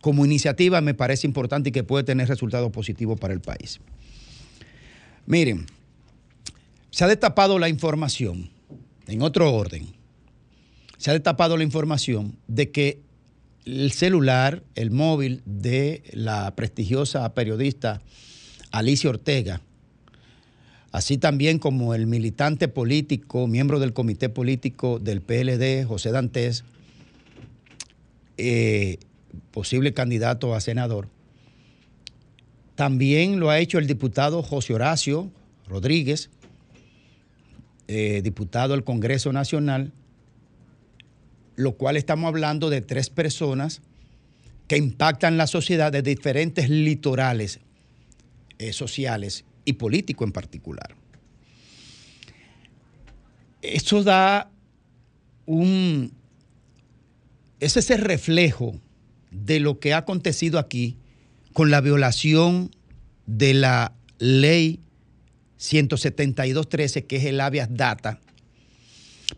[0.00, 3.78] como iniciativa me parece importante y que puede tener resultados positivos para el país.
[5.26, 5.66] Miren,
[6.90, 8.50] se ha destapado la información,
[9.06, 9.86] en otro orden,
[10.98, 13.00] se ha destapado la información de que
[13.64, 18.02] el celular, el móvil de la prestigiosa periodista
[18.72, 19.60] Alicia Ortega,
[20.94, 26.62] así también como el militante político, miembro del comité político del PLD, José Dantes,
[28.36, 28.98] eh,
[29.50, 31.08] posible candidato a senador.
[32.76, 35.32] También lo ha hecho el diputado José Horacio
[35.66, 36.30] Rodríguez,
[37.88, 39.90] eh, diputado del Congreso Nacional,
[41.56, 43.82] lo cual estamos hablando de tres personas
[44.68, 47.58] que impactan la sociedad de diferentes litorales
[48.58, 50.94] eh, sociales y políticos en particular.
[53.62, 54.50] Eso da
[55.46, 56.12] un...
[57.60, 58.78] Ese es el reflejo
[59.30, 60.96] de lo que ha acontecido aquí
[61.52, 62.70] con la violación
[63.26, 64.80] de la ley
[65.58, 68.20] 172.13, que es el habeas data,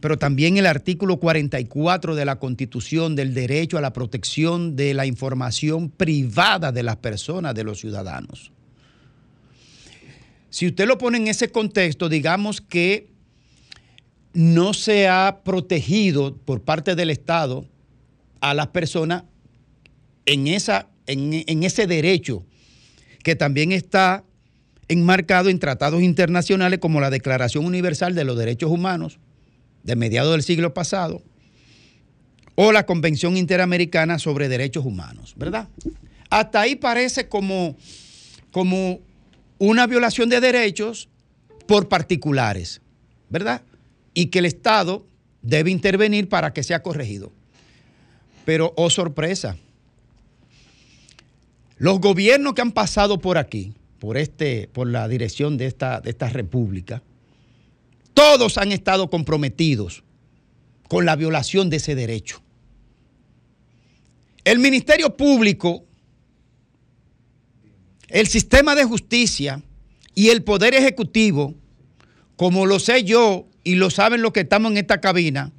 [0.01, 5.07] pero también el artículo 44 de la Constitución del derecho a la protección de la
[5.07, 8.51] información privada de las personas, de los ciudadanos.
[10.57, 13.11] Si usted lo pone en ese contexto, digamos que
[14.33, 17.69] no se ha protegido por parte del Estado
[18.41, 19.25] a las personas
[20.25, 22.47] en, esa, en, ese derecho
[23.23, 24.25] que también está
[24.89, 29.19] enmarcado en tratados internacionales como la Declaración Universal de los Derechos Humanos
[29.83, 31.23] de mediados del siglo pasado
[32.55, 35.69] o la Convención Interamericana sobre Derechos Humanos, ¿verdad?
[36.31, 37.77] Hasta ahí parece como,
[38.53, 39.01] como
[39.59, 41.09] una violación de derechos
[41.67, 42.81] por particulares,
[43.29, 43.63] ¿verdad?
[44.15, 45.07] Y que el Estado
[45.43, 47.33] debe intervenir para que sea corregido.
[48.45, 49.57] Pero, oh sorpresa,
[51.79, 56.11] los gobiernos que han pasado por aquí, por, este, por la dirección de esta, de
[56.11, 57.03] esta república,
[58.15, 60.03] todos han estado comprometidos
[60.89, 62.41] con la violación de ese derecho.
[64.45, 65.85] El Ministerio Público,
[68.09, 69.63] el sistema de justicia
[70.15, 71.55] y el Poder Ejecutivo,
[72.37, 75.53] como lo sé yo y lo saben los que estamos en esta cabina,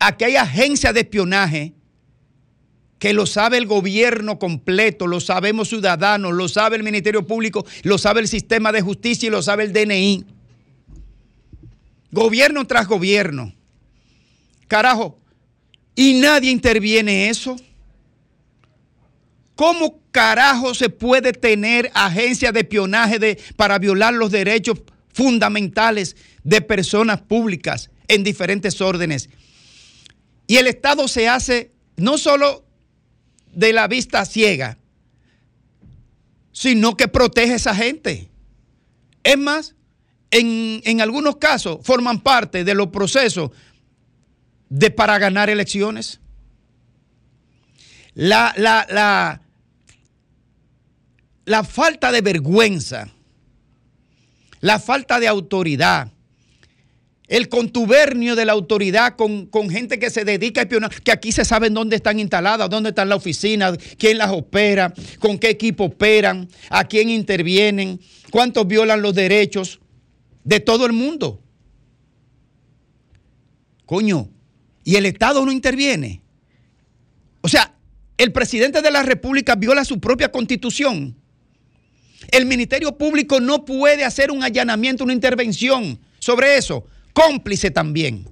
[0.00, 1.72] aquí hay agencias de espionaje
[2.98, 7.96] que lo sabe el gobierno completo, lo sabemos ciudadanos, lo sabe el Ministerio Público, lo
[7.96, 10.24] sabe el sistema de justicia y lo sabe el DNI.
[12.10, 13.54] Gobierno tras gobierno.
[14.66, 15.18] Carajo,
[15.94, 17.56] y nadie interviene eso.
[19.54, 24.80] ¿Cómo carajo se puede tener agencia de espionaje de, para violar los derechos
[25.12, 29.30] fundamentales de personas públicas en diferentes órdenes?
[30.48, 32.64] Y el Estado se hace no solo
[33.54, 34.78] de la vista ciega,
[36.50, 38.28] sino que protege a esa gente.
[39.22, 39.76] Es más,
[40.32, 43.52] en, en algunos casos forman parte de los procesos
[44.68, 46.18] de para ganar elecciones.
[48.14, 49.42] La, la, la,
[51.48, 53.08] la falta de vergüenza,
[54.60, 56.12] la falta de autoridad,
[57.26, 61.32] el contubernio de la autoridad con, con gente que se dedica a espionar, que aquí
[61.32, 65.84] se saben dónde están instaladas, dónde están las oficinas, quién las opera, con qué equipo
[65.84, 68.00] operan, a quién intervienen,
[68.30, 69.80] cuántos violan los derechos
[70.44, 71.42] de todo el mundo.
[73.86, 74.28] Coño,
[74.84, 76.22] y el Estado no interviene.
[77.40, 77.74] O sea,
[78.18, 81.17] el presidente de la República viola su propia constitución.
[82.30, 86.84] El Ministerio Público no puede hacer un allanamiento, una intervención sobre eso.
[87.12, 88.26] Cómplice también.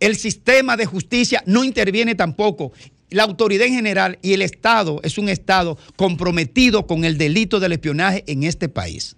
[0.00, 2.72] El sistema de justicia no interviene tampoco.
[3.10, 7.72] La autoridad en general y el Estado es un Estado comprometido con el delito del
[7.72, 9.16] espionaje en este país.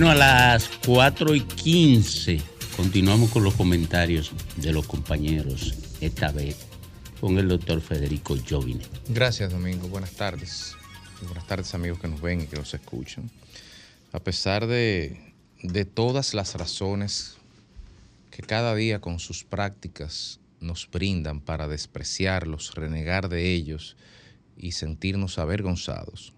[0.00, 2.40] Bueno, a las 4 y 15
[2.74, 6.56] continuamos con los comentarios de los compañeros, esta vez
[7.20, 8.80] con el doctor Federico Jovine.
[9.10, 9.88] Gracias, Domingo.
[9.88, 10.74] Buenas tardes.
[11.20, 13.30] Buenas tardes, amigos que nos ven y que nos escuchan.
[14.12, 17.36] A pesar de, de todas las razones
[18.30, 23.98] que cada día con sus prácticas nos brindan para despreciarlos, renegar de ellos
[24.56, 26.32] y sentirnos avergonzados,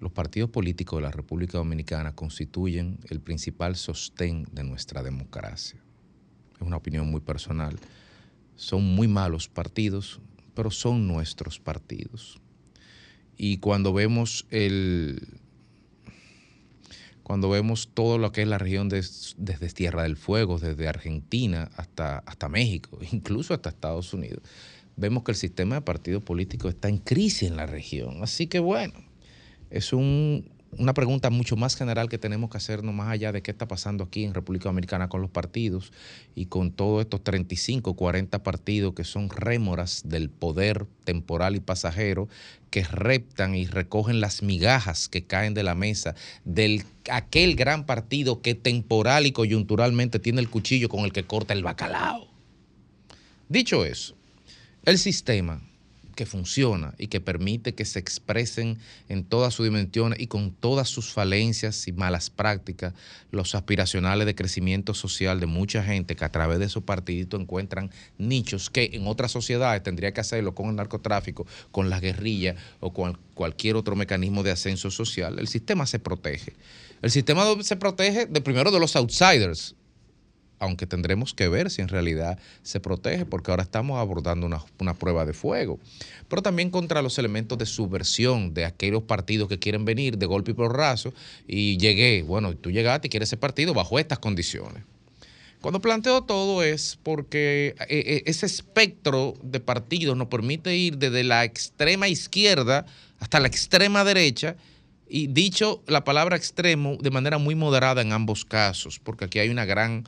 [0.00, 5.78] los partidos políticos de la República Dominicana constituyen el principal sostén de nuestra democracia.
[6.56, 7.78] Es una opinión muy personal.
[8.56, 10.20] Son muy malos partidos,
[10.54, 12.40] pero son nuestros partidos.
[13.36, 15.28] Y cuando vemos el
[17.22, 21.70] cuando vemos todo lo que es la región des- desde Tierra del Fuego, desde Argentina
[21.76, 24.42] hasta, hasta México, incluso hasta Estados Unidos,
[24.96, 28.22] vemos que el sistema de partidos políticos está en crisis en la región.
[28.22, 28.94] Así que bueno,
[29.70, 30.48] es un-
[30.78, 34.04] una pregunta mucho más general que tenemos que hacernos más allá de qué está pasando
[34.04, 35.92] aquí en República Dominicana con los partidos
[36.36, 42.28] y con todos estos 35, 40 partidos que son rémoras del poder temporal y pasajero
[42.70, 46.14] que reptan y recogen las migajas que caen de la mesa
[46.44, 51.52] del aquel gran partido que temporal y coyunturalmente tiene el cuchillo con el que corta
[51.52, 52.28] el bacalao.
[53.48, 54.14] Dicho eso,
[54.84, 55.60] el sistema
[56.20, 58.76] que funciona y que permite que se expresen
[59.08, 62.92] en todas sus dimensiones y con todas sus falencias y malas prácticas
[63.30, 67.90] los aspiracionales de crecimiento social de mucha gente que a través de esos partiditos encuentran
[68.18, 72.92] nichos que en otras sociedades tendría que hacerlo con el narcotráfico, con la guerrilla o
[72.92, 75.38] con cualquier otro mecanismo de ascenso social.
[75.38, 76.52] El sistema se protege.
[77.00, 79.74] El sistema se protege de primero de los outsiders,
[80.60, 84.94] aunque tendremos que ver si en realidad se protege, porque ahora estamos abordando una, una
[84.94, 85.80] prueba de fuego,
[86.28, 90.52] pero también contra los elementos de subversión de aquellos partidos que quieren venir de golpe
[90.52, 91.12] y porrazo
[91.48, 94.84] y llegué, bueno, tú llegaste y quieres ese partido bajo estas condiciones.
[95.60, 101.22] Cuando planteo todo es porque eh, eh, ese espectro de partidos nos permite ir desde
[101.22, 102.86] la extrema izquierda
[103.18, 104.56] hasta la extrema derecha
[105.06, 109.50] y dicho la palabra extremo de manera muy moderada en ambos casos, porque aquí hay
[109.50, 110.04] una gran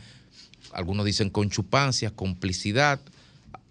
[0.72, 3.00] algunos dicen conchupancia, complicidad,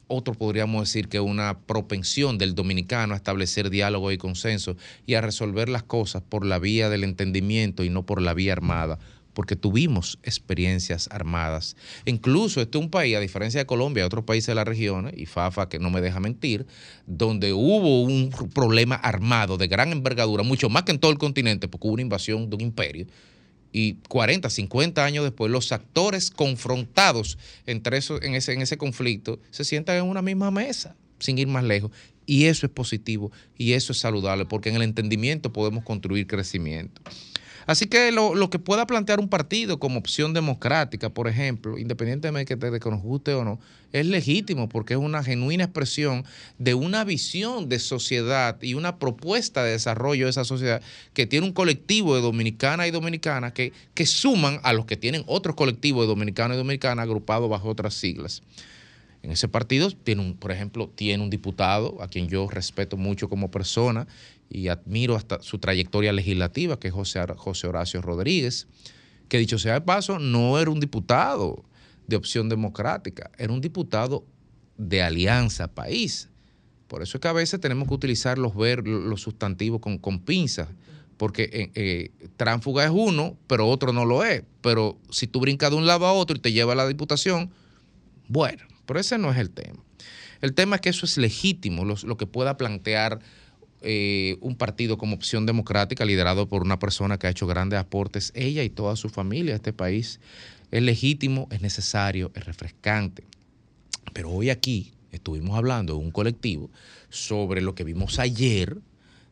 [0.08, 4.76] otros podríamos decir que una propensión del dominicano a establecer diálogo y consenso
[5.06, 8.52] y a resolver las cosas por la vía del entendimiento y no por la vía
[8.52, 9.00] armada,
[9.34, 11.78] porque tuvimos experiencias armadas.
[12.06, 15.12] Incluso este es un país, a diferencia de Colombia y otros países de la región,
[15.16, 16.66] y Fafa que no me deja mentir,
[17.08, 21.70] donde hubo un problema armado de gran envergadura, mucho más que en todo el continente,
[21.70, 23.08] porque hubo una invasión de un imperio
[23.72, 29.40] y 40, 50 años después, los actores confrontados entre eso, en, ese, en ese conflicto
[29.50, 31.92] se sientan en una misma mesa, sin ir más lejos.
[32.26, 37.02] Y eso es positivo y eso es saludable, porque en el entendimiento podemos construir crecimiento.
[37.68, 42.56] Así que lo, lo que pueda plantear un partido como opción democrática, por ejemplo, independientemente
[42.56, 43.60] de que nos guste o no,
[43.92, 46.24] es legítimo porque es una genuina expresión
[46.58, 50.82] de una visión de sociedad y una propuesta de desarrollo de esa sociedad
[51.14, 55.24] que tiene un colectivo de dominicanas y dominicanas que, que suman a los que tienen
[55.28, 58.42] otros colectivos de dominicanos y dominicanas agrupados bajo otras siglas.
[59.24, 63.30] En ese partido tiene un, por ejemplo, tiene un diputado a quien yo respeto mucho
[63.30, 64.08] como persona
[64.50, 68.68] y admiro hasta su trayectoria legislativa, que es José, José Horacio Rodríguez,
[69.30, 71.64] que dicho sea de paso, no era un diputado
[72.08, 74.26] de opción democrática, era un diputado
[74.78, 76.30] de Alianza País.
[76.88, 80.20] Por eso es que a veces tenemos que utilizar los, ver, los sustantivos con, con
[80.20, 80.68] pinzas,
[81.16, 84.44] porque eh, eh, tránfuga es uno, pero otro no lo es.
[84.62, 87.52] Pero si tú brincas de un lado a otro y te lleva a la diputación,
[88.28, 89.82] bueno, pero ese no es el tema.
[90.42, 93.22] El tema es que eso es legítimo, lo, que pueda plantear
[93.82, 98.34] eh, un partido como opción democrática liderado por una persona que ha hecho grandes aportes,
[98.36, 100.20] ella y toda su familia a este país.
[100.72, 103.24] Es legítimo, es necesario, es refrescante.
[104.12, 106.70] Pero hoy aquí estuvimos hablando de un colectivo
[107.08, 108.78] sobre lo que vimos ayer,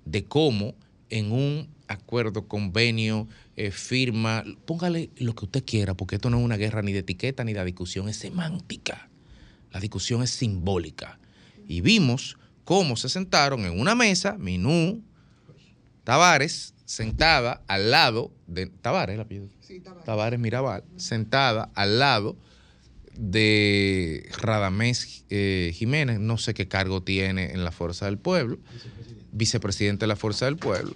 [0.06, 0.74] de cómo
[1.10, 3.28] en un acuerdo, convenio,
[3.58, 7.00] eh, firma, póngale lo que usted quiera, porque esto no es una guerra ni de
[7.00, 9.09] etiqueta ni de discusión, es semántica.
[9.72, 11.20] La discusión es simbólica.
[11.68, 15.04] Y vimos cómo se sentaron en una mesa, Minú,
[16.04, 18.66] Tavares, sentada al lado de.
[18.66, 19.48] Tavares, el apellido.
[20.06, 22.36] Tavares Mirabal, sentada al lado
[23.16, 28.58] de Radamés eh, Jiménez, no sé qué cargo tiene en la Fuerza del Pueblo,
[29.32, 30.96] vicepresidente de la Fuerza del Pueblo,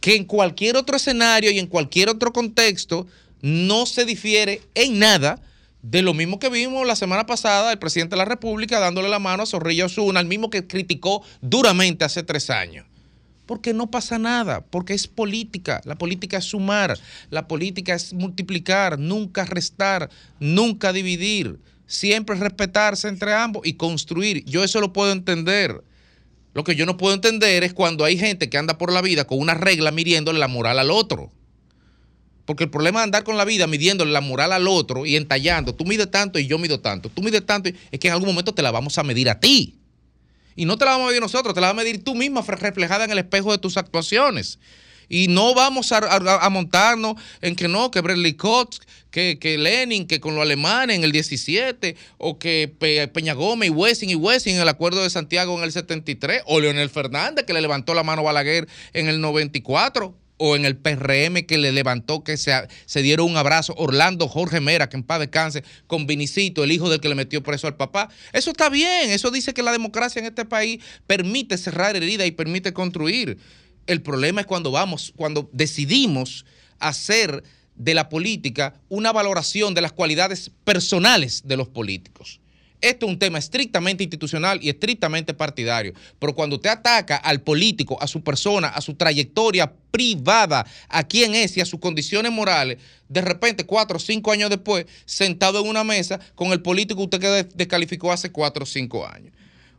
[0.00, 3.06] que en cualquier otro escenario y en cualquier otro contexto
[3.42, 5.40] no se difiere en nada
[5.82, 9.18] de lo mismo que vimos la semana pasada el presidente de la República dándole la
[9.18, 12.86] mano a Zorrilla Osuna, el mismo que criticó duramente hace tres años.
[13.46, 15.80] Porque no pasa nada, porque es política.
[15.84, 16.96] La política es sumar,
[17.30, 24.44] la política es multiplicar, nunca restar, nunca dividir, siempre respetarse entre ambos y construir.
[24.44, 25.82] Yo eso lo puedo entender.
[26.54, 29.26] Lo que yo no puedo entender es cuando hay gente que anda por la vida
[29.26, 31.32] con una regla midiéndole la moral al otro.
[32.44, 35.74] Porque el problema de andar con la vida midiéndole la moral al otro y entallando,
[35.74, 38.28] tú mides tanto y yo mido tanto, tú mides tanto, y- es que en algún
[38.28, 39.76] momento te la vamos a medir a ti.
[40.56, 42.42] Y no te la vamos a medir nosotros, te la vamos a medir tú misma
[42.42, 44.58] reflejada en el espejo de tus actuaciones.
[45.08, 50.34] Y no vamos a, montarnos en que no, que Bradley Cox, que, Lenin, que con
[50.34, 54.62] los alemanes en el 17, o que Pe- Peña Gómez y Wessing y Wessing en
[54.62, 58.22] el acuerdo de Santiago en el 73, o Leonel Fernández que le levantó la mano
[58.22, 62.52] a Balaguer en el 94, o en el PRM que le levantó, que se,
[62.84, 66.90] se dieron un abrazo, Orlando Jorge Mera, que en paz descanse, con Vinicito, el hijo
[66.90, 68.08] del que le metió preso al papá.
[68.32, 72.32] Eso está bien, eso dice que la democracia en este país permite cerrar heridas y
[72.32, 73.38] permite construir.
[73.86, 76.44] El problema es cuando vamos, cuando decidimos
[76.78, 77.42] hacer
[77.74, 82.41] de la política una valoración de las cualidades personales de los políticos.
[82.82, 85.94] Esto es un tema estrictamente institucional y estrictamente partidario.
[86.18, 91.34] Pero cuando usted ataca al político, a su persona, a su trayectoria privada, a quién
[91.34, 92.78] es y a sus condiciones morales,
[93.08, 97.04] de repente, cuatro o cinco años después, sentado en una mesa con el político que
[97.04, 99.32] usted que des- descalificó hace cuatro o cinco años.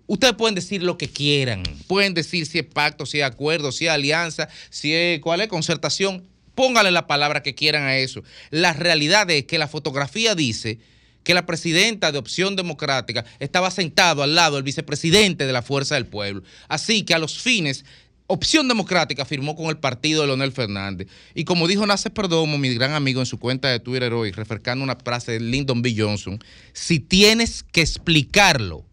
[0.08, 3.86] Ustedes pueden decir lo que quieran, pueden decir si es pacto, si es acuerdo, si
[3.86, 6.24] es alianza, si es cuál es concertación.
[6.56, 8.22] Póngale la palabra que quieran a eso.
[8.52, 10.78] La realidad es que la fotografía dice
[11.24, 15.96] que la presidenta de Opción Democrática estaba sentado al lado del vicepresidente de la Fuerza
[15.96, 16.44] del Pueblo.
[16.68, 17.86] Así que a los fines,
[18.28, 21.08] Opción Democrática firmó con el partido de Leonel Fernández.
[21.36, 24.84] Y como dijo Nace Perdomo, mi gran amigo en su cuenta de Twitter hoy, refrescando
[24.84, 25.94] una frase de Lyndon B.
[25.98, 26.40] Johnson,
[26.72, 28.86] si tienes que explicarlo,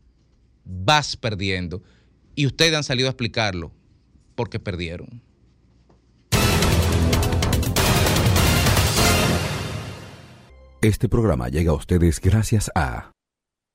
[0.64, 1.82] vas perdiendo.
[2.34, 3.72] Y ustedes han salido a explicarlo
[4.34, 5.22] porque perdieron.
[10.82, 13.12] Este programa llega a ustedes gracias a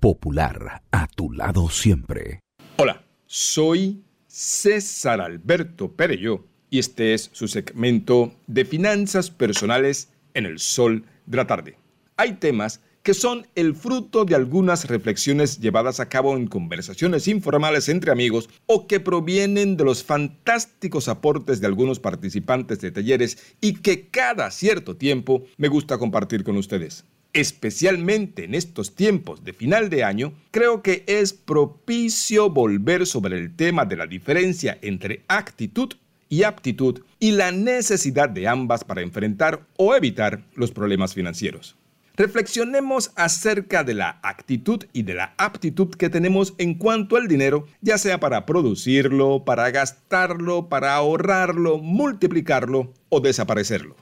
[0.02, 2.40] Popular, a tu lado siempre.
[2.78, 10.58] Hola, soy César Alberto Perello y este es su segmento de finanzas personales en el
[10.58, 11.78] sol de la tarde.
[12.18, 17.88] Hay temas que son el fruto de algunas reflexiones llevadas a cabo en conversaciones informales
[17.88, 23.74] entre amigos o que provienen de los fantásticos aportes de algunos participantes de talleres y
[23.74, 27.06] que cada cierto tiempo me gusta compartir con ustedes.
[27.32, 33.56] Especialmente en estos tiempos de final de año, creo que es propicio volver sobre el
[33.56, 35.94] tema de la diferencia entre actitud
[36.28, 41.76] y aptitud y la necesidad de ambas para enfrentar o evitar los problemas financieros.
[42.18, 47.68] Reflexionemos acerca de la actitud y de la aptitud que tenemos en cuanto al dinero,
[47.82, 53.98] ya sea para producirlo, para gastarlo, para ahorrarlo, multiplicarlo o desaparecerlo.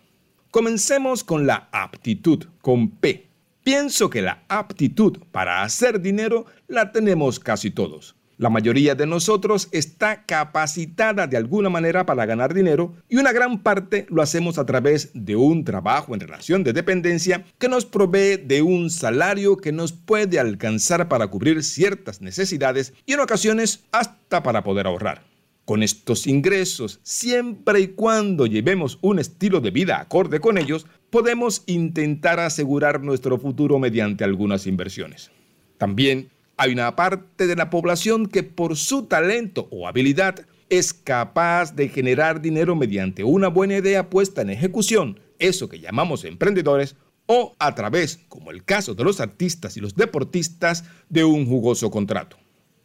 [0.51, 3.27] Comencemos con la aptitud, con P.
[3.63, 8.15] Pienso que la aptitud para hacer dinero la tenemos casi todos.
[8.43, 13.63] La mayoría de nosotros está capacitada de alguna manera para ganar dinero y una gran
[13.63, 18.35] parte lo hacemos a través de un trabajo en relación de dependencia que nos provee
[18.35, 24.43] de un salario que nos puede alcanzar para cubrir ciertas necesidades y en ocasiones hasta
[24.43, 25.23] para poder ahorrar.
[25.63, 31.63] Con estos ingresos, siempre y cuando llevemos un estilo de vida acorde con ellos, podemos
[31.65, 35.31] intentar asegurar nuestro futuro mediante algunas inversiones.
[35.77, 41.75] También hay una parte de la población que por su talento o habilidad es capaz
[41.75, 47.55] de generar dinero mediante una buena idea puesta en ejecución, eso que llamamos emprendedores, o
[47.59, 52.37] a través, como el caso de los artistas y los deportistas, de un jugoso contrato.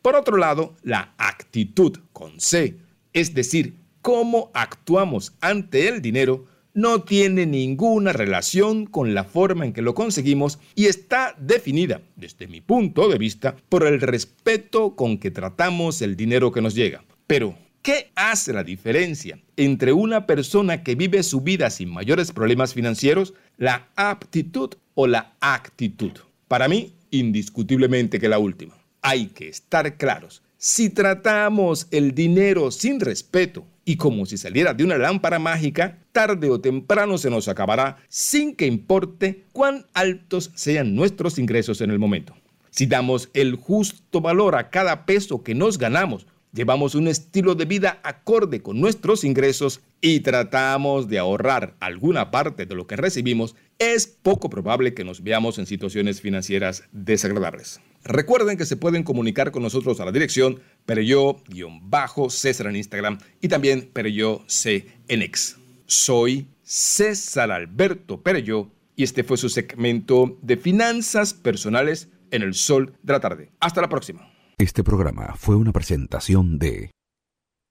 [0.02, 2.78] Por otro lado, la actitud con C,
[3.12, 6.46] es decir, cómo actuamos ante el dinero,
[6.78, 12.46] no tiene ninguna relación con la forma en que lo conseguimos y está definida, desde
[12.46, 17.02] mi punto de vista, por el respeto con que tratamos el dinero que nos llega.
[17.26, 22.74] Pero, ¿qué hace la diferencia entre una persona que vive su vida sin mayores problemas
[22.74, 26.12] financieros, la aptitud o la actitud?
[26.46, 28.76] Para mí, indiscutiblemente que la última.
[29.02, 30.42] Hay que estar claros.
[30.60, 36.50] Si tratamos el dinero sin respeto y como si saliera de una lámpara mágica, tarde
[36.50, 42.00] o temprano se nos acabará sin que importe cuán altos sean nuestros ingresos en el
[42.00, 42.34] momento.
[42.70, 47.64] Si damos el justo valor a cada peso que nos ganamos, llevamos un estilo de
[47.64, 53.54] vida acorde con nuestros ingresos y tratamos de ahorrar alguna parte de lo que recibimos,
[53.78, 57.80] es poco probable que nos veamos en situaciones financieras desagradables.
[58.04, 63.90] Recuerden que se pueden comunicar con nosotros a la dirección Pereyó-César en Instagram y también
[63.92, 65.56] Pereyó C en X.
[65.86, 72.94] Soy César Alberto Pereyó y este fue su segmento de finanzas personales en el sol
[73.02, 73.50] de la tarde.
[73.60, 74.32] Hasta la próxima.
[74.58, 76.90] Este programa fue una presentación de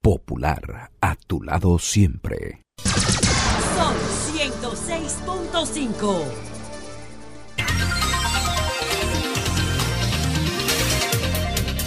[0.01, 2.61] Popular, a tu lado siempre.
[5.57, 6.23] Son 106.5.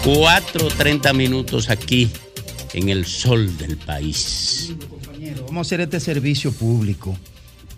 [0.05, 2.11] Cuatro treinta minutos aquí
[2.73, 4.73] en el sol del país.
[5.47, 7.17] Vamos a hacer este servicio público.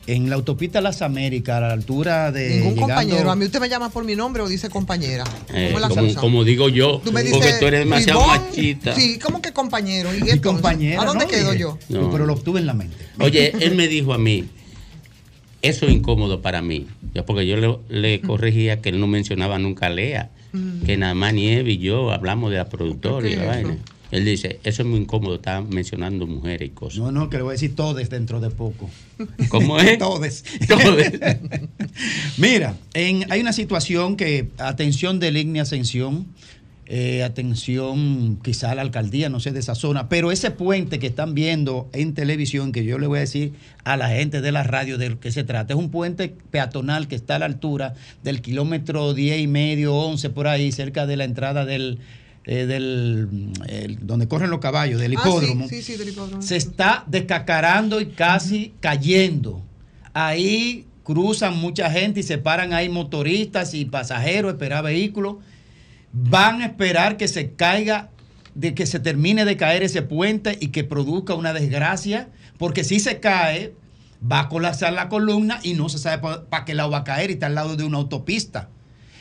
[0.07, 2.49] En la autopista Las Américas, a la altura de.
[2.57, 3.31] Ningún llegando- compañero.
[3.31, 5.23] A mí usted me llama por mi nombre o dice compañera.
[5.53, 8.21] Eh, ¿Cómo es la como, como digo yo, Tú me porque dices, tú eres demasiado
[8.21, 8.95] Ivonne, machista.
[8.97, 10.11] Sí, ¿cómo que compañero?
[10.13, 10.41] ¿Y, Y entonces?
[10.43, 11.03] compañera.
[11.03, 11.31] ¿A dónde ¿no?
[11.31, 11.79] quedo Dije, yo?
[11.89, 12.11] No.
[12.11, 12.97] Pero lo obtuve en la mente.
[13.21, 14.45] Oye, él me dijo a mí,
[15.63, 19.59] eso es incómodo para mí, ya porque yo le, le corregía que él no mencionaba
[19.59, 20.31] nunca a Lea,
[20.85, 23.77] que nada más Nieve y yo hablamos de la productora y la vaina.
[24.11, 26.99] Él dice, eso es muy incómodo, está mencionando mujeres y cosas.
[26.99, 28.91] No, no, que le voy a decir todes dentro de poco.
[29.49, 29.97] ¿Cómo es?
[29.99, 30.45] todes.
[30.69, 31.19] Todes.
[32.37, 36.27] Mira, en- hay una situación que, atención de línea Ascensión,
[36.87, 41.07] eh, atención quizá a la alcaldía, no sé, de esa zona, pero ese puente que
[41.07, 43.53] están viendo en televisión, que yo le voy a decir
[43.85, 47.09] a la gente de la radio de lo que se trata, es un puente peatonal
[47.09, 47.95] que está a la altura
[48.25, 51.99] del kilómetro 10 y medio, 11 por ahí, cerca de la entrada del...
[52.45, 56.09] eh, del mm, el- donde corren los caballos, del Ah, sí, hipódromo sí, sí, del
[56.09, 56.43] hipódromo.
[56.43, 59.63] se está descacarando y casi cayendo.
[60.13, 65.37] Ahí cruzan mucha gente y se paran ahí motoristas y pasajeros a esperar vehículos.
[66.13, 68.11] Van a esperar que se caiga,
[68.55, 72.29] de que se termine de caer ese puente y que produzca una desgracia,
[72.59, 73.75] porque si se cae,
[74.31, 77.31] va a colapsar la columna y no se sabe para qué lado va a caer
[77.31, 78.69] y está al lado de una autopista.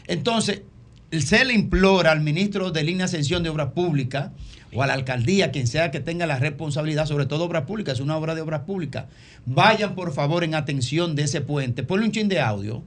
[0.07, 0.63] Entonces,
[1.11, 4.31] se le implora al ministro de Línea Ascensión de Obras Públicas
[4.73, 7.99] o a la alcaldía, quien sea que tenga la responsabilidad, sobre todo obras públicas, es
[7.99, 9.05] una obra de obras públicas,
[9.45, 11.83] vayan por favor en atención de ese puente.
[11.83, 12.83] Ponle un chin de audio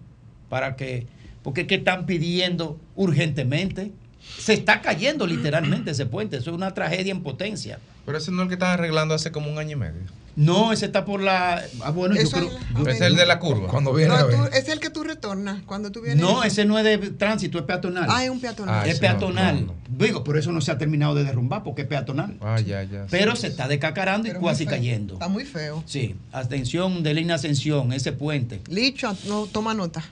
[0.48, 1.06] para que,
[1.44, 3.92] porque es que están pidiendo urgentemente.
[4.38, 7.78] Se está cayendo literalmente ese puente, eso es una tragedia en potencia.
[8.06, 10.00] Pero ese no es el que están arreglando hace como un año y medio.
[10.36, 11.62] No, ese está por la...
[11.82, 12.50] Ah, bueno, yo creo...
[12.88, 13.68] es- Es el de la curva.
[13.68, 14.36] Cuando viene No, a ver.
[14.36, 16.20] tú- es el que tú retornas cuando tú vienes.
[16.20, 18.06] No, ese no es de tránsito, es peatonal.
[18.08, 18.74] Ah, es un peatonal.
[18.74, 19.66] Ah, es no, peatonal.
[19.66, 22.36] no, Digo, por eso no se ha terminado de derrumbar, porque es peatonal.
[22.40, 23.06] Ah, ya, ya.
[23.10, 25.14] Pero se está descacarando y casi cayendo.
[25.14, 25.84] Está muy feo.
[25.86, 28.60] Sí, atención de línea ascensión, ese puente.
[28.68, 30.02] Licho, no, toma nota.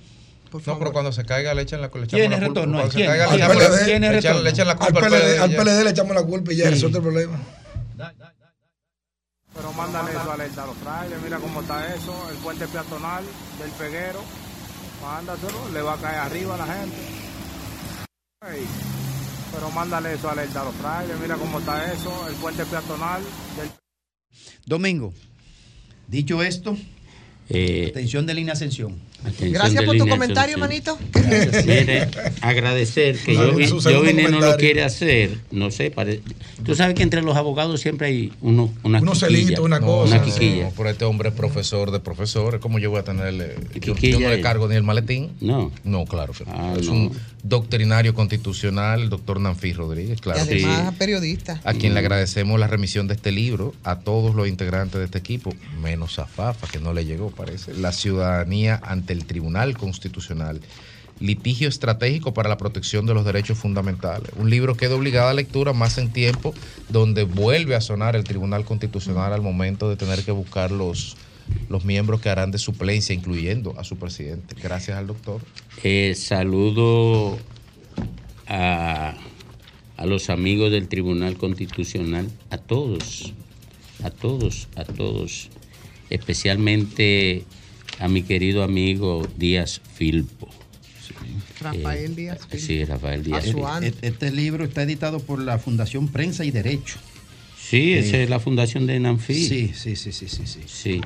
[0.53, 2.83] Por No, pero cuando se caiga le echan la, le ¿Quién la culpa.
[2.91, 3.09] se ¿Quién?
[3.09, 3.85] caiga Al le PLD.
[3.85, 4.43] ¿Quién es le echan- retorno?
[4.43, 5.39] le echan la Al culpa al PLD, PLD.
[5.41, 5.57] al.
[5.57, 6.71] PLD le echamos la culpa y ya Sí.
[6.73, 7.41] resuelve el problema.
[9.55, 13.25] Pero mándale eso alerta a los trailers, mira cómo está eso, el puente peatonal
[13.59, 14.21] del peguero,
[15.03, 16.97] mándaselo, le va a caer arriba a la gente.
[19.53, 23.23] Pero mándale eso alerta a los trailers, mira cómo está eso, el puente peatonal
[23.57, 23.71] del
[24.67, 25.13] Domingo,
[26.09, 26.77] dicho esto,
[27.55, 28.99] Eh, atención de línea ascensión.
[29.29, 30.99] Atención Gracias por tu comentario, manito.
[31.67, 32.09] Mire,
[32.41, 36.21] agradecer que No, yo, vi- vine no lo quiere hacer, no sé, pare-
[36.65, 40.17] tú sabes que entre los abogados siempre hay uno, una Unos quiquilla, celitos, una cosa.
[40.17, 40.65] una quiquilla.
[40.65, 42.61] no, pero este hombre es profesor de profesores.
[42.61, 43.55] ¿Cómo yo voy a tenerle?
[43.81, 45.31] Yo, no le cargo ni el maletín.
[45.41, 45.71] No.
[45.85, 46.53] No, claro que no.
[46.55, 46.93] Ah, es no.
[46.93, 47.13] un
[47.43, 50.41] doctrinario constitucional, el doctor Nanfi Rodríguez, Y claro.
[50.43, 51.61] además, periodista.
[51.65, 55.19] A quien le agradecemos la remisión de este libro, a todos los integrantes de este
[55.19, 57.75] equipo, menos a Fafa, que no le llegó, parece.
[57.75, 60.61] La ciudadanía ante el Tribunal Constitucional.
[61.19, 64.31] Litigio estratégico para la protección de los derechos fundamentales.
[64.37, 66.55] Un libro que es de obligada lectura, más en tiempo,
[66.89, 71.17] donde vuelve a sonar el Tribunal Constitucional al momento de tener que buscar los,
[71.69, 74.55] los miembros que harán de suplencia, incluyendo a su presidente.
[74.63, 75.41] Gracias al doctor.
[75.83, 77.39] Eh, saludo
[78.47, 79.15] a,
[79.97, 83.33] a los amigos del Tribunal Constitucional, a todos,
[84.03, 85.49] a todos, a todos,
[86.11, 87.45] especialmente
[87.99, 90.49] a mi querido amigo Díaz Filpo.
[91.61, 92.41] Rafael Díaz.
[92.51, 93.47] Eh, Sí, Rafael Díaz.
[93.47, 96.99] Eh, eh, Este libro está editado por la Fundación Prensa y Derecho.
[97.73, 99.33] Sí, esa es la fundación de Nanfi.
[99.35, 100.43] Sí, sí, sí, sí, sí.
[100.47, 100.61] sí.
[100.67, 101.01] Sí.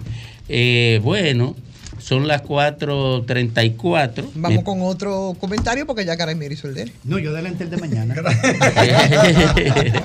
[0.48, 1.55] Eh, bueno,
[2.01, 4.24] son las 4.34.
[4.34, 6.93] Vamos Me- con otro comentario porque ya Karamir hizo el de él.
[7.05, 8.16] No, yo adelanté el de mañana.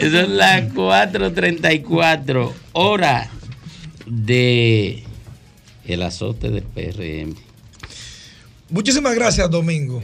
[0.00, 3.30] Son las 4.34 hora
[4.06, 5.02] de
[5.86, 7.34] el azote del PRM.
[8.70, 10.02] Muchísimas gracias, Domingo.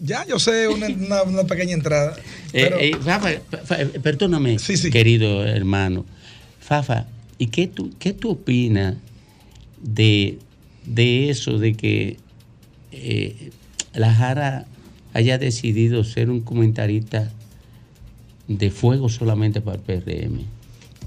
[0.00, 2.16] Ya yo sé una, una- una pequeña entrada.
[2.52, 3.30] Eh, pero- eh, Fafa,
[3.64, 4.56] Fa- perdóname,
[4.90, 6.04] querido hermano.
[6.60, 7.06] Fafa,
[7.38, 8.96] ¿y qué tú, qué tú opinas
[9.82, 10.38] de,
[10.86, 12.18] de eso, de que
[12.92, 13.50] eh,
[13.94, 14.66] la Jara
[15.14, 17.30] haya decidido ser un comentarista
[18.48, 20.40] de fuego solamente para el PRM?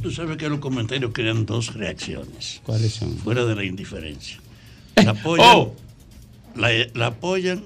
[0.01, 2.61] Tú sabes que los comentarios crean dos reacciones.
[2.65, 3.15] ¿Cuáles son?
[3.17, 4.37] Fuera de la indiferencia.
[5.03, 5.75] La apoyan, Oh.
[6.55, 7.61] la, la apoyan,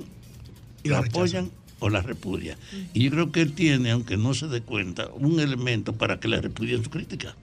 [0.84, 2.58] la apoyan o la repudian.
[2.94, 6.28] Y yo creo que él tiene, aunque no se dé cuenta, un elemento para que
[6.28, 7.36] le repudien su crítica.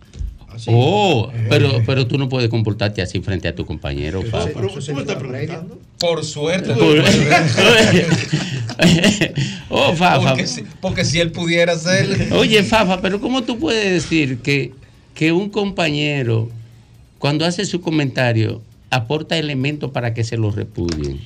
[0.68, 4.50] Oh, pero, pero tú no puedes comportarte así frente a tu compañero, Fafa.
[4.54, 5.80] Pero tú me estás preguntando.
[5.98, 6.72] Por suerte.
[6.72, 7.04] Por-
[9.70, 10.30] oh, Fafa.
[10.30, 12.38] Porque si, porque si él pudiera hacerlo.
[12.38, 14.72] Oye, Fafa, pero ¿cómo tú puedes decir que,
[15.14, 16.48] que un compañero,
[17.18, 21.20] cuando hace su comentario, aporta elementos para que se lo repudien?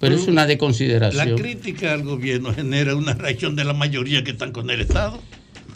[0.00, 1.38] Pero es una La desconsideración.
[1.38, 5.20] crítica al gobierno genera una reacción de la mayoría que están con el Estado.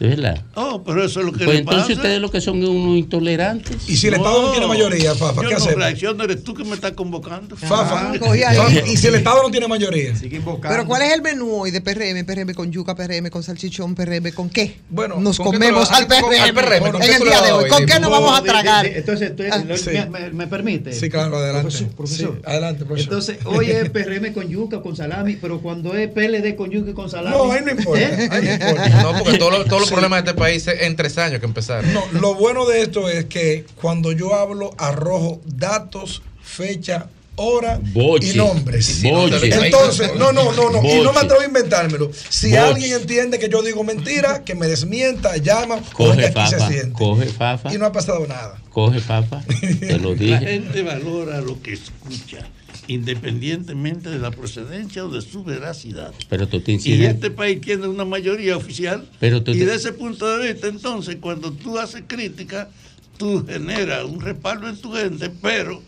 [0.00, 0.42] ¿De verdad?
[0.54, 1.92] Oh, pero eso es lo que Pues le entonces pasa.
[2.00, 3.76] ustedes lo que son unos intolerantes.
[3.86, 5.74] Y si el Estado no tiene mayoría, Fafa, yo ¿qué no hacemos?
[5.76, 7.54] reacciono, eres tú que me estás convocando.
[7.54, 10.14] Fafa, Ah, y si el Estado no tiene mayoría.
[10.62, 12.24] Pero ¿cuál es el menú hoy de PRM?
[12.24, 14.78] PRM con yuca, PRM con salchichón, PRM con qué?
[14.88, 17.22] Bueno, nos ¿con qué comemos lo- al PRM, con- al PRM, ¿con qué en el
[17.22, 17.68] día de hoy.
[17.68, 18.86] ¿Con qué nos vamos a tragar?
[18.86, 19.90] di- Entonces, tú- Ah, lo- sí.
[19.90, 20.94] me, me- me permite.
[20.94, 21.60] Sí, claro, adelante.
[21.68, 22.34] Profesor, profesor.
[22.36, 23.12] Sí, adelante, profesor.
[23.12, 26.94] Entonces, hoy es PRM con yuca, con salami, pero cuando es PLD con yuca y
[26.94, 27.36] con salami.
[27.36, 28.00] No, ahí no importa.
[28.00, 28.28] ¿eh?
[28.30, 28.88] ahí no importa.
[29.10, 29.94] No, porque todos los, todos los Sí.
[29.94, 31.92] problemas de este país es en tres años que empezaron.
[31.92, 37.06] No, lo bueno de esto es que cuando yo hablo, arrojo datos, fecha,
[37.36, 38.32] hora Boche.
[38.32, 39.02] y nombres.
[39.02, 39.66] Boche.
[39.66, 40.82] Entonces, no, no, no, no.
[40.84, 42.10] Y no me atrevo a inventármelo.
[42.28, 42.58] Si Boche.
[42.58, 46.92] alguien entiende que yo digo mentira, que me desmienta, llama, Coge aquí se siente.
[46.92, 48.60] coge Fafa, Y no ha pasado nada.
[48.70, 49.42] coge Fafa.
[49.80, 50.38] Te lo La dije.
[50.38, 52.46] gente valora lo que escucha,
[52.88, 56.12] independientemente de la procedencia o de su veracidad.
[56.28, 57.14] Pero tú te Y incides.
[57.14, 59.08] este país tiene una mayoría oficial.
[59.20, 62.68] Pero tú y te- de ese punto de vista, entonces, cuando tú haces crítica,
[63.16, 65.82] tú generas un respaldo en tu gente, pero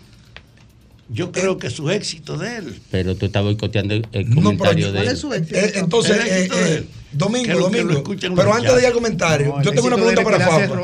[1.08, 2.80] yo creo que su éxito de él.
[2.90, 5.08] Pero tú estás boicoteando el, el No, pero comentario yo- de él.
[5.52, 6.88] Eh, entonces, El eh, éxito de eh, él.
[7.12, 8.02] Domingo, Que que Domingo.
[8.36, 10.82] Pero antes de ir al comentario, No, yo tengo una pregunta para es Fafa.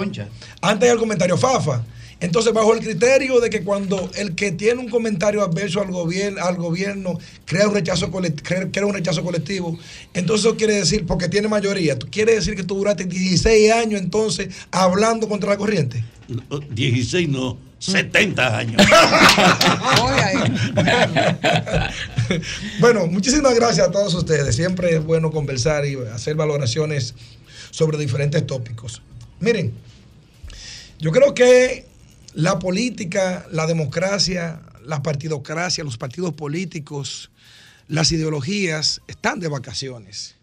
[0.61, 1.83] Antes de ir al comentario, Fafa.
[2.21, 6.43] Entonces, bajo el criterio de que cuando el que tiene un comentario adverso al gobierno,
[6.45, 9.79] al gobierno crea un rechazo colectivo, crea, un rechazo colectivo,
[10.15, 14.01] entonces eso quiere decir, porque tiene mayoría, ¿tú- quiere decir que tú duraste 16 años
[14.01, 16.03] entonces hablando contra la corriente.
[16.27, 18.83] No, 16 no, 70 años.
[22.81, 24.55] Bueno, muchísimas gracias a todos ustedes.
[24.55, 27.15] Siempre es bueno conversar y hacer valoraciones
[27.71, 29.03] sobre diferentes tópicos.
[29.41, 29.73] Miren,
[30.99, 31.87] yo creo que
[32.35, 37.31] la política, la democracia, la partidocracia, los partidos políticos,
[37.89, 40.35] las ideologías están de vacaciones.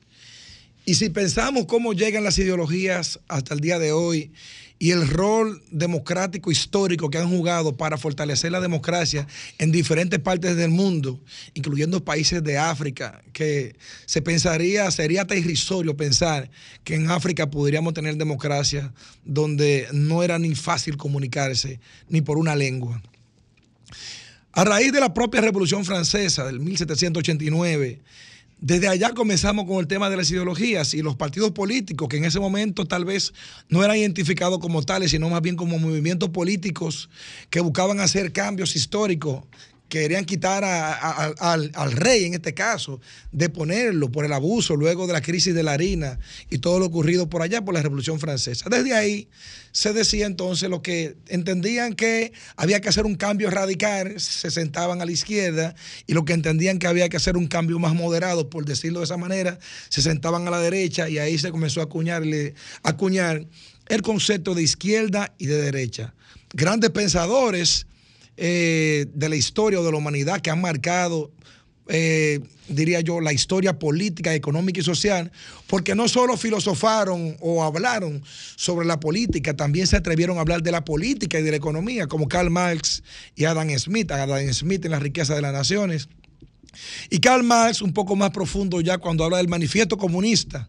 [0.86, 4.32] Y si pensamos cómo llegan las ideologías hasta el día de hoy
[4.78, 9.26] y el rol democrático histórico que han jugado para fortalecer la democracia
[9.58, 11.20] en diferentes partes del mundo,
[11.54, 13.76] incluyendo países de África, que
[14.06, 16.50] se pensaría, sería irrisorio pensar
[16.84, 18.94] que en África podríamos tener democracia
[19.24, 21.80] donde no era ni fácil comunicarse
[22.10, 23.02] ni por una lengua.
[24.52, 28.00] A raíz de la propia Revolución Francesa del 1789,
[28.60, 32.26] desde allá comenzamos con el tema de las ideologías y los partidos políticos, que en
[32.26, 33.34] ese momento tal vez
[33.70, 37.10] no eran identificados como tales, sino más bien como movimientos políticos
[37.50, 39.44] que buscaban hacer cambios históricos,
[39.90, 43.00] querían quitar al, rey en este caso,
[43.32, 46.86] de ponerlo por el abuso luego de la crisis de la harina y todo lo
[46.86, 48.70] ocurrido por allá por la Revolución Francesa.
[48.70, 49.28] Desde ahí
[49.72, 55.02] se decía entonces lo que entendían que había que hacer un cambio radical, se sentaban
[55.02, 55.76] a la izquierda,
[56.08, 59.06] y lo que entendían que había que hacer un cambio más moderado, por decirlo de
[59.06, 59.60] esa manera,
[59.90, 63.46] se sentaban a la derecha y ahí se comenzó a acuñarle, acuñar
[63.88, 66.14] el concepto de izquierda y de derecha.
[66.54, 67.86] Grandes pensadores
[68.38, 71.32] eh, de la historia o de la humanidad que han marcado
[71.88, 75.32] eh, diría yo, la historia política, económica y social,
[75.68, 78.24] porque no solo filosofaron o hablaron
[78.56, 82.08] sobre la política, también se atrevieron a hablar de la política y de la economía,
[82.08, 83.04] como Karl Marx
[83.36, 86.10] y Adam Smith, Adam Smith en la riqueza de las naciones.
[87.12, 90.68] Y Karl Marx, un poco más profundo ya cuando habla del manifiesto comunista,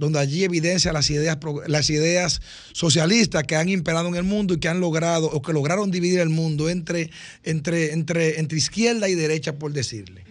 [0.00, 2.40] donde allí evidencia las ideas, las ideas
[2.72, 6.20] socialistas que han imperado en el mundo y que han logrado o que lograron dividir
[6.20, 7.10] el mundo entre,
[7.44, 10.24] entre, entre, entre izquierda y derecha, por decirle.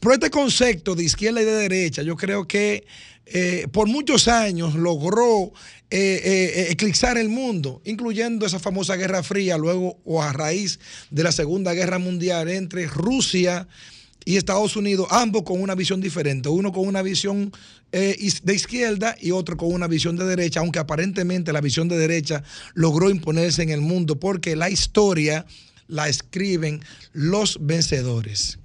[0.00, 2.84] Pero este concepto de izquierda y de derecha, yo creo que
[3.26, 5.52] eh, por muchos años logró
[5.90, 11.22] eh, eh, eclipsar el mundo, incluyendo esa famosa Guerra Fría, luego o a raíz de
[11.22, 13.93] la Segunda Guerra Mundial entre Rusia y
[14.24, 17.52] Estados Unidos, ambos con una visión diferente, uno con una visión
[17.92, 21.98] eh, de izquierda y otro con una visión de derecha, aunque aparentemente la visión de
[21.98, 22.42] derecha
[22.74, 25.46] logró imponerse en el mundo porque la historia
[25.86, 26.80] la escriben
[27.12, 28.58] los vencedores.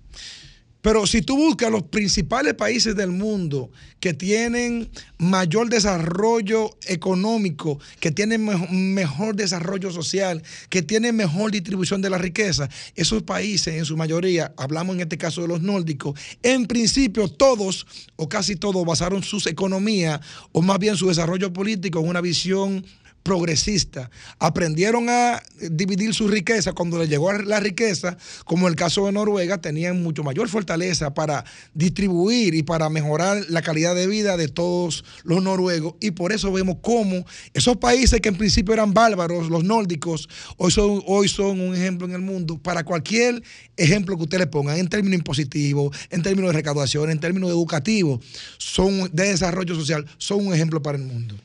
[0.82, 3.70] Pero si tú buscas los principales países del mundo
[4.00, 12.02] que tienen mayor desarrollo económico, que tienen mejo- mejor desarrollo social, que tienen mejor distribución
[12.02, 16.18] de la riqueza, esos países en su mayoría, hablamos en este caso de los nórdicos,
[16.44, 17.86] en principio todos
[18.16, 20.22] o casi todos basaron sus economías
[20.54, 22.86] o más bien su desarrollo político en una visión
[23.24, 24.10] progresista.
[24.40, 26.74] Aprendieron a dividir su riqueza.
[26.74, 31.44] Cuando les llegó la riqueza, como el caso de Noruega, tenían mucho mayor fortaleza para
[31.74, 35.96] distribuir y para mejorar la calidad de vida de todos los noruegos.
[36.00, 40.72] Y por eso vemos cómo esos países que en principio eran bárbaros, los nórdicos, hoy
[40.72, 43.42] son, hoy son un ejemplo en el mundo para cualquier
[43.78, 48.20] ejemplo que usted le ponga, en términos impositivos, en términos de recaudación, en términos educativos,
[48.58, 51.36] son de desarrollo social, son un ejemplo para el mundo.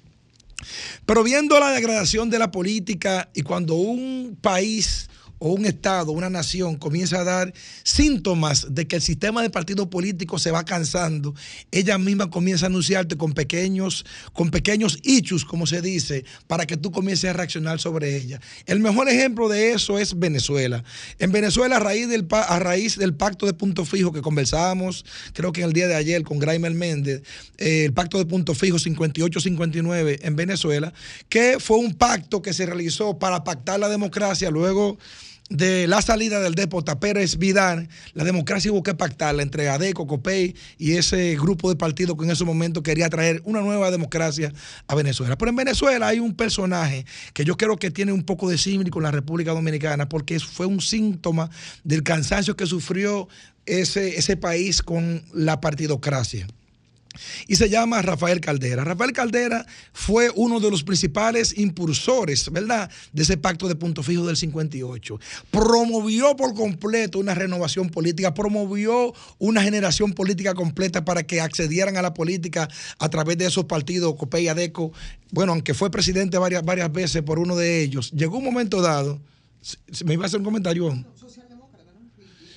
[1.07, 5.09] Pero viendo la degradación de la política y cuando un país
[5.39, 7.53] o un Estado, una nación comienza a dar
[7.83, 11.35] síntomas de que el sistema de partido político se va cansando,
[11.71, 16.77] ella misma comienza a anunciarte con pequeños, con pequeños hechos, como se dice, para que
[16.77, 18.41] tú comiences a reaccionar sobre ella.
[18.67, 20.85] El mejor ejemplo de eso es Venezuela.
[21.19, 25.53] En Venezuela, a raíz del, a raíz del pacto de punto fijo que conversábamos, creo
[25.53, 27.23] que en el día de ayer con Graimer Méndez,
[27.59, 30.93] eh, el pacto de punto fijo 58-59 en Venezuela,
[31.29, 34.99] que fue un pacto que se realizó para pactar la democracia luego
[35.51, 40.55] de la salida del déspota Pérez Vidal, la democracia hubo que pactarla entre ADECO, COPEI
[40.79, 44.53] y ese grupo de partidos que en ese momento quería traer una nueva democracia
[44.87, 45.37] a Venezuela.
[45.37, 47.05] Pero en Venezuela hay un personaje
[47.35, 50.67] que yo creo que tiene un poco de símil con la República Dominicana porque fue
[50.67, 51.51] un síntoma
[51.85, 53.29] del cansancio que sufrió
[53.67, 56.47] ese, ese país con la partidocracia
[57.47, 58.85] y se llama Rafael Caldera.
[58.85, 64.27] Rafael Caldera fue uno de los principales impulsores, ¿verdad?, de ese pacto de punto fijo
[64.27, 65.19] del 58.
[65.51, 72.03] Promovió por completo una renovación política, promovió una generación política completa para que accedieran a
[72.03, 72.69] la política
[72.99, 74.93] a través de esos partidos, COPEI, ADECO.
[75.31, 79.21] Bueno, aunque fue presidente varias, varias veces por uno de ellos, llegó un momento dado,
[80.05, 81.05] ¿me iba a hacer un comentario?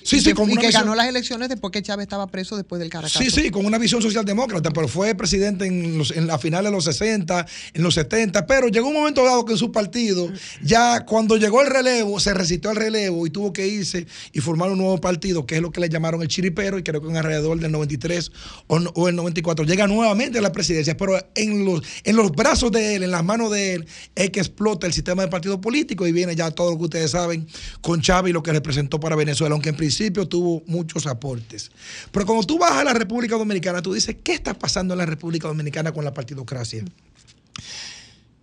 [0.08, 2.04] Sí, y sí, que, con y una que visión- ganó las elecciones después que Chávez
[2.04, 3.18] estaba preso después del Caracazo.
[3.18, 6.70] Sí, sí, con una visión socialdemócrata, pero fue presidente en, los, en la final de
[6.70, 7.44] los 60,
[7.74, 10.30] en los 70, pero llegó un momento dado que en su partido,
[10.62, 14.70] ya cuando llegó el relevo, se resistió al relevo y tuvo que irse y formar
[14.70, 17.16] un nuevo partido, que es lo que le llamaron el chiripero, y creo que en
[17.18, 18.32] alrededor del 93
[18.66, 22.32] o, no- o el 94 llega nuevamente a la presidencia, pero en los, en los
[22.32, 25.60] brazos de él, en las manos de él, es que explota el sistema de partido
[25.60, 27.46] político y viene ya todo lo que ustedes saben
[27.82, 29.97] con Chávez y lo que representó para Venezuela, aunque en principio
[30.28, 31.70] tuvo muchos aportes.
[32.10, 35.06] Pero cuando tú vas a la República Dominicana, tú dices, ¿qué está pasando en la
[35.06, 36.84] República Dominicana con la partidocracia?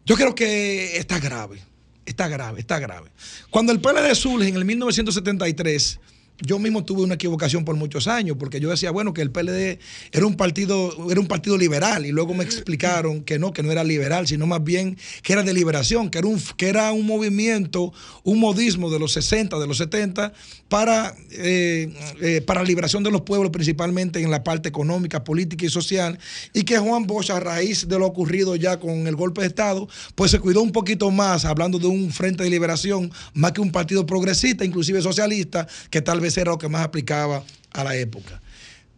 [0.05, 1.61] Yo creo que está grave,
[2.05, 3.09] está grave, está grave.
[3.49, 5.99] Cuando el PLD surge en el 1973,
[6.41, 9.79] yo mismo tuve una equivocación por muchos años, porque yo decía, bueno, que el PLD
[10.11, 13.71] era un partido, era un partido liberal, y luego me explicaron que no, que no
[13.71, 17.05] era liberal, sino más bien que era de liberación, que era un, que era un
[17.05, 17.93] movimiento,
[18.23, 20.33] un modismo de los 60, de los 70,
[20.67, 25.65] para, eh, eh, para la liberación de los pueblos, principalmente en la parte económica, política
[25.65, 26.19] y social,
[26.53, 29.87] y que Juan Bosch, a raíz de lo ocurrido ya con el golpe de Estado,
[30.15, 33.71] pues se cuidó un poquito más, hablando de un frente de liberación, más que un
[33.71, 38.41] partido progresista, inclusive socialista, que tal vez era lo que más aplicaba a la época.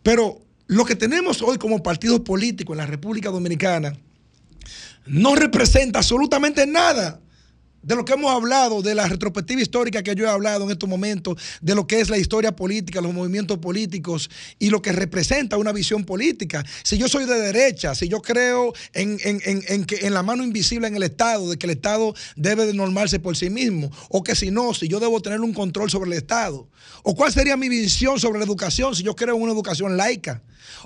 [0.03, 3.93] Pero lo que tenemos hoy como partido político en la República Dominicana
[5.05, 7.19] no representa absolutamente nada
[7.83, 10.89] de lo que hemos hablado, de la retrospectiva histórica que yo he hablado en estos
[10.89, 14.29] momentos, de lo que es la historia política, los movimientos políticos
[14.59, 16.65] y lo que representa una visión política.
[16.83, 20.21] Si yo soy de derecha, si yo creo en, en- en- en que, en la
[20.21, 23.89] mano invisible en el Estado, de que el Estado debe de normarse por sí mismo,
[24.09, 26.67] o que si no, si yo debo tener un control sobre el Estado,
[27.03, 30.41] o cuál sería mi visión sobre la educación, si yo creo en una educación laica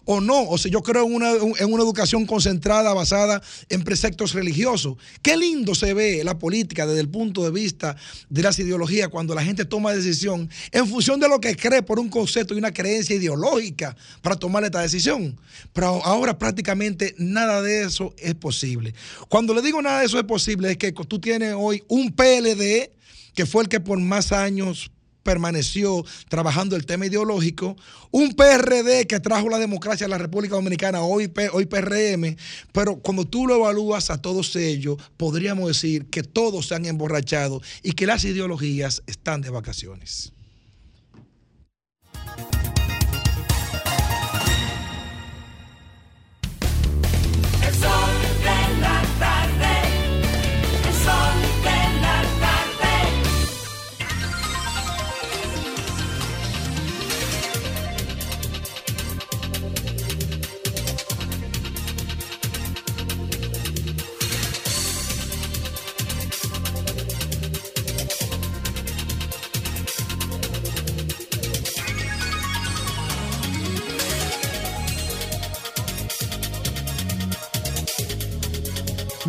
[0.05, 4.33] o no, o si yo creo en una, en una educación concentrada basada en preceptos
[4.33, 4.97] religiosos.
[5.21, 7.95] Qué lindo se ve la política desde el punto de vista
[8.29, 11.99] de las ideologías cuando la gente toma decisión en función de lo que cree por
[11.99, 15.39] un concepto y una creencia ideológica para tomar esta decisión.
[15.73, 18.93] Pero ahora prácticamente nada de eso es posible.
[19.29, 22.91] Cuando le digo nada de eso es posible es que tú tienes hoy un PLD
[23.33, 24.91] que fue el que por más años
[25.23, 27.75] permaneció trabajando el tema ideológico,
[28.11, 32.35] un PRD que trajo la democracia a la República Dominicana, hoy, hoy PRM,
[32.71, 37.61] pero cuando tú lo evalúas a todos ellos, podríamos decir que todos se han emborrachado
[37.83, 40.33] y que las ideologías están de vacaciones.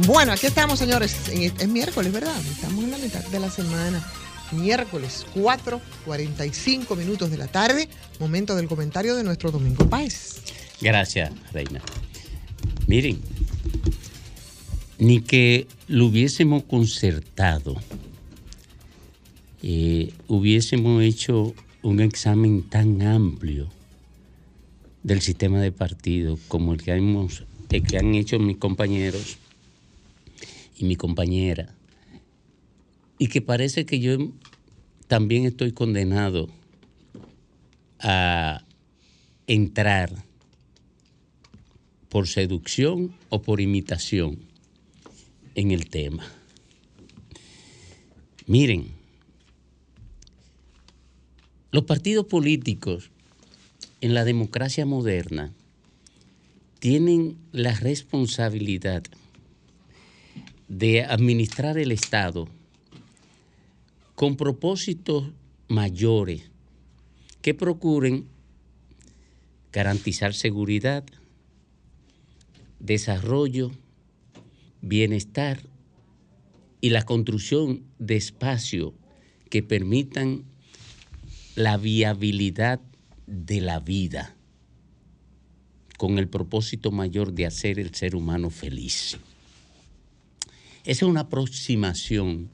[0.07, 1.17] Bueno, aquí estamos, señores.
[1.31, 2.35] En- Es miércoles, ¿verdad?
[2.51, 4.05] Estamos en la mitad de la semana.
[4.53, 7.89] Miércoles, 4.45 minutos de la tarde.
[8.21, 10.43] Momento del comentario de nuestro Domingo Páez.
[10.81, 11.81] Gracias, Reina.
[12.87, 13.21] Miren,
[14.99, 17.77] ni que lo hubiésemos concertado,
[19.63, 23.69] eh, hubiésemos hecho un examen tan amplio
[25.03, 29.39] del sistema de partido como el que, hemos, el que han hecho mis compañeros
[30.83, 31.75] y mi compañera,
[33.19, 34.19] y que parece que yo
[35.07, 36.49] también estoy condenado
[38.01, 38.65] a
[39.47, 40.25] entrar
[42.09, 44.41] por seducción o por imitación
[45.55, 46.27] en el tema.
[48.47, 48.89] Miren,
[51.71, 53.11] los partidos políticos
[54.01, 55.53] en la democracia moderna
[56.81, 59.05] tienen la responsabilidad
[60.73, 62.49] de administrar el Estado
[64.15, 65.31] con propósitos
[65.69, 66.51] mayores
[67.43, 68.25] que procuren
[69.71, 71.05] garantizar seguridad,
[72.81, 73.71] desarrollo,
[74.81, 75.61] bienestar
[76.81, 78.95] y la construcción de espacios
[79.51, 80.45] que permitan
[81.55, 82.81] la viabilidad
[83.27, 84.35] de la vida
[85.99, 89.19] con el propósito mayor de hacer el ser humano feliz.
[90.85, 92.51] Esa es una aproximación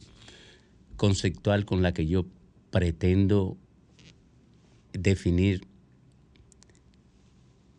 [0.96, 2.26] conceptual con la que yo
[2.70, 3.56] pretendo
[4.92, 5.66] definir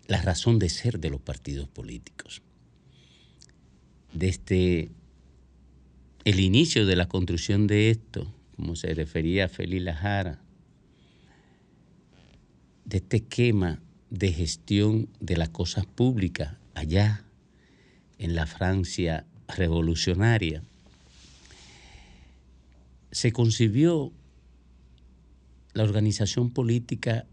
[0.07, 2.41] la razón de ser de los partidos políticos.
[4.11, 4.89] Desde
[6.25, 10.41] el inicio de la construcción de esto, como se refería a Félix Lajara,
[12.85, 17.23] de este esquema de gestión de las cosas públicas allá
[18.17, 20.63] en la Francia revolucionaria,
[23.11, 24.11] se concibió
[25.73, 27.25] la organización política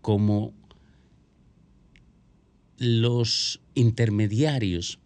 [0.00, 0.52] como
[2.78, 4.98] los intermediarios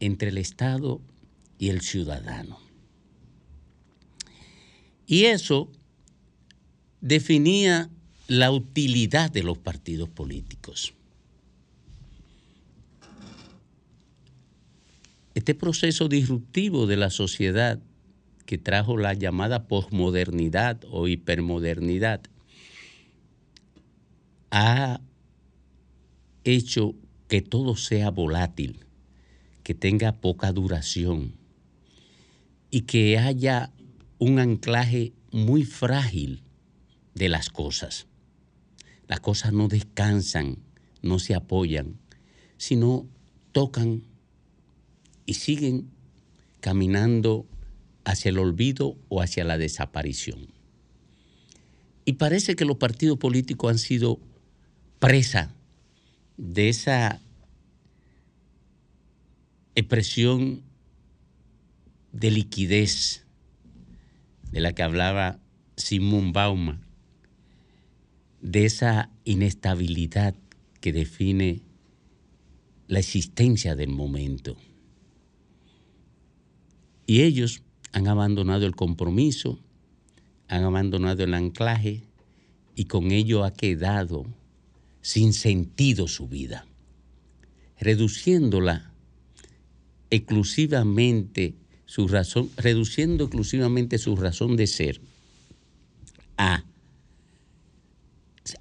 [0.00, 1.00] entre el Estado
[1.58, 2.58] y el ciudadano.
[5.06, 5.70] Y eso
[7.00, 7.90] definía
[8.28, 10.94] la utilidad de los partidos políticos.
[15.34, 17.80] Este proceso disruptivo de la sociedad
[18.46, 22.20] que trajo la llamada posmodernidad o hipermodernidad
[24.50, 25.00] ha
[26.44, 26.94] hecho
[27.26, 28.84] que todo sea volátil,
[29.64, 31.34] que tenga poca duración
[32.70, 33.72] y que haya
[34.18, 36.44] un anclaje muy frágil
[37.14, 38.06] de las cosas.
[39.08, 40.58] Las cosas no descansan,
[41.02, 41.98] no se apoyan,
[42.56, 43.08] sino
[43.50, 44.04] tocan
[45.26, 45.90] y siguen
[46.60, 47.46] caminando
[48.04, 50.48] hacia el olvido o hacia la desaparición.
[52.04, 54.20] Y parece que los partidos políticos han sido
[54.98, 55.54] presa
[56.36, 57.20] de esa
[59.74, 60.62] expresión
[62.12, 63.24] de liquidez,
[64.52, 65.40] de la que hablaba
[65.76, 66.80] Simón Bauma,
[68.40, 70.34] de esa inestabilidad
[70.80, 71.62] que define
[72.86, 74.56] la existencia del momento.
[77.06, 77.62] Y ellos
[77.92, 79.60] han abandonado el compromiso,
[80.48, 82.02] han abandonado el anclaje
[82.74, 84.26] y con ello ha quedado
[85.00, 86.66] sin sentido su vida,
[87.78, 88.92] reduciéndola
[90.10, 91.54] exclusivamente
[91.86, 95.00] su razón, reduciendo exclusivamente su razón de ser
[96.36, 96.64] a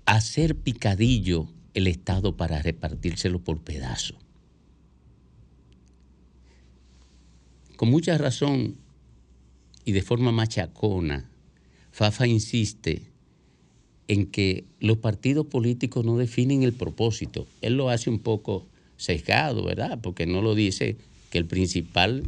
[0.05, 4.17] hacer picadillo el Estado para repartírselo por pedazos.
[7.75, 8.75] Con mucha razón
[9.85, 11.29] y de forma machacona,
[11.91, 13.01] Fafa insiste
[14.07, 17.47] en que los partidos políticos no definen el propósito.
[17.61, 18.65] Él lo hace un poco
[18.97, 19.99] sesgado, ¿verdad?
[20.01, 20.97] Porque no lo dice
[21.29, 22.23] que el principal,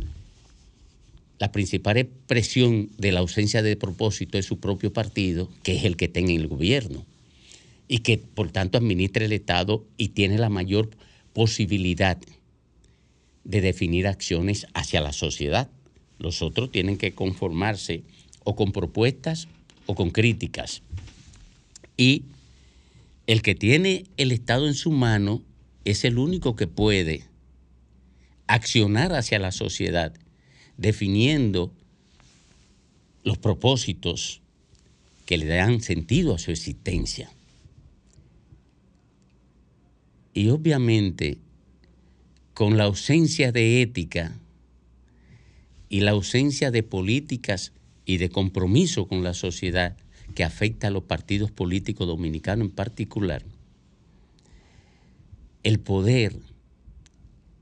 [1.39, 5.97] la principal expresión de la ausencia de propósito es su propio partido, que es el
[5.97, 7.05] que tenga el gobierno
[7.87, 10.89] y que por tanto administra el Estado y tiene la mayor
[11.33, 12.17] posibilidad
[13.45, 15.69] de definir acciones hacia la sociedad.
[16.19, 18.03] Los otros tienen que conformarse
[18.43, 19.47] o con propuestas
[19.85, 20.81] o con críticas.
[21.95, 22.23] Y
[23.27, 25.41] el que tiene el Estado en su mano
[25.85, 27.23] es el único que puede
[28.47, 30.13] accionar hacia la sociedad,
[30.77, 31.71] definiendo
[33.23, 34.41] los propósitos
[35.25, 37.31] que le dan sentido a su existencia.
[40.33, 41.37] Y obviamente,
[42.55, 44.39] con la ausencia de ética
[45.89, 47.73] y la ausencia de políticas
[48.05, 49.97] y de compromiso con la sociedad
[50.35, 53.43] que afecta a los partidos políticos dominicanos en particular,
[55.63, 56.39] el poder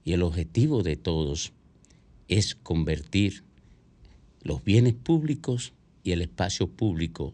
[0.05, 1.53] y el objetivo de todos
[2.27, 3.43] es convertir
[4.43, 7.33] los bienes públicos y el espacio público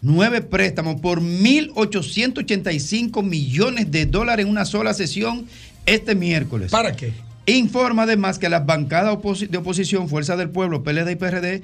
[0.00, 5.46] nueve préstamos por 1.885 millones de dólares en una sola sesión
[5.86, 6.72] este miércoles.
[6.72, 7.12] ¿Para qué?
[7.46, 9.16] Informa además que las bancadas
[9.48, 11.62] de oposición, Fuerza del Pueblo, PLD y PRD,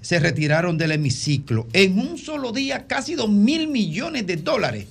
[0.00, 1.66] se retiraron del hemiciclo.
[1.72, 4.86] En un solo día, casi 2 mil millones de dólares.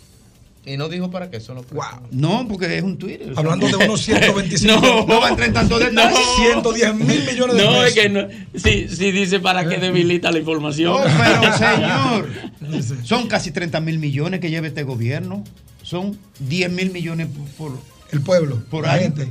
[0.67, 1.83] Y no dijo para qué son los wow.
[2.11, 3.31] No, porque es un Twitter.
[3.35, 4.73] Hablando de unos 125.
[4.81, 6.15] No, no va a entrar en tanto detalle.
[6.37, 7.85] 110 mil millones de No, pesos.
[7.85, 8.27] es que no.
[8.55, 10.93] Sí, sí dice para que debilita la información.
[10.93, 11.53] No, pero
[12.73, 15.43] señor, son casi 30 mil millones que lleva este gobierno.
[15.83, 17.27] Son 10 mil millones
[17.57, 17.79] por, por-
[18.11, 19.01] el pueblo, por la año.
[19.03, 19.27] gente.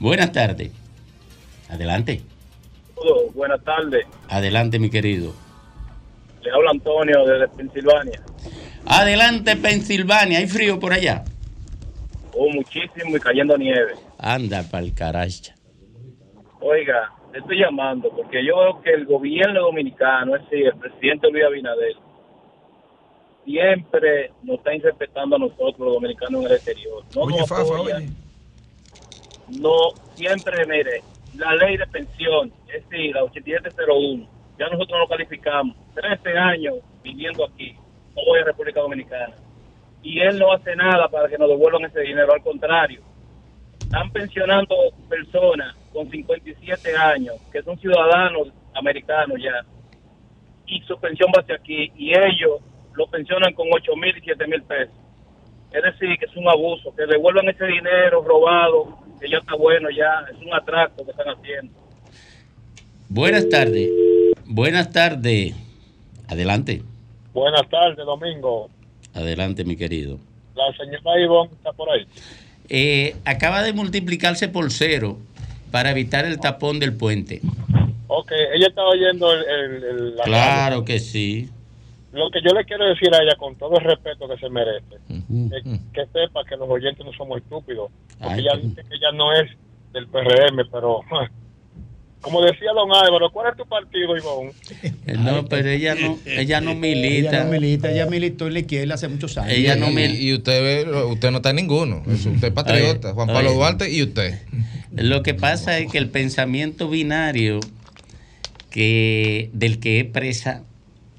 [0.00, 0.70] Buenas tardes.
[1.68, 2.22] Adelante.
[3.34, 4.06] Buenas tardes.
[4.28, 5.32] Adelante, mi querido.
[6.42, 8.22] Le habla Antonio desde Pensilvania.
[8.88, 10.38] Adelante, Pensilvania.
[10.38, 11.24] ¿Hay frío por allá?
[12.32, 13.94] Oh, muchísimo y cayendo nieve.
[14.18, 15.54] Anda pa'l caracha.
[16.60, 21.30] Oiga, te estoy llamando porque yo veo que el gobierno dominicano, es decir, el presidente
[21.30, 21.96] Luis Abinader,
[23.44, 27.04] siempre nos está irrespetando a nosotros, los dominicanos en el exterior.
[27.14, 28.08] No Oye, nos Fafa, oye.
[29.48, 29.74] No,
[30.14, 31.02] siempre, mire,
[31.36, 34.28] la ley de pensión, es decir, la 8701,
[34.58, 35.76] ya nosotros no calificamos.
[35.94, 37.76] 13 años viviendo aquí,
[38.18, 39.34] no voy a República Dominicana.
[40.02, 43.02] Y él no hace nada para que nos devuelvan ese dinero, al contrario.
[43.80, 44.74] Están pensionando
[45.08, 49.64] personas con 57 años, que son ciudadanos americanos ya,
[50.66, 52.60] y su pensión va hacia aquí, y ellos
[52.94, 54.94] lo pensionan con 8 mil y 7 mil pesos.
[55.72, 59.88] Es decir, que es un abuso, que devuelvan ese dinero robado, que ya está bueno,
[59.90, 61.72] ya es un atraco que están haciendo.
[63.08, 63.90] Buenas tardes.
[64.44, 65.54] Buenas tardes.
[66.28, 66.82] Adelante.
[67.38, 68.68] Buenas tardes, Domingo.
[69.14, 70.18] Adelante, mi querido.
[70.54, 72.06] La señora Ivonne está por ahí.
[72.68, 75.18] Eh, acaba de multiplicarse por cero
[75.70, 77.40] para evitar el tapón del puente.
[78.08, 81.48] Ok, ella estaba oyendo el, el- el- la Claro que sí.
[82.12, 84.96] lo que yo le quiero decir a ella, con todo el respeto que se merece,
[84.96, 85.62] es
[85.92, 87.90] que sepa que los oyentes no somos estúpidos.
[88.18, 89.48] Porque Ay, ella dice que ella no es
[89.92, 91.00] del PRM, pero
[92.20, 94.52] como decía don Álvaro, ¿cuál es tu partido, Ivonne?
[95.06, 97.28] Eh, No, pero ella no, ella no milita.
[97.30, 99.52] Ella no milita, ella militó en la izquierda hace muchos años.
[99.52, 102.02] Ella no y, mil- y usted ve, usted no está en ninguno.
[102.06, 103.52] Usted es patriota, Juan Pablo.
[103.54, 104.38] Duarte y usted.
[104.92, 107.60] Lo que pasa es que el pensamiento binario
[108.70, 110.62] que del que expresa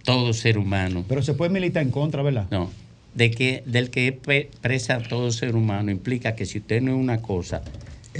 [0.04, 1.06] todo ser humano.
[1.08, 2.48] Pero se puede militar en contra, ¿verdad?
[2.52, 2.70] No,
[3.16, 7.22] de que del que expresa todo ser humano implica que si usted no es una
[7.22, 7.64] cosa,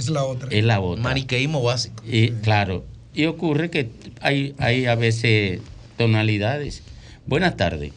[0.00, 0.48] Es la otra.
[0.50, 1.02] es la otra.
[1.02, 2.02] Maniqueísmo básico.
[2.06, 3.90] Y claro, y ocurre que
[4.22, 5.60] hay hay a veces
[5.98, 6.82] tonalidades.
[7.26, 7.92] Buenas tardes.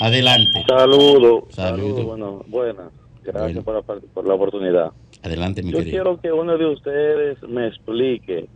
[0.00, 0.64] Adelante.
[0.66, 1.44] Saludos.
[1.50, 1.54] Saludos.
[1.54, 2.04] Saludos.
[2.06, 2.86] Bueno, buenas.
[3.22, 3.82] Gracias Bueno.
[3.82, 4.90] por, la, por la oportunidad.
[5.22, 5.92] Adelante, mi Yo querido.
[5.94, 8.46] quiero que uno de ustedes me explique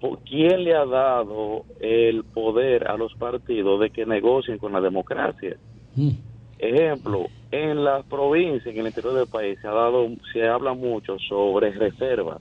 [0.00, 4.80] por quién le ha dado el poder a los partidos de que negocien con la
[4.80, 5.56] democracia.
[5.96, 6.10] Mm.
[6.62, 11.16] Ejemplo, en las provincias, en el interior del país, se ha dado, se habla mucho
[11.26, 12.38] sobre reservas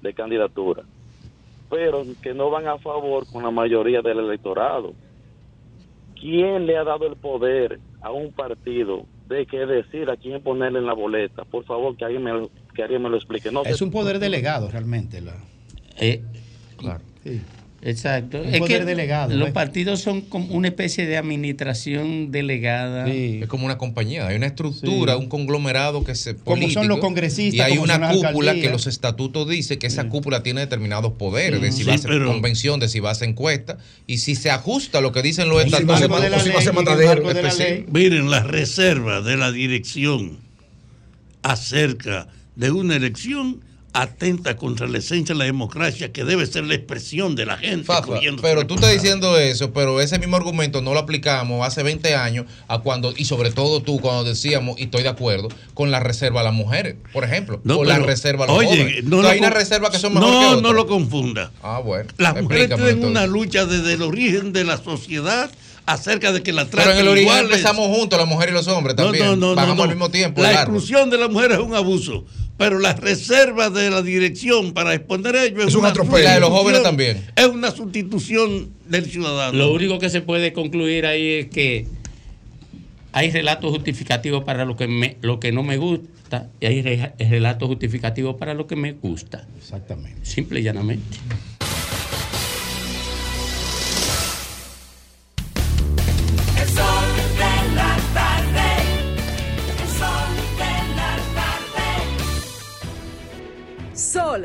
[0.00, 0.82] de candidatura,
[1.70, 4.94] pero que no van a favor con la mayoría del electorado.
[6.18, 10.80] ¿Quién le ha dado el poder a un partido de que decida a quién ponerle
[10.80, 11.44] en la boleta?
[11.44, 13.50] Por favor, que alguien me, lo- que alguien me lo explique.
[13.52, 15.20] No Es un poder delegado realmente.
[15.20, 15.36] La...
[16.00, 16.22] Eh,
[16.76, 17.04] Claro.
[17.22, 17.40] Sí.
[17.86, 18.42] Exacto.
[18.42, 19.52] Un Es poder que delegado, Los ¿ves?
[19.54, 23.08] partidos son como una especie de administración delegada.
[23.08, 25.20] Es como una compañía, hay una estructura, Sí.
[25.20, 28.50] un conglomerado que se Como son político, los congresistas, y hay como una las cúpula
[28.50, 28.66] alcaldías.
[28.66, 31.98] que los estatutos dicen que esa cúpula tiene determinados poderes, de si Sí, va a
[31.98, 35.12] ser pero- convención, de si va a ser encuesta y si se ajusta a lo
[35.12, 35.98] que dicen los estatutos.
[36.00, 36.36] si va a la
[37.54, 37.92] específico.
[37.92, 40.38] Miren, la reserva de la dirección
[41.42, 42.26] acerca
[42.56, 43.60] de una elección
[43.92, 47.84] atenta contra la esencia de la democracia que debe ser la expresión de la gente.
[47.86, 52.14] Fafa, pero tú estás diciendo eso, pero ese mismo argumento no lo aplicamos hace 20
[52.14, 56.00] años a cuando, y sobre todo tú, cuando decíamos, y estoy de acuerdo, con la
[56.00, 59.04] reserva a las mujeres, por ejemplo, No, con la reserva a los oye, jóvenes.
[59.04, 60.62] no hay unas con- reservas que son mejor no, que otras.
[60.62, 61.50] No lo confunda.
[61.62, 62.10] Ah, bueno.
[62.18, 63.10] Las mujeres tienen entonces.
[63.10, 65.50] una lucha desde el origen de la sociedad
[65.86, 67.50] acerca de que la Pero traten en el origen iguales.
[67.58, 69.40] empezamos juntos, las mujeres y los hombres también.
[69.40, 70.42] Bajamos al mismo tiempo.
[70.42, 72.24] La exclusión de la mujer es un abuso.
[72.58, 76.20] Pero la reserva de la dirección para exponer ello es, Es un una atropello.
[76.20, 77.22] Y la de los jóvenes también.
[77.36, 79.52] Es una sustitución del ciudadano.
[79.56, 81.86] Lo único que se puede concluir ahí es que
[83.12, 87.12] hay relatos justificativos para lo que me, lo que no me gusta y hay re-
[87.18, 89.46] relatos justificativos para lo que me gusta.
[89.58, 90.18] Exactamente.
[90.24, 91.18] Simple y llanamente.